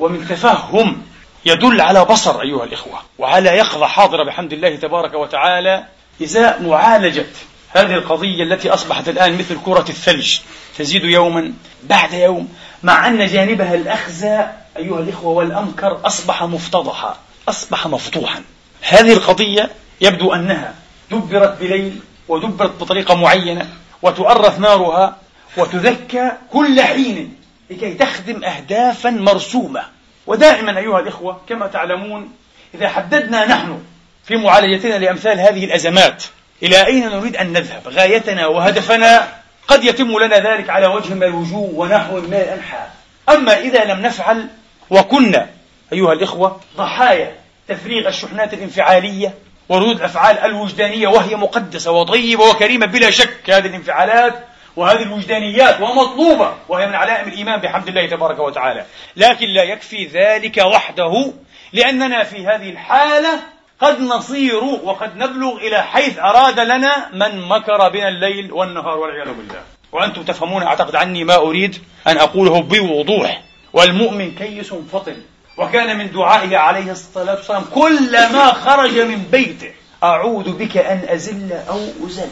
ومن 0.00 0.28
تفهم 0.28 1.02
يدل 1.44 1.80
على 1.80 2.04
بصر 2.04 2.40
أيها 2.40 2.64
الإخوة 2.64 2.98
وعلى 3.18 3.50
يقظة 3.50 3.86
حاضرة 3.86 4.24
بحمد 4.24 4.52
الله 4.52 4.76
تبارك 4.76 5.14
وتعالى 5.14 5.84
إزاء 6.22 6.62
معالجة 6.62 7.26
هذه 7.70 7.94
القضية 7.94 8.42
التي 8.42 8.70
أصبحت 8.70 9.08
الآن 9.08 9.38
مثل 9.38 9.56
كرة 9.64 9.84
الثلج 9.88 10.38
تزيد 10.78 11.04
يوما 11.04 11.52
بعد 11.82 12.12
يوم 12.12 12.48
مع 12.82 13.08
أن 13.08 13.26
جانبها 13.26 13.74
الأخزى 13.74 14.46
أيها 14.76 14.98
الإخوة 15.00 15.32
والأمكر 15.32 16.00
أصبح 16.04 16.42
مفتضحا 16.42 17.16
أصبح 17.48 17.86
مفضوحا. 17.86 18.42
هذه 18.82 19.12
القضية 19.12 19.70
يبدو 20.00 20.34
أنها 20.34 20.74
دبرت 21.10 21.60
بليل 21.60 22.00
ودبرت 22.28 22.80
بطريقة 22.80 23.14
معينة 23.14 23.68
وتؤرث 24.02 24.58
نارها 24.58 25.16
وتذكى 25.56 26.32
كل 26.52 26.80
حين 26.82 27.37
لكي 27.70 27.94
تخدم 27.94 28.44
أهدافا 28.44 29.10
مرسومة. 29.10 29.82
ودائما 30.26 30.78
أيها 30.78 31.00
الإخوة 31.00 31.40
كما 31.48 31.66
تعلمون 31.66 32.32
إذا 32.74 32.88
حددنا 32.88 33.46
نحن 33.46 33.82
في 34.24 34.36
معالجتنا 34.36 34.98
لأمثال 34.98 35.40
هذه 35.40 35.64
الأزمات 35.64 36.24
إلى 36.62 36.86
أين 36.86 37.08
نريد 37.08 37.36
أن 37.36 37.52
نذهب؟ 37.52 37.88
غايتنا 37.88 38.46
وهدفنا 38.46 39.28
قد 39.68 39.84
يتم 39.84 40.18
لنا 40.18 40.38
ذلك 40.38 40.70
على 40.70 40.86
وجه 40.86 41.14
من 41.14 41.22
الوجوه 41.22 41.70
ونحو 41.74 42.20
من 42.20 42.34
الأنحاء. 42.34 42.94
أما 43.28 43.58
إذا 43.58 43.84
لم 43.84 44.00
نفعل 44.00 44.46
وكنا 44.90 45.46
أيها 45.92 46.12
الإخوة 46.12 46.60
ضحايا 46.76 47.32
تفريغ 47.68 48.08
الشحنات 48.08 48.54
الانفعالية 48.54 49.34
وردود 49.68 49.96
الأفعال 49.96 50.38
الوجدانية 50.38 51.08
وهي 51.08 51.36
مقدسة 51.36 51.90
وطيبة 51.90 52.44
وكريمة 52.44 52.86
بلا 52.86 53.10
شك 53.10 53.50
هذه 53.50 53.66
الانفعالات 53.66 54.44
وهذه 54.78 55.02
الوجدانيات 55.02 55.80
ومطلوبة 55.80 56.54
وهي 56.68 56.86
من 56.86 56.94
علائم 56.94 57.28
الإيمان 57.28 57.60
بحمد 57.60 57.88
الله 57.88 58.06
تبارك 58.06 58.38
وتعالى. 58.38 58.84
لكن 59.16 59.46
لا 59.46 59.62
يكفي 59.62 60.06
ذلك 60.06 60.56
وحده 60.56 61.32
لأننا 61.72 62.24
في 62.24 62.46
هذه 62.46 62.70
الحالة 62.70 63.40
قد 63.80 64.00
نصير 64.00 64.64
وقد 64.64 65.16
نبلغ 65.16 65.56
إلى 65.56 65.82
حيث 65.82 66.18
أراد 66.18 66.60
لنا 66.60 67.08
من 67.12 67.48
مكر 67.48 67.88
بنا 67.88 68.08
الليل 68.08 68.52
والنهار 68.52 68.98
والعياذ 68.98 69.34
بالله. 69.34 69.62
وأنتم 69.92 70.22
تفهمون 70.22 70.62
أعتقد 70.62 70.96
عني 70.96 71.24
ما 71.24 71.36
أريد 71.36 71.76
أن 72.06 72.16
أقوله 72.16 72.62
بوضوح. 72.62 73.42
والمؤمن 73.72 74.34
كيس 74.34 74.74
فطن 74.92 75.16
وكان 75.58 75.98
من 75.98 76.12
دعائه 76.12 76.56
عليه 76.56 76.92
الصلاة 76.92 77.34
والسلام 77.34 77.64
كلما 77.74 78.52
خرج 78.52 78.98
من 78.98 79.22
بيته 79.32 79.72
أعوذ 80.02 80.52
بك 80.52 80.76
أن 80.76 81.02
أزل 81.08 81.52
أو 81.52 81.80
أزل. 82.06 82.28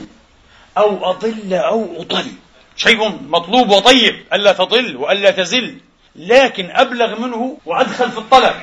أو 0.79 1.11
أضل 1.11 1.55
أو 1.55 2.01
أضل. 2.01 2.27
شيء 2.77 3.09
مطلوب 3.29 3.71
وطيب 3.71 4.25
ألا 4.33 4.53
تضل 4.53 4.97
وألا 4.97 5.31
تزل. 5.31 5.79
لكن 6.17 6.71
أبلغ 6.71 7.21
منه 7.21 7.59
وأدخل 7.67 8.11
في 8.11 8.19
الطلب. 8.19 8.55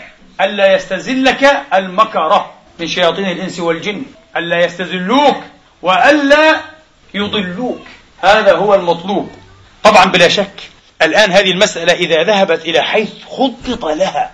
ألا 0.41 0.75
يستزلك 0.75 1.61
المكره 1.73 2.53
من 2.79 2.87
شياطين 2.87 3.25
الإنس 3.25 3.59
والجن. 3.59 4.03
ألا 4.37 4.65
يستزلوك 4.65 5.37
وألا 5.81 6.61
يضلوك. 7.13 7.81
هذا 8.21 8.55
هو 8.55 8.75
المطلوب. 8.75 9.31
طبعا 9.83 10.05
بلا 10.05 10.27
شك. 10.27 10.69
الآن 11.01 11.31
هذه 11.31 11.51
المسألة 11.51 11.93
إذا 11.93 12.23
ذهبت 12.23 12.65
إلى 12.65 12.81
حيث 12.81 13.09
خطط 13.29 13.85
لها. 13.85 14.33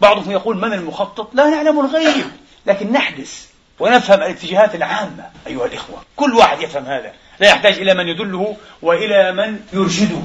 بعضهم 0.00 0.30
يقول 0.30 0.56
من 0.56 0.72
المخطط؟ 0.72 1.34
لا 1.34 1.50
نعلم 1.50 1.80
الغيب. 1.80 2.24
لكن 2.66 2.92
نحدث. 2.92 3.46
ونفهم 3.80 4.18
الاتجاهات 4.18 4.74
العامة 4.74 5.30
أيها 5.46 5.66
الإخوة. 5.66 6.02
كل 6.16 6.34
واحد 6.34 6.62
يفهم 6.62 6.84
هذا. 6.84 7.12
لا 7.40 7.48
يحتاج 7.48 7.78
إلى 7.78 7.94
من 7.94 8.08
يدله 8.08 8.56
وإلى 8.82 9.32
من 9.32 9.60
يرشده. 9.72 10.22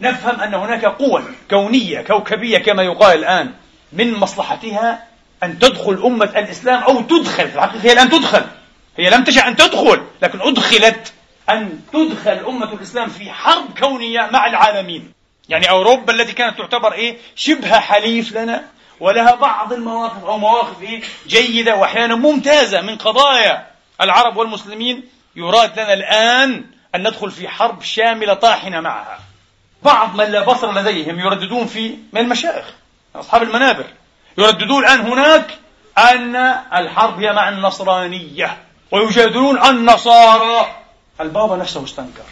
نفهم 0.00 0.40
أن 0.40 0.54
هناك 0.54 0.84
قوى 0.84 1.22
كونية 1.50 2.00
كوكبية 2.00 2.58
كما 2.58 2.82
يقال 2.82 3.18
الآن 3.18 3.52
من 3.92 4.14
مصلحتها 4.14 5.04
أن 5.42 5.58
تدخل 5.58 6.02
أمة 6.04 6.24
الإسلام 6.36 6.82
أو 6.82 7.00
تدخل 7.00 7.48
في 7.48 7.54
الحقيقة 7.54 7.84
هي 7.84 7.92
الآن 7.92 8.10
تدخل. 8.10 8.44
هي 8.96 9.10
لم 9.10 9.24
تشأ 9.24 9.48
أن 9.48 9.56
تدخل 9.56 10.02
لكن 10.22 10.40
أدخلت 10.40 11.12
أن 11.50 11.80
تدخل 11.92 12.46
أمة 12.48 12.72
الإسلام 12.72 13.08
في 13.08 13.30
حرب 13.30 13.78
كونية 13.78 14.28
مع 14.32 14.46
العالمين. 14.46 15.12
يعني 15.48 15.70
أوروبا 15.70 16.12
التي 16.12 16.32
كانت 16.32 16.58
تعتبر 16.58 16.92
إيه؟ 16.92 17.16
شبه 17.36 17.80
حليف 17.80 18.36
لنا. 18.36 18.64
ولها 19.00 19.34
بعض 19.34 19.72
المواقف 19.72 20.24
أو 20.24 20.38
مواقف 20.38 20.76
جيدة 21.26 21.76
وأحيانا 21.76 22.14
ممتازة 22.14 22.80
من 22.80 22.96
قضايا 22.96 23.66
العرب 24.00 24.36
والمسلمين. 24.36 25.08
يراد 25.36 25.80
لنا 25.80 25.92
الآن 25.92 26.64
أن 26.94 27.00
ندخل 27.00 27.30
في 27.30 27.48
حرب 27.48 27.82
شاملة 27.82 28.34
طاحنة 28.34 28.80
معها. 28.80 29.18
بعض 29.82 30.16
من 30.16 30.24
لا 30.24 30.44
بصر 30.44 30.72
لديهم 30.72 31.20
يرددون 31.20 31.66
في 31.66 31.96
من 32.12 32.20
المشايخ 32.20 32.64
أصحاب 33.16 33.42
المنابر. 33.42 33.84
يرددون 34.38 34.84
الآن 34.84 35.00
هناك 35.00 35.50
أن 35.98 36.36
الحرب 36.74 37.20
هي 37.20 37.32
مع 37.32 37.48
النصرانية 37.48 38.58
ويجادلون 38.90 39.64
النصارى. 39.64 40.66
البابا 41.20 41.56
نفسه 41.56 41.84
استنكر. 41.84 42.22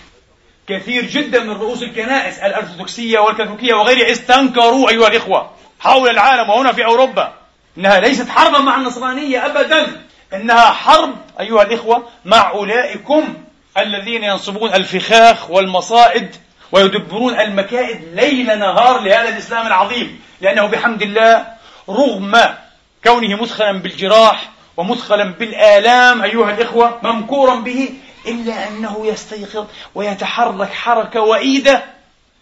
كثير 0.68 1.04
جدا 1.04 1.42
من 1.42 1.50
رؤوس 1.50 1.82
الكنائس 1.82 2.38
الأرثوذكسية 2.38 3.18
والكاثوليكية 3.18 3.74
وغيرها 3.74 4.12
استنكروا 4.12 4.90
أيها 4.90 5.08
الإخوة. 5.08 5.50
حول 5.80 6.08
العالم 6.10 6.50
وهنا 6.50 6.72
في 6.72 6.84
أوروبا 6.84 7.32
إنها 7.78 8.00
ليست 8.00 8.28
حربا 8.28 8.58
مع 8.58 8.76
النصرانية 8.76 9.46
أبدا 9.46 9.86
إنها 10.34 10.70
حرب 10.70 11.16
أيها 11.40 11.62
الإخوة 11.62 12.08
مع 12.24 12.50
أولئكم 12.50 13.34
الذين 13.78 14.24
ينصبون 14.24 14.74
الفخاخ 14.74 15.50
والمصائد 15.50 16.36
ويدبرون 16.72 17.40
المكائد 17.40 18.00
ليل 18.14 18.58
نهار 18.58 19.00
لهذا 19.00 19.28
الإسلام 19.28 19.66
العظيم 19.66 20.20
لأنه 20.40 20.66
بحمد 20.66 21.02
الله 21.02 21.46
رغم 21.88 22.40
كونه 23.04 23.42
مثخلا 23.42 23.72
بالجراح 23.72 24.48
ومثخلا 24.76 25.24
بالآلام 25.24 26.22
أيها 26.22 26.50
الإخوة 26.50 26.98
ممكورا 27.02 27.54
به 27.54 27.88
إلا 28.26 28.68
أنه 28.68 29.06
يستيقظ 29.06 29.66
ويتحرك 29.94 30.72
حركة 30.72 31.20
وئيدة 31.20 31.84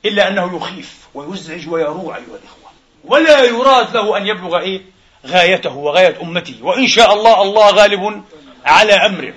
إلا 0.04 0.28
أنه 0.28 0.56
يخيف 0.56 0.98
ويزعج 1.14 1.68
ويروع 1.68 2.16
أيها 2.16 2.24
الإخوة. 2.24 2.63
ولا 3.06 3.44
يراد 3.44 3.96
له 3.96 4.16
أن 4.16 4.26
يبلغ 4.26 4.58
إيه؟ 4.58 4.82
غايته 5.26 5.76
وغاية 5.76 6.16
أمته. 6.22 6.54
وإن 6.62 6.86
شاء 6.86 7.12
الله 7.14 7.42
الله 7.42 7.70
غالب 7.70 8.22
على 8.66 8.92
أمره. 8.92 9.34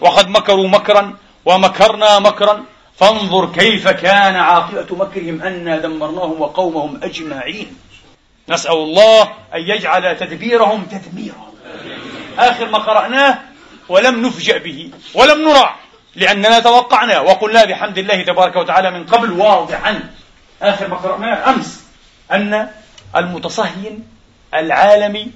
وقد 0.00 0.28
مكروا 0.28 0.68
مكرا 0.68 1.16
ومكرنا 1.44 2.18
مكرا. 2.18 2.64
فانظر 2.96 3.46
كيف 3.52 3.88
كان 3.88 4.36
عاقبة 4.36 4.86
مكرهم 4.90 5.42
أنا 5.42 5.78
دمرناهم 5.78 6.40
وقومهم 6.40 7.00
أجمعين. 7.02 7.76
نسأل 8.48 8.72
الله 8.72 9.22
أن 9.54 9.60
يجعل 9.60 10.16
تدبيرهم 10.18 10.86
تدميرا. 10.86 11.52
آخر 12.38 12.68
ما 12.68 12.78
قرأناه 12.78 13.38
ولم 13.88 14.26
نفجأ 14.26 14.58
به 14.58 14.90
ولم 15.14 15.48
نرع 15.48 15.76
لأننا 16.16 16.60
توقعنا. 16.60 17.20
وقلنا 17.20 17.64
بحمد 17.64 17.98
الله 17.98 18.22
تبارك 18.22 18.56
وتعالى 18.56 18.90
من 18.90 19.06
قبل 19.06 19.32
واضحا. 19.32 20.00
آخر 20.62 20.88
ما 20.88 20.96
قرأناه 20.96 21.50
أمس 21.50 21.84
أن 22.32 22.68
المتصهين 23.16 24.08
العالمي 24.54 25.30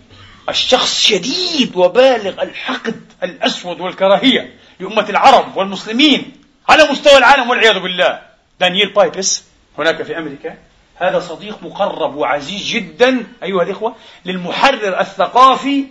الشخص 0.48 1.00
شديد 1.00 1.76
وبالغ 1.76 2.42
الحقد 2.42 3.12
الأسود 3.22 3.80
والكراهية 3.80 4.54
لأمة 4.80 5.06
العرب 5.08 5.56
والمسلمين 5.56 6.32
على 6.68 6.90
مستوى 6.90 7.18
العالم 7.18 7.50
والعياذ 7.50 7.78
بالله. 7.78 8.20
دانييل 8.60 8.92
بايبس 8.92 9.44
هناك 9.78 10.02
في 10.02 10.18
أمريكا. 10.18 10.58
هذا 10.96 11.20
صديق 11.20 11.62
مقرب 11.62 12.14
وعزيز 12.16 12.66
جدا 12.66 13.26
أيها 13.42 13.62
الإخوة 13.62 13.96
للمحرر 14.24 15.00
الثقافي 15.00 15.84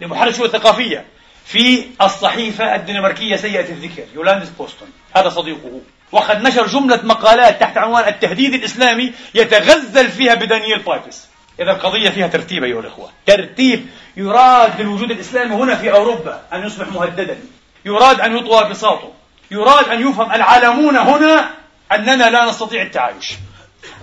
لمحرر 0.00 0.28
الثقافية. 0.28 1.04
في 1.46 1.86
الصحيفة 2.02 2.74
الدنماركية 2.74 3.36
سيئة 3.36 3.68
الذكر. 3.68 4.02
يولاندس 4.14 4.48
بوستن 4.48 4.88
هذا 5.16 5.28
صديقه. 5.28 5.80
وقد 6.12 6.42
نشر 6.42 6.66
جملة 6.66 7.00
مقالات 7.02 7.60
تحت 7.60 7.78
عنوان 7.78 8.08
التهديد 8.08 8.54
الإسلامي 8.54 9.12
يتغزل 9.34 10.08
فيها 10.08 10.34
بدانييل 10.34 10.78
بايبس 10.78 11.26
إذا 11.60 11.70
القضية 11.70 12.10
فيها 12.10 12.26
ترتيب 12.26 12.64
أيها 12.64 12.80
الإخوة. 12.80 13.10
ترتيب 13.26 13.86
يراد 14.16 14.80
للوجود 14.80 15.10
الإسلامي 15.10 15.54
هنا 15.54 15.74
في 15.74 15.92
أوروبا 15.92 16.42
أن 16.52 16.66
يصبح 16.66 16.88
مهددا. 16.88 17.38
يراد 17.84 18.20
أن 18.20 18.36
يطوى 18.36 18.70
بساطه 18.70 19.12
يراد 19.50 19.88
أن 19.88 20.10
يفهم 20.10 20.32
العالمون 20.32 20.96
هنا 20.96 21.50
أننا 21.92 22.30
لا 22.30 22.44
نستطيع 22.44 22.82
التعايش. 22.82 23.32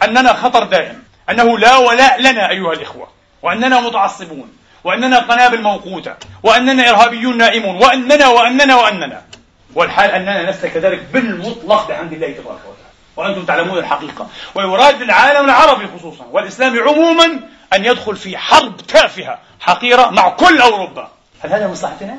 أننا 0.03 0.33
خطر 0.33 0.63
دائم. 0.63 1.03
أنه 1.29 1.57
لا 1.57 1.77
ولاء 1.77 2.21
لنا 2.21 2.49
أيها 2.49 2.73
الإخوة. 2.73 3.07
وأننا 3.41 3.79
متعصبون. 3.79 4.53
وأننا 4.83 5.19
قنابل 5.19 5.61
موقوتة 5.61 6.15
وأننا 6.43 6.89
إرهابيون 6.89 7.37
نائمون 7.37 7.75
وأننا 7.75 8.27
وأننا 8.27 8.75
وأننا 8.75 9.21
والحال 9.75 10.11
أننا 10.11 10.51
لسنا 10.51 10.69
كذلك 10.69 11.05
بالمطلق 11.13 11.87
بحمد 11.87 12.13
الله 12.13 12.27
تبارك 12.27 12.59
وتعالى 12.59 12.93
وأنتم 13.17 13.45
تعلمون 13.45 13.77
الحقيقة 13.77 14.27
ويراد 14.55 15.01
للعالم 15.01 15.45
العربي 15.45 15.87
خصوصا 15.97 16.25
والإسلام 16.31 16.79
عموما 16.79 17.39
أن 17.73 17.85
يدخل 17.85 18.15
في 18.15 18.37
حرب 18.37 18.77
تافهة 18.77 19.39
حقيرة 19.59 20.09
مع 20.09 20.29
كل 20.29 20.61
أوروبا 20.61 21.11
هل 21.41 21.49
هذا 21.49 21.67
من 21.67 21.71
مصلحتنا؟ 21.71 22.17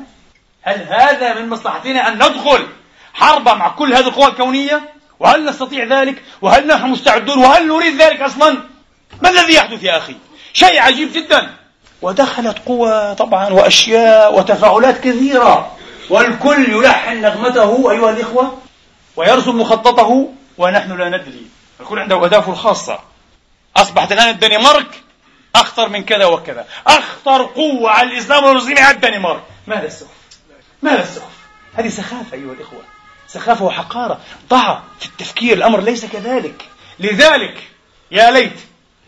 هل 0.61 0.87
هذا 0.89 1.33
من 1.33 1.49
مصلحتنا 1.49 2.07
أن 2.07 2.15
ندخل 2.15 2.67
حربا 3.13 3.53
مع 3.53 3.69
كل 3.69 3.93
هذه 3.93 4.07
القوى 4.07 4.27
الكونية؟ 4.27 4.81
وهل 5.19 5.45
نستطيع 5.45 5.83
ذلك؟ 5.83 6.23
وهل 6.41 6.67
نحن 6.67 6.89
مستعدون؟ 6.89 7.37
وهل 7.37 7.67
نريد 7.67 8.01
ذلك 8.01 8.21
أصلا؟ 8.21 8.57
ما 9.21 9.29
الذي 9.29 9.53
يحدث 9.53 9.83
يا 9.83 9.97
أخي؟ 9.97 10.15
شيء 10.53 10.79
عجيب 10.79 11.13
جدا 11.13 11.49
ودخلت 12.01 12.57
قوى 12.65 13.15
طبعا 13.15 13.49
وأشياء 13.53 14.37
وتفاعلات 14.37 14.97
كثيرة. 14.97 15.71
والكل 16.09 16.73
يلحن 16.73 17.21
نغمته 17.21 17.91
أيها 17.91 18.09
الإخوة 18.09 18.57
ويرسم 19.15 19.61
مخططه 19.61 20.29
ونحن 20.57 20.97
لا 20.97 21.09
ندري. 21.09 21.47
الكل 21.79 21.99
عنده 21.99 22.15
أهدافه 22.15 22.51
الخاصة. 22.51 22.99
أصبحت 23.77 24.11
الآن 24.11 24.29
الدنمارك 24.29 25.01
أخطر 25.55 25.89
من 25.89 26.03
كذا 26.03 26.25
وكذا. 26.25 26.65
أخطر 26.87 27.43
قوة 27.43 27.91
على 27.91 28.09
الإسلام 28.09 28.43
والمسلمين 28.43 28.77
على 28.77 28.95
الدنمارك. 28.95 29.43
ماذا 29.67 29.87
السخف 29.87 30.09
ماذا 30.81 31.03
السخف 31.03 31.35
هذه 31.73 31.89
سخافة 31.89 32.33
أيها 32.33 32.53
الإخوة. 32.53 32.81
سخافة 33.27 33.65
وحقارة. 33.65 34.19
ضعف 34.49 34.77
في 34.99 35.05
التفكير. 35.05 35.57
الأمر 35.57 35.81
ليس 35.81 36.05
كذلك. 36.05 36.65
لذلك 36.99 37.63
يا 38.11 38.31
ليت 38.31 38.59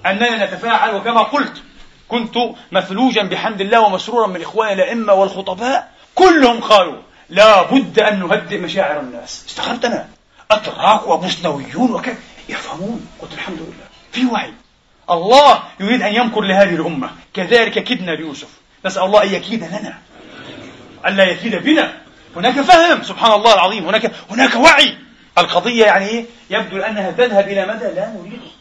أننا 0.06 0.46
نتفاعل 0.46 0.96
وكما 0.96 1.24
قلت 1.24 1.64
كنت 2.08 2.38
مثلوجا 2.72 3.24
بحمد 3.24 3.62
الله 3.62 3.80
ومسرورا 3.82 4.28
من 4.28 4.42
إخواني 4.42 4.74
الأئمة 4.74 5.14
والخطباء 5.14 5.92
كلهم 6.16 6.60
قالوا 6.60 7.02
لا 7.30 7.62
بد 7.62 8.00
أن 8.00 8.20
نهدئ 8.20 8.58
مشاعر 8.58 9.00
الناس. 9.00 9.46
استغربت 9.48 9.86
أنا. 9.86 10.08
أتراك 10.52 11.08
وبوسنويون 11.08 11.92
وكذا 11.92 12.16
يفهمون. 12.50 13.08
قلت 13.22 13.34
الحمد 13.34 13.60
لله. 13.60 13.88
في 14.12 14.26
وعي. 14.26 14.54
الله 15.10 15.64
يريد 15.80 16.02
أن 16.02 16.16
يمكر 16.16 16.42
لهذه 16.42 16.76
الأمة. 16.76 17.10
كذلك 17.34 17.84
كدنا 17.84 18.12
ليوسف. 18.12 18.48
نسأل 18.86 19.04
الله 19.04 19.24
أن 19.24 19.34
يكيد 19.34 19.64
لنا. 19.64 19.98
ألا 21.08 21.24
يكيد 21.24 21.56
بنا. 21.56 21.94
هناك 22.36 22.62
فهم. 22.62 23.04
سبحان 23.04 23.32
الله 23.32 23.54
العظيم. 23.54 23.88
هناك 23.88 24.12
هناك 24.30 24.56
وعي. 24.56 24.98
القضية 25.38 25.86
يعني 25.86 26.08
إيه؟ 26.08 26.26
يبدو 26.50 26.78
أنها 26.78 27.12
تذهب 27.12 27.48
إلى 27.48 27.66
مدى 27.66 27.86
لا 27.86 28.10
نريده. 28.10 28.52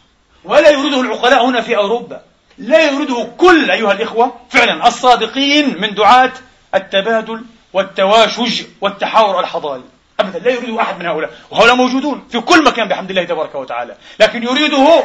ولا 0.45 0.71
يريده 0.71 1.01
العقلاء 1.01 1.47
هنا 1.47 1.61
في 1.61 1.77
أوروبا. 1.77 2.23
لا 2.59 2.91
يريده 2.91 3.29
كل 3.37 3.71
أيها 3.71 3.93
الإخوة 3.93 4.35
فعلا 4.51 4.89
الصادقين 4.89 5.81
من 5.81 5.95
دعاة 5.95 6.33
التبادل 6.75 7.45
والتواشج 7.73 8.63
والتحاور 8.81 9.41
الحضاري 9.41 9.83
أبدا 10.21 10.39
لا 10.39 10.51
يريده 10.51 10.81
أحد 10.83 10.99
من 10.99 11.07
هؤلاء 11.07 11.31
وهؤلاء 11.51 11.75
موجودون 11.75 12.29
في 12.31 12.41
كل 12.41 12.65
مكان 12.65 12.89
بحمد 12.89 13.11
الله 13.11 13.25
تبارك 13.25 13.55
وتعالى. 13.55 13.97
لكن 14.21 14.43
يريده 14.43 15.05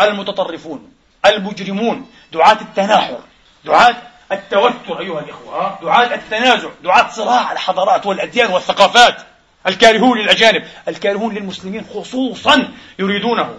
المتطرفون 0.00 0.92
المجرمون 1.26 2.10
دعاة 2.32 2.58
التناحر 2.60 3.18
دعاة 3.64 3.96
التوتر 4.32 5.00
أيها 5.00 5.20
الإخوة 5.20 5.78
دعاة 5.82 6.14
التنازع 6.14 6.68
دعاة 6.84 7.10
صراع 7.10 7.52
الحضارات 7.52 8.06
والأديان 8.06 8.50
والثقافات 8.50 9.16
الكارهون 9.66 10.18
للأجانب 10.18 10.64
الكارهون 10.88 11.34
للمسلمين 11.34 11.84
خصوصا 11.94 12.68
يريدونه. 12.98 13.54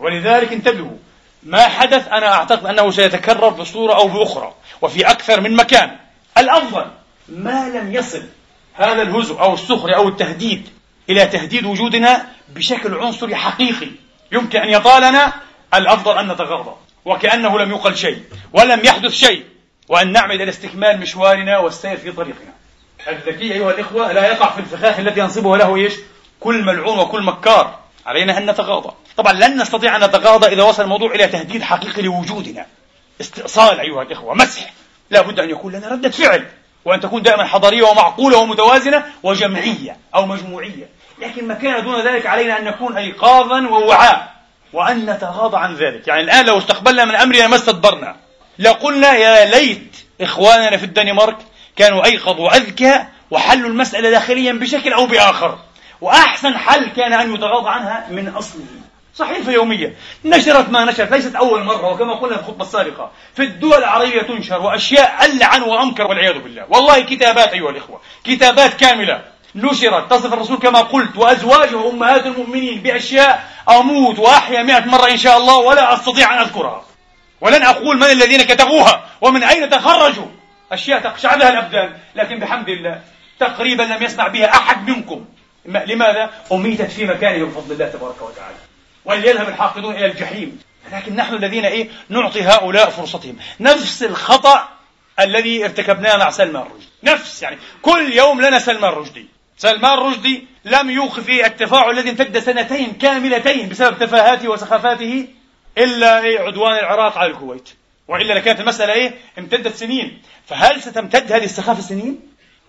ولذلك 0.00 0.52
انتبهوا 0.52 0.96
ما 1.46 1.68
حدث 1.68 2.08
أنا 2.08 2.32
أعتقد 2.32 2.66
أنه 2.66 2.90
سيتكرر 2.90 3.48
بصورة 3.48 3.94
أو 3.94 4.08
بأخرى 4.08 4.54
وفي 4.82 5.10
أكثر 5.10 5.40
من 5.40 5.56
مكان. 5.56 5.96
الأفضل 6.38 6.86
ما 7.28 7.68
لم 7.68 7.94
يصل 7.94 8.22
هذا 8.74 9.02
الهزء 9.02 9.40
أو 9.40 9.54
السخر 9.54 9.96
أو 9.96 10.08
التهديد 10.08 10.68
إلى 11.10 11.26
تهديد 11.26 11.64
وجودنا 11.64 12.26
بشكل 12.48 12.94
عنصري 12.94 13.36
حقيقي. 13.36 13.90
يمكن 14.32 14.58
أن 14.58 14.68
يطالنا 14.68 15.32
الأفضل 15.74 16.18
أن 16.18 16.32
نتغاضى 16.32 16.74
وكأنه 17.04 17.58
لم 17.58 17.70
يقل 17.70 17.96
شيء 17.96 18.22
ولم 18.52 18.80
يحدث 18.84 19.12
شيء 19.12 19.44
وأن 19.88 20.12
نعمد 20.12 20.40
إلى 20.40 20.50
استكمال 20.50 21.00
مشوارنا 21.00 21.58
والسير 21.58 21.96
في 21.96 22.12
طريقنا. 22.12 22.52
الذكي 23.08 23.52
أيها 23.52 23.70
الإخوة 23.70 24.12
لا 24.12 24.26
يقع 24.26 24.50
في 24.50 24.58
الفخاخ 24.58 24.98
التي 24.98 25.20
ينصبه 25.20 25.56
له 25.56 25.76
إيش؟ 25.76 25.92
كل 26.40 26.64
ملعون 26.64 26.98
وكل 26.98 27.22
مكار. 27.22 27.78
علينا 28.06 28.38
أن 28.38 28.50
نتغاضى. 28.50 28.94
طبعا 29.16 29.32
لن 29.32 29.60
نستطيع 29.60 29.96
أن 29.96 30.04
نتغاضى 30.04 30.46
إذا 30.46 30.62
وصل 30.62 30.82
الموضوع 30.82 31.14
إلى 31.14 31.26
تهديد 31.26 31.62
حقيقي 31.62 32.02
لوجودنا. 32.02 32.66
استئصال 33.20 33.80
أيها 33.80 34.02
الإخوة 34.02 34.34
مسح. 34.34 34.72
لا 35.10 35.20
بد 35.20 35.40
أن 35.40 35.50
يكون 35.50 35.72
لنا 35.72 35.88
ردة 35.88 36.10
فعل 36.10 36.46
وأن 36.84 37.00
تكون 37.00 37.22
دائما 37.22 37.44
حضارية 37.44 37.82
ومعقولة 37.82 38.38
ومتوازنة 38.38 39.04
وجمعية 39.22 39.96
أو 40.14 40.26
مجموعية. 40.26 40.88
لكن 41.22 41.48
ما 41.48 41.54
كان 41.54 41.84
دون 41.84 42.00
ذلك 42.00 42.26
علينا 42.26 42.58
أن 42.58 42.64
نكون 42.64 42.96
أيقاظا 42.96 43.68
ووعاء 43.68 44.34
وأن 44.72 45.10
نتغاضى 45.10 45.56
عن 45.56 45.74
ذلك. 45.74 46.08
يعني 46.08 46.20
الآن 46.20 46.46
لو 46.46 46.58
استقبلنا 46.58 47.04
من 47.04 47.16
أمرنا 47.16 47.46
ما 47.46 47.56
استدبرنا 47.56 48.16
لقلنا 48.58 49.12
يا 49.14 49.44
ليت 49.44 49.96
إخواننا 50.20 50.76
في 50.76 50.84
الدنمارك 50.84 51.36
كانوا 51.76 52.04
أيقظ 52.04 52.40
وأذكى 52.40 53.04
وحلوا 53.30 53.68
المسألة 53.68 54.10
داخليا 54.10 54.52
بشكل 54.52 54.92
أو 54.92 55.06
بآخر. 55.06 55.58
وأحسن 56.00 56.58
حل 56.58 56.88
كان 56.88 57.12
أن 57.12 57.34
يتغاضى 57.34 57.70
عنها 57.70 58.06
من 58.10 58.28
أصله. 58.28 58.64
صحيفة 59.14 59.52
يومية. 59.52 59.94
نشرت 60.24 60.70
ما 60.70 60.84
نشرت 60.84 61.12
ليست 61.12 61.34
أول 61.34 61.64
مرة 61.64 61.92
وكما 61.92 62.14
قلنا 62.14 62.36
في 62.36 62.40
الخطبة 62.40 62.64
السابقة. 62.64 63.10
في 63.34 63.42
الدول 63.42 63.78
العربية 63.78 64.22
تنشر 64.22 64.60
وأشياء 64.60 65.24
ألعن 65.24 65.62
وأنكر 65.62 66.06
والعياذ 66.06 66.38
بالله. 66.38 66.64
والله 66.68 67.00
كتابات 67.00 67.48
أيها 67.48 67.70
الإخوة 67.70 68.00
كتابات 68.24 68.74
كاملة 68.74 69.22
نشرت. 69.54 70.10
تصف 70.10 70.32
الرسول 70.32 70.58
كما 70.58 70.80
قلت 70.80 71.16
وأزواجه 71.16 71.90
أمهات 71.90 72.26
المؤمنين 72.26 72.82
بأشياء 72.82 73.50
أموت 73.68 74.18
وأحيا 74.18 74.62
مئة 74.62 74.84
مرة 74.84 75.10
إن 75.10 75.16
شاء 75.16 75.36
الله 75.36 75.56
ولا 75.56 75.94
أستطيع 75.94 76.34
أن 76.34 76.38
أذكرها. 76.38 76.84
ولن 77.40 77.62
أقول 77.62 77.96
من 77.96 78.10
الذين 78.10 78.42
كتبوها 78.42 79.04
ومن 79.20 79.42
أين 79.42 79.70
تخرجوا. 79.70 80.26
أشياء 80.72 81.00
تقشع 81.00 81.34
لها 81.34 81.50
الأبدان 81.50 81.92
لكن 82.14 82.38
بحمد 82.38 82.68
الله 82.68 83.00
تقريبا 83.40 83.82
لم 83.82 84.02
يسمع 84.02 84.28
بها 84.28 84.50
أحد 84.56 84.88
منكم. 84.90 85.24
لماذا؟ 85.68 86.30
أميتت 86.52 86.90
في 86.90 87.04
مكانه 87.04 87.46
بفضل 87.46 87.72
الله 87.72 87.88
تبارك 87.88 88.22
وتعالى. 88.22 88.56
وليذهب 89.04 89.48
الحاقدون 89.48 89.94
إلى 89.94 90.06
الجحيم. 90.06 90.58
لكن 90.92 91.16
نحن 91.16 91.34
الذين 91.34 91.64
إيه؟ 91.64 91.88
نعطي 92.08 92.42
هؤلاء 92.42 92.90
فرصتهم. 92.90 93.36
نفس 93.60 94.02
الخطأ 94.02 94.68
الذي 95.20 95.64
ارتكبناه 95.64 96.16
مع 96.16 96.30
سلمان 96.30 96.62
الرشدي. 96.62 96.88
نفس 97.04 97.42
يعني. 97.42 97.58
كل 97.82 98.12
يوم 98.12 98.40
لنا 98.40 98.58
سلمان 98.58 98.92
الرشدي. 98.92 99.26
سلمان 99.58 99.98
رشدي 99.98 100.46
لم 100.64 100.90
يوقف 100.90 101.28
التفاعل 101.28 101.98
الذي 101.98 102.10
امتد 102.10 102.38
سنتين 102.38 102.92
كاملتين 102.92 103.68
بسبب 103.68 103.98
تفاهاته 103.98 104.48
وسخافاته 104.48 105.28
إلا 105.78 106.24
إيه؟ 106.24 106.40
عدوان 106.40 106.72
العراق 106.72 107.18
على 107.18 107.30
الكويت. 107.30 107.68
وإلا 108.08 108.32
لكانت 108.32 108.60
المسألة 108.60 108.92
إيه؟ 108.92 109.14
امتدت 109.38 109.74
سنين. 109.74 110.22
فهل 110.46 110.82
ستمتد 110.82 111.32
هذه 111.32 111.44
السخافة 111.44 111.80
سنين؟ 111.80 112.20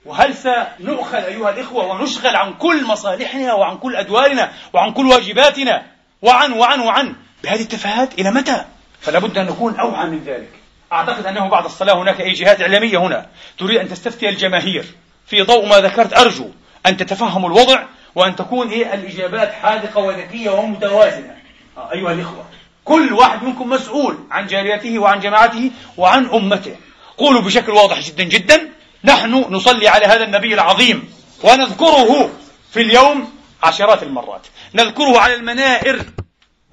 وهل 0.08 0.34
سنؤخذ 0.34 1.18
أيها 1.18 1.50
الإخوة 1.50 1.86
ونشغل 1.86 2.36
عن 2.36 2.54
كل 2.54 2.86
مصالحنا 2.86 3.54
وعن 3.54 3.78
كل 3.78 3.96
أدوارنا 3.96 4.52
وعن 4.74 4.94
كل 4.94 5.08
واجباتنا؟ 5.08 5.86
وعن 6.22 6.52
وعن 6.52 6.80
وعن. 6.80 7.16
بهذه 7.44 7.62
التفاهات 7.62 8.20
إلى 8.20 8.32
متى؟ 8.32 8.66
فلا 9.02 9.20
بد 9.20 9.38
أن 9.38 9.46
نكون 9.46 9.80
أوعى 9.80 10.08
من 10.08 10.24
ذلك. 10.26 10.50
أعتقد 10.94 11.26
أنه 11.26 11.50
بعد 11.50 11.66
الصلاة 11.66 12.02
هناك 12.02 12.22
أي 12.22 12.34
جهات 12.34 12.62
إعلامية 12.62 12.98
هنا. 12.98 13.26
تريد 13.58 13.78
أن 13.78 13.90
تستفتي 13.90 14.30
الجماهير. 14.30 14.86
في 15.26 15.42
ضوء 15.42 15.66
ما 15.66 15.80
ذكرت 15.80 16.18
أرجو 16.18 16.50
أن 16.86 16.98
تتفهموا 16.98 17.50
الوضع 17.50 17.84
وأن 18.16 18.36
تكون 18.36 18.70
إيه 18.70 18.94
الإجابات 18.94 19.54
حاذقة 19.54 20.02
وذكية 20.02 20.50
ومتوازنة. 20.50 21.36
أيها 21.94 22.12
الإخوة 22.12 22.46
كل 22.86 23.14
واحد 23.14 23.44
منكم 23.44 23.70
مسؤول 23.70 24.18
عن 24.32 24.48
جاريته 24.48 25.00
وعن 25.00 25.20
جماعته 25.20 25.72
وعن 25.98 26.26
أمته. 26.26 26.76
قولوا 27.18 27.42
بشكل 27.42 27.72
واضح 27.72 28.00
جدا 28.00 28.24
جدا. 28.24 28.77
نحن 29.08 29.46
نصلي 29.50 29.88
على 29.88 30.06
هذا 30.06 30.24
النبي 30.24 30.54
العظيم 30.54 31.14
ونذكره 31.44 32.30
في 32.74 32.82
اليوم 32.82 33.34
عشرات 33.64 34.04
المرات. 34.04 34.48
نذكره 34.74 35.20
على 35.20 35.34
المنائر 35.34 36.06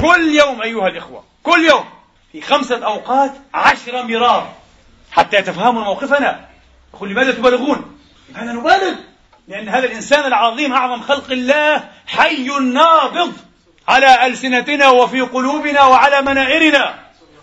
كل 0.01 0.35
يوم 0.35 0.63
أيها 0.63 0.89
الإخوة 0.89 1.25
كل 1.43 1.65
يوم 1.65 1.85
في 2.33 2.41
خمسة 2.41 2.87
أوقات 2.87 3.33
عشر 3.55 4.03
مرار. 4.03 4.53
حتى 5.13 5.37
يتفهموا 5.37 5.85
موقفنا. 5.85 6.49
يقول 6.95 7.11
لماذا 7.11 7.33
تبالغون؟ 7.33 7.99
لماذا 8.29 8.53
نبالغ؟ 8.53 8.95
لأن 9.49 9.69
هذا 9.69 9.87
الإنسان 9.87 10.27
العظيم 10.27 10.73
أعظم 10.73 11.03
خلق 11.03 11.31
الله 11.31 11.85
حي 12.07 12.47
نابض 12.47 13.33
على 13.89 14.27
ألسنتنا 14.27 14.89
وفي 14.89 15.21
قلوبنا 15.21 15.83
وعلى 15.85 16.23
منائرنا 16.23 16.95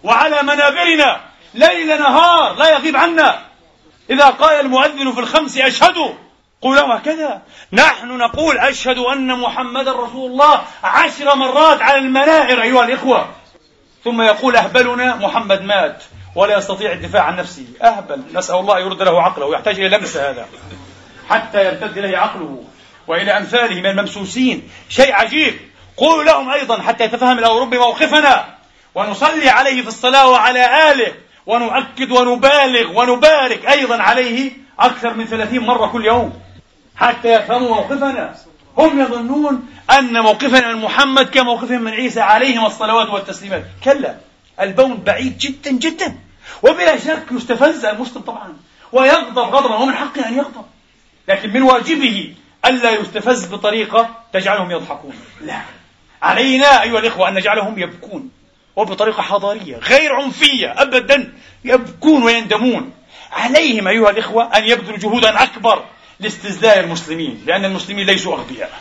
وعلى 0.03 0.43
منابرنا. 0.43 1.21
ليل 1.53 1.99
نهار 1.99 2.53
لا 2.53 2.69
يغيب 2.69 2.95
عنا. 2.97 3.50
إذا 4.11 4.25
قال 4.25 4.59
المؤذن 4.59 5.11
في 5.11 5.19
الخمس 5.19 5.57
أشهد 5.57 5.95
قولوا 6.61 6.95
هكذا. 6.95 7.41
نحن 7.73 8.17
نقول 8.17 8.57
أشهد 8.57 8.97
أن 8.97 9.39
محمد 9.39 9.87
رسول 9.87 10.31
الله 10.31 10.61
عشر 10.83 11.35
مرات 11.35 11.81
على 11.81 11.97
المنائر 11.97 12.61
أيها 12.61 12.85
الإخوة. 12.85 13.29
ثم 14.03 14.21
يقول 14.21 14.55
أهبلنا 14.55 15.15
محمد 15.15 15.61
مات 15.61 16.03
ولا 16.35 16.57
يستطيع 16.57 16.91
الدفاع 16.91 17.23
عن 17.23 17.35
نفسه. 17.35 17.65
أهبل 17.81 18.23
نسأل 18.33 18.55
الله 18.55 18.77
أن 18.77 18.81
يرد 18.81 19.01
له 19.01 19.21
عقله 19.21 19.45
ويحتاج 19.45 19.79
إلى 19.79 19.97
لمس 19.97 20.17
هذا 20.17 20.47
حتى 21.29 21.65
يرتد 21.65 21.97
إليه 21.97 22.17
عقله 22.17 22.63
وإلى 23.07 23.37
أمثاله 23.37 23.75
من 23.75 23.85
الممسوسين. 23.85 24.69
شيء 24.89 25.13
عجيب. 25.13 25.59
قولوا 25.97 26.23
لهم 26.23 26.49
أيضا 26.49 26.81
حتى 26.81 27.03
يتفهم 27.03 27.39
الأوروبي 27.39 27.77
موقفنا. 27.77 28.45
ونصلي 28.95 29.49
عليه 29.49 29.81
في 29.81 29.87
الصلاة 29.87 30.29
وعلى 30.29 30.91
آله. 30.91 31.13
ونؤكد 31.45 32.11
ونبالغ 32.11 32.99
ونبارك 32.99 33.65
أيضا 33.65 34.01
عليه 34.01 34.51
أكثر 34.79 35.13
من 35.13 35.25
ثلاثين 35.25 35.61
مرة 35.61 35.87
كل 35.87 36.05
يوم. 36.05 36.33
حتى 36.95 37.33
يفهموا 37.33 37.75
موقفنا. 37.75 38.35
هم 38.77 39.01
يظنون 39.01 39.69
أن 39.97 40.19
موقفنا 40.19 40.73
من 40.73 40.81
محمد 40.81 41.29
كموقفهم 41.29 41.81
من 41.81 41.91
عيسى 41.91 42.21
عليهم 42.21 42.65
الصلوات 42.65 43.09
والتسليمات. 43.09 43.63
كلا 43.83 44.15
البون 44.59 44.97
بعيد 44.97 45.37
جدا 45.37 45.71
جدا. 45.71 46.15
وبلا 46.63 46.97
شك 46.97 47.23
يستفز 47.31 47.85
المسلم 47.85 48.21
طبعا. 48.21 48.57
ويغضب 48.91 49.39
غضبا 49.39 49.75
ومن 49.75 49.93
حقه 49.93 50.27
أن 50.27 50.37
يغضب. 50.37 50.65
لكن 51.27 51.53
من 51.53 51.61
واجبه 51.61 52.33
ألا 52.65 52.91
يستفز 52.91 53.45
بطريقة 53.53 54.09
تجعلهم 54.33 54.71
يضحكون. 54.71 55.13
لا. 55.41 55.61
علينا 56.21 56.83
أيها 56.83 56.99
الإخوة 56.99 57.29
أن 57.29 57.33
نجعلهم 57.33 57.79
يبكون. 57.79 58.29
وبطريقة 58.75 59.21
حضارية 59.21 59.77
غير 59.77 60.15
عنفية 60.15 60.81
أبدا 60.81 61.33
يبكون 61.63 62.23
ويندمون. 62.23 62.91
عليهم 63.31 63.87
أيها 63.87 64.09
الإخوة 64.09 64.57
أن 64.57 64.63
يبذلوا 64.63 64.97
جهودا 64.97 65.43
أكبر 65.43 65.85
لاستزلاء 66.19 66.79
المسلمين 66.79 67.43
لأن 67.45 67.65
المسلمين 67.65 68.05
ليسوا 68.05 68.35
أغبياء. 68.35 68.79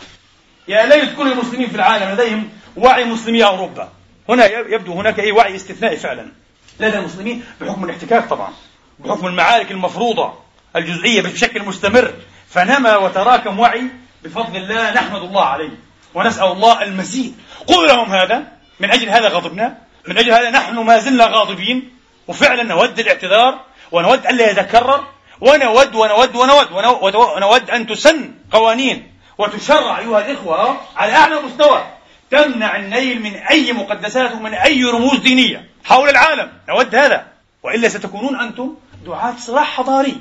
يا 0.68 0.86
ليت 0.86 1.16
كل 1.16 1.32
المسلمين 1.32 1.68
في 1.68 1.74
العالم 1.74 2.14
لديهم 2.14 2.48
وعي 2.76 3.04
مسلمي 3.04 3.44
أوروبا. 3.44 3.88
هنا 4.28 4.46
يبدو 4.46 4.92
هناك 4.92 5.20
أي 5.20 5.32
وعي 5.32 5.56
استثنائي 5.56 5.96
فعلا. 5.96 6.32
لدى 6.80 6.98
المسلمين 6.98 7.44
بحكم 7.60 7.84
الاحتكاك 7.84 8.28
طبعا 8.28 8.52
بحكم 8.98 9.26
المعارك 9.26 9.70
المفروضة 9.70 10.34
الجزئية 10.76 11.22
بشكل 11.22 11.62
مستمر. 11.62 12.14
فنما 12.48 12.96
وتراكم 12.96 13.58
وعي 13.58 13.82
بفضل 14.24 14.56
الله 14.56 14.90
نحمد 14.94 15.22
الله 15.22 15.44
عليه 15.44 15.78
ونسأل 16.14 16.46
الله 16.46 16.82
المزيد. 16.82 17.34
قل 17.66 17.86
لهم 17.86 18.12
هذا 18.12 18.59
من 18.80 18.90
أجل 18.90 19.08
هذا 19.08 19.28
غضبنا؟ 19.28 19.78
من 20.08 20.18
أجل 20.18 20.32
هذا 20.32 20.50
نحن 20.50 20.78
ما 20.78 20.98
زلنا 20.98 21.24
غاضبين؟ 21.24 21.90
وفعلا 22.28 22.62
نود 22.62 22.98
الاعتذار 22.98 23.60
ونود 23.92 24.26
ألا 24.26 24.50
يتكرر 24.50 25.04
ونود 25.40 25.94
ونود 25.94 26.36
ونود 26.36 26.72
ونود, 26.72 27.14
ونود 27.14 27.70
أن 27.70 27.86
تسن 27.86 28.34
قوانين 28.52 29.12
وتشرع 29.38 29.98
أيها 29.98 30.18
الإخوة 30.18 30.80
على 30.96 31.12
أعلى 31.12 31.40
مستوى 31.40 31.84
تمنع 32.30 32.76
النيل 32.76 33.22
من 33.22 33.34
أي 33.34 33.72
مقدسات 33.72 34.32
ومن 34.32 34.54
أي 34.54 34.84
رموز 34.84 35.18
دينية 35.18 35.68
حول 35.84 36.08
العالم. 36.08 36.52
نود 36.68 36.94
هذا. 36.94 37.26
وإلا 37.62 37.88
ستكونون 37.88 38.40
أنتم 38.40 38.74
دعاة 39.06 39.34
صلاح 39.38 39.76
حضاري. 39.76 40.20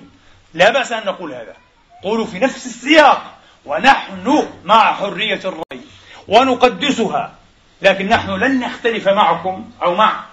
لا 0.53 0.69
بأس 0.69 0.91
أن 0.91 1.05
نقول 1.05 1.33
هذا. 1.33 1.53
قولوا 2.03 2.25
في 2.25 2.39
نفس 2.39 2.65
السياق. 2.65 3.33
ونحن 3.65 4.47
مع 4.63 4.93
حرية 4.93 5.41
الرأي. 5.45 5.81
ونقدسها. 6.27 7.38
لكن 7.81 8.07
نحن 8.07 8.31
لن 8.31 8.59
نختلف 8.59 9.07
معكم 9.07 9.71
أو 9.83 9.95
مع 9.95 10.23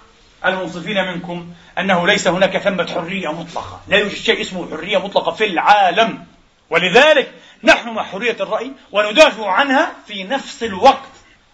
المنصفين 0.45 1.05
منكم 1.05 1.49
أنه 1.79 2.07
ليس 2.07 2.29
هناك 2.29 2.59
ثمة 2.59 2.87
حرية 2.87 3.33
مطلقة. 3.33 3.81
لا 3.89 3.97
يوجد 3.97 4.15
شيء 4.15 4.41
اسمه 4.41 4.71
حرية 4.71 4.99
مطلقة 4.99 5.33
في 5.33 5.45
العالم. 5.45 6.25
ولذلك 6.71 7.33
نحن 7.65 7.89
مع 7.89 8.03
حرية 8.03 8.37
الرأي 8.41 8.73
وندافع 8.93 9.51
عنها 9.51 9.93
في 10.07 10.25
نفس 10.25 10.63
الوقت. 10.63 11.09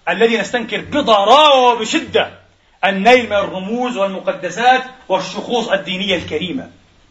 الذي 0.09 0.39
نستنكر 0.39 0.81
بضراوة 0.81 1.73
وبشدة 1.73 2.31
النيل 2.85 3.27
من 3.27 3.37
الرموز 3.37 3.97
والمقدسات 3.97 4.83
والشخوص 5.09 5.69
الدينية 5.69 6.17
الكريمة 6.17 6.71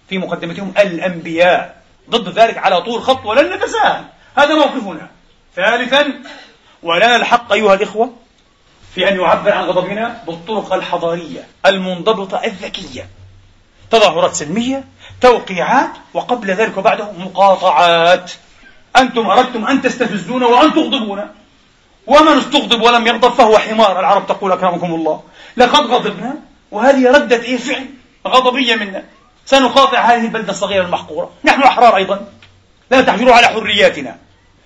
في 0.10 0.18
مقدمتهم 0.18 0.74
الأنبياء. 0.80 1.82
ضد 2.10 2.40
ذلك 2.40 2.58
على 2.58 2.82
طول 2.82 3.02
خط 3.02 3.26
ولن 3.26 3.54
نتساهل 3.54 4.06
هذا 4.38 4.56
موقفنا. 4.56 5.10
ثالثا 5.56 6.14
ولنا 6.84 7.16
الحق 7.16 7.54
أيها 7.54 7.74
الإخوة 7.74 8.14
في 8.96 9.10
أن 9.10 9.20
يعبر 9.20 9.54
عن 9.54 9.64
غضبنا 9.64 10.24
بالطرق 10.28 10.74
الحضارية 10.74 11.48
المنضبطة 11.66 12.38
الذكية. 12.38 13.10
تظاهرات 13.92 14.36
سلمية 14.36 14.84
توقيعات 15.22 15.92
وقبل 16.14 16.52
ذلك 16.52 16.78
وبعده 16.78 17.12
مقاطعات. 17.12 18.32
أنتم 18.98 19.30
أردتم 19.30 19.66
أن 19.66 19.82
تستفزونا 19.82 20.48
وأن 20.48 20.74
تغضبونا 20.74 21.32
ومن 22.08 22.38
استغضب 22.38 22.82
ولم 22.82 23.08
يغضب 23.08 23.34
فهو 23.34 23.58
حمار. 23.58 24.00
العرب 24.00 24.28
تقول 24.28 24.52
أكرمكم 24.52 24.94
الله. 24.94 25.24
لقد 25.58 25.86
غضبنا 25.86 26.36
وهذه 26.72 27.12
ردة 27.12 27.36
إيه 27.36 27.58
فعل 27.58 27.86
غضبية 28.28 28.76
منا. 28.76 29.04
سنقاطع 29.46 30.00
هذه 30.00 30.22
البلدة 30.22 30.52
الصغيرة 30.52 30.86
المحقورة. 30.86 31.30
نحن 31.44 31.62
أحرار 31.62 31.96
أيضا. 31.96 32.28
لا 32.92 33.02
تحجروا 33.02 33.34
على 33.34 33.48
حرياتنا. 33.48 34.18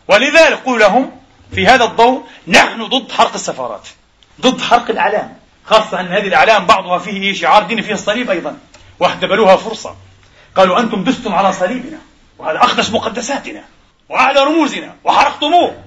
ولذلك 0.07 0.59
قل 0.65 0.79
لهم 0.79 1.11
في 1.55 1.67
هذا 1.67 1.83
الضوء 1.83 2.23
نحن 2.47 2.85
ضد 2.85 3.11
حرق 3.11 3.33
السفارات. 3.33 3.87
ضد 4.41 4.61
حرق 4.61 4.89
الأعلام 4.89 5.37
خاصة 5.65 5.99
أن 5.99 6.07
هذه 6.07 6.27
الأعلام 6.27 6.65
بعضها 6.65 6.97
فيه 6.97 7.33
شعار 7.33 7.63
ديني 7.63 7.81
فيه 7.81 7.93
الصليب 7.93 8.29
أيضا 8.31 8.57
واحتبلوها 8.99 9.55
فرصة. 9.55 9.95
قالوا 10.55 10.79
أنتم 10.79 11.03
دستم 11.03 11.33
على 11.33 11.53
صليبنا 11.53 11.97
وهذا 12.37 12.57
أقدس 12.57 12.91
مقدساتنا 12.91 13.63
وأعلى 14.09 14.39
رموزنا 14.39 14.95
وحرقتموه 15.03 15.83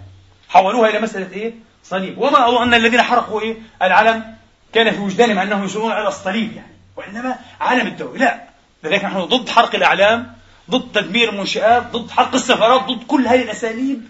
حولوها 0.49 0.90
إلى 0.90 1.01
مسألة 1.01 1.32
إيه؟ 1.32 1.55
صليب. 1.84 2.18
وما 2.18 2.49
أظن 2.49 2.62
أن 2.62 2.74
الذين 2.74 3.03
حرقوا 3.03 3.40
إيه؟ 3.40 3.57
العلم 3.82 4.34
كان 4.72 4.90
في 4.90 4.99
وجدانهم 4.99 5.38
أنهم 5.38 5.64
يشيرون 5.64 5.92
على 5.92 6.09
الصليب 6.09 6.53
يعني 6.57 6.72
وإنما 6.96 7.38
علم 7.61 7.86
الدولة. 7.86 8.18
لا 8.18 8.40
لذلك 8.84 9.05
نحن 9.05 9.20
ضد 9.20 9.49
حرق 9.49 9.74
الأعلام 9.74 10.32
ضد 10.70 10.92
تدمير 10.92 11.28
المنشآت 11.28 11.82
ضد 11.92 12.11
حرق 12.11 12.34
السفارات 12.34 12.82
ضد 12.82 13.05
كل 13.05 13.26
هذه 13.26 13.42
الأساليب 13.42 14.03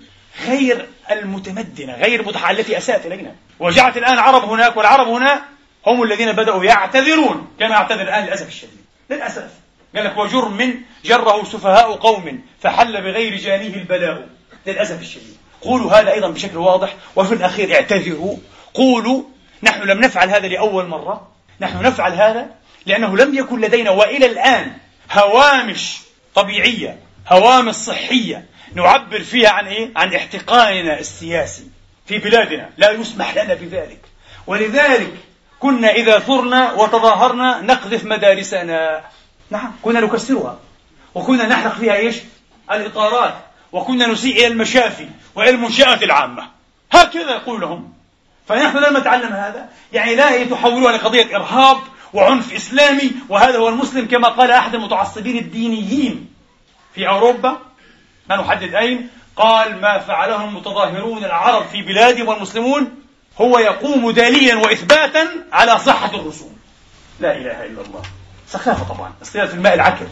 غير 0.47 0.89
المتمدنة 1.11 1.95
غير 1.95 2.21
المتحة 2.21 2.51
التي 2.51 2.79
أساءت 2.79 3.07
إلينا 3.07 3.35
وجعت 3.61 3.97
الآن 3.97 4.15
العرب 4.15 4.45
هناك 4.45 4.77
والعرب 4.77 5.09
هنا 5.09 5.43
هم 5.87 6.03
الذين 6.03 6.33
بدأوا 6.33 6.65
يعتذرون 6.65 7.49
كما 7.59 7.69
يعتذر 7.69 8.03
الآن 8.03 8.25
للأسف 8.25 8.49
الشديد. 8.49 8.85
للأسف. 9.11 9.51
قال 9.97 10.05
لك 10.05 10.19
وجرم 10.19 10.83
جره 11.05 11.45
سفهاء 11.45 11.93
قوم 11.97 12.43
فحل 12.61 13.03
بغير 13.03 13.37
جانيه 13.37 13.75
البلاء. 13.75 14.29
للأسف 14.67 15.01
الشديد. 15.01 15.37
قولوا 15.61 15.93
هذا 15.93 16.13
أيضا 16.13 16.29
بشكل 16.29 16.57
واضح 16.57 16.95
وفي 17.17 17.35
الأخير 17.35 17.75
اعتذروا. 17.75 18.37
قولوا 18.75 19.23
نحن 19.63 19.83
لم 19.83 20.01
نفعل 20.01 20.31
هذا 20.31 20.49
لأول 20.49 20.87
مرة 20.87 21.29
نحن 21.61 21.83
نفعل 21.83 22.13
هذا 22.13 22.47
لأنه 22.87 23.17
لم 23.17 23.35
يكن 23.35 23.61
لدينا 23.61 23.91
وإلى 23.91 24.27
الآن 24.27 24.73
هوامش 25.13 25.99
طبيعية 26.35 26.99
هوامش 27.29 27.75
صحية 27.75 28.45
نعبر 28.75 29.23
فيها 29.23 29.51
عن 29.51 29.67
إيه؟ 29.67 29.91
عن 29.97 30.15
احتقاننا 30.15 30.99
السياسي 30.99 31.65
في 32.07 32.19
بلادنا. 32.19 32.71
لا 32.77 32.91
يسمح 32.91 33.35
لنا 33.37 33.55
بذلك. 33.55 34.01
ولذلك 34.47 35.15
كنا 35.61 35.93
إذا 35.93 36.19
ثرنا 36.19 36.73
وتظاهرنا 36.73 37.61
نقذف 37.61 38.05
مدارسنا. 38.05 39.05
نعم 39.51 39.73
كنا 39.83 40.01
نكسرها. 40.01 40.59
وكنا 41.15 41.47
نحرق 41.47 41.75
فيها 41.75 41.95
إيش؟ 41.97 42.17
الإطارات. 42.73 43.35
وكنا 43.73 44.07
نسيء 44.07 44.37
إلى 44.37 44.47
المشافي 44.47 45.09
وإلى 45.35 45.51
المنشآت 45.51 46.03
العامة. 46.03 46.49
هكذا 46.93 47.31
يقول 47.31 47.61
لهم 47.61 47.93
فنحن 48.49 48.79
لم 48.79 48.97
نتعلم 48.97 49.33
هذا. 49.33 49.69
يعني 49.93 50.15
لا 50.15 50.45
تحولوها 50.45 50.97
لقضية 50.97 51.37
إرهاب 51.37 51.79
وعنف 52.13 52.55
إسلامي. 52.55 53.11
وهذا 53.29 53.59
هو 53.59 53.69
المسلم 53.69 54.07
كما 54.07 54.29
قال 54.29 54.51
أحد 54.51 54.75
المتعصبين 54.75 55.39
الدينيين 55.39 56.29
في 56.95 57.09
أوروبا. 57.09 57.68
لا 58.31 58.37
نحدد 58.37 58.75
أين. 58.75 59.09
قال 59.37 59.81
ما 59.81 59.99
فعله 59.99 60.45
المتظاهرون 60.45 61.25
العرب 61.25 61.67
في 61.67 61.83
بلادهم 61.83 62.29
والمسلمون 62.29 63.03
هو 63.41 63.59
يقوم 63.59 64.11
داليا 64.11 64.55
وإثباتا 64.55 65.29
على 65.53 65.79
صحة 65.79 66.15
الرسوم 66.15 66.57
لا 67.21 67.37
إله 67.37 67.67
إلا 67.67 67.81
الله. 67.83 68.03
سخافة 68.49 68.95
طبعا. 68.95 69.13
اصطياد 69.23 69.49
في 69.49 69.55
الماء 69.55 69.75
العكر. 69.75 70.07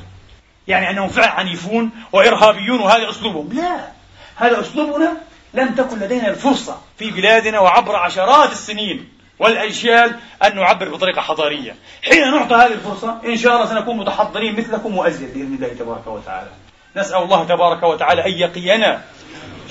يعني 0.68 0.90
أنهم 0.90 1.08
فعلا 1.08 1.30
عنيفون 1.30 1.90
وإرهابيون 2.12 2.80
وهذا 2.80 3.10
أسلوبهم. 3.10 3.52
لا. 3.52 3.88
هذا 4.36 4.60
أسلوبنا 4.60 5.12
لم 5.54 5.74
تكن 5.74 5.98
لدينا 5.98 6.28
الفرصة 6.28 6.80
في 6.98 7.10
بلادنا 7.10 7.60
وعبر 7.60 7.96
عشرات 7.96 8.52
السنين 8.52 9.08
والأجيال 9.38 10.16
أن 10.44 10.56
نعبر 10.56 10.88
بطريقة 10.88 11.20
حضارية. 11.20 11.76
حين 12.02 12.30
نعطى 12.30 12.54
هذه 12.54 12.72
الفرصة 12.72 13.20
إن 13.24 13.36
شاء 13.36 13.54
الله 13.54 13.66
سنكون 13.66 13.96
متحضرين 13.96 14.56
مثلكم 14.56 14.96
وأزيد 14.96 15.34
بإذن 15.34 15.54
الله 15.54 15.68
تبارك 15.68 16.06
وتعالى. 16.06 16.50
نسأل 16.96 17.22
الله 17.22 17.44
تبارك 17.44 17.82
وتعالى 17.82 18.26
أن 18.26 18.32
يقينا 18.32 19.00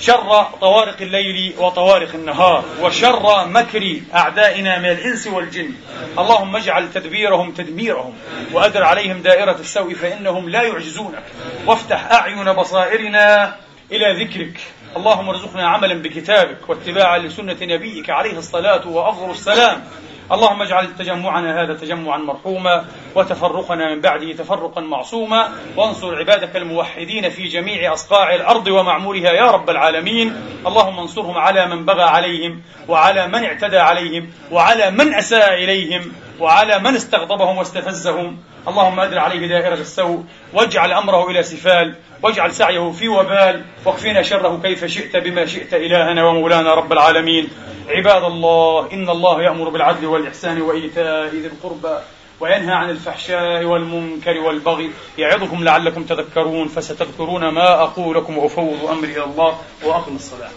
شر 0.00 0.42
طوارق 0.60 0.96
الليل 1.00 1.54
وطوارق 1.58 2.14
النهار 2.14 2.64
وشر 2.80 3.48
مكر 3.48 4.00
أعدائنا 4.14 4.78
من 4.78 4.90
الإنس 4.90 5.26
والجن. 5.26 5.70
اللهم 6.18 6.56
اجعل 6.56 6.92
تدبيرهم 6.92 7.52
تدميرهم 7.52 8.12
وأدر 8.52 8.82
عليهم 8.84 9.22
دائرة 9.22 9.56
السوء 9.60 9.94
فإنهم 9.94 10.48
لا 10.48 10.62
يعجزونك. 10.62 11.22
وافتح 11.66 12.12
أعين 12.12 12.52
بصائرنا 12.52 13.56
إلى 13.92 14.24
ذكرك. 14.24 14.60
اللهم 14.96 15.28
ارزقنا 15.28 15.68
عملا 15.68 16.02
بكتابك 16.02 16.68
واتباعا 16.68 17.18
لسنة 17.18 17.56
نبيك 17.62 18.10
عليه 18.10 18.38
الصلاة 18.38 18.88
وأفضل 18.88 19.30
السلام. 19.30 19.84
اللهم 20.32 20.62
اجعل 20.62 20.96
تجمعنا 20.98 21.62
هذا 21.62 21.74
تجمعا 21.74 22.18
مرحوما 22.18 22.84
وتفرقنا 23.14 23.94
من 23.94 24.00
بعده 24.00 24.32
تفرقا 24.32 24.80
معصوما. 24.80 25.48
وانصر 25.76 26.18
عبادك 26.18 26.56
الموحدين 26.56 27.30
في 27.30 27.48
جميع 27.48 27.92
أصقاع 27.92 28.34
الأرض 28.34 28.66
ومعمورها 28.66 29.32
يا 29.32 29.50
رب 29.50 29.70
العالمين. 29.70 30.34
اللهم 30.66 30.98
انصرهم 30.98 31.38
على 31.38 31.66
من 31.66 31.84
بغى 31.84 32.02
عليهم 32.02 32.62
وعلى 32.88 33.26
من 33.28 33.44
اعتدى 33.44 33.78
عليهم 33.78 34.30
وعلى 34.50 34.90
من 34.90 35.14
أساء 35.14 35.54
إليهم. 35.54 36.12
وعلى 36.40 36.78
من 36.78 36.96
استغضبهم 36.96 37.58
واستفزهم. 37.58 38.38
اللهم 38.68 39.00
أدر 39.00 39.18
عليه 39.18 39.46
دائرة 39.46 39.74
السوء 39.74 40.24
واجعل 40.52 40.92
أمره 40.92 41.30
إلى 41.30 41.42
سفال 41.42 41.94
واجعل 42.22 42.52
سعيه 42.52 42.90
في 42.90 43.08
وبال 43.08 43.64
واكفنا 43.84 44.22
شره 44.22 44.60
كيف 44.62 44.84
شئت 44.84 45.16
بما 45.16 45.46
شئت 45.46 45.74
إلهنا 45.74 46.24
ومولانا 46.24 46.74
رب 46.74 46.92
العالمين. 46.92 47.48
عباد 47.88 48.24
الله 48.24 48.92
إن 48.92 49.10
الله 49.10 49.42
يأمر 49.42 49.68
بالعدل 49.68 50.06
والإحسان 50.06 50.62
وإيتاء 50.62 51.26
ذي 51.26 51.46
القربى 51.46 51.98
وينهى 52.40 52.74
عن 52.74 52.90
الفحشاء 52.90 53.64
والمنكر 53.64 54.38
والبغي. 54.38 54.90
يعظكم 55.18 55.64
لعلكم 55.64 56.02
تذكرون 56.04 56.68
فستذكرون 56.68 57.48
ما 57.48 57.82
أقول 57.82 58.16
لكم 58.16 58.38
وأفوض 58.38 58.90
أمري 58.90 59.12
إلى 59.12 59.24
الله 59.24 59.58
وأقم 59.84 60.16
الصلاة. 60.16 60.50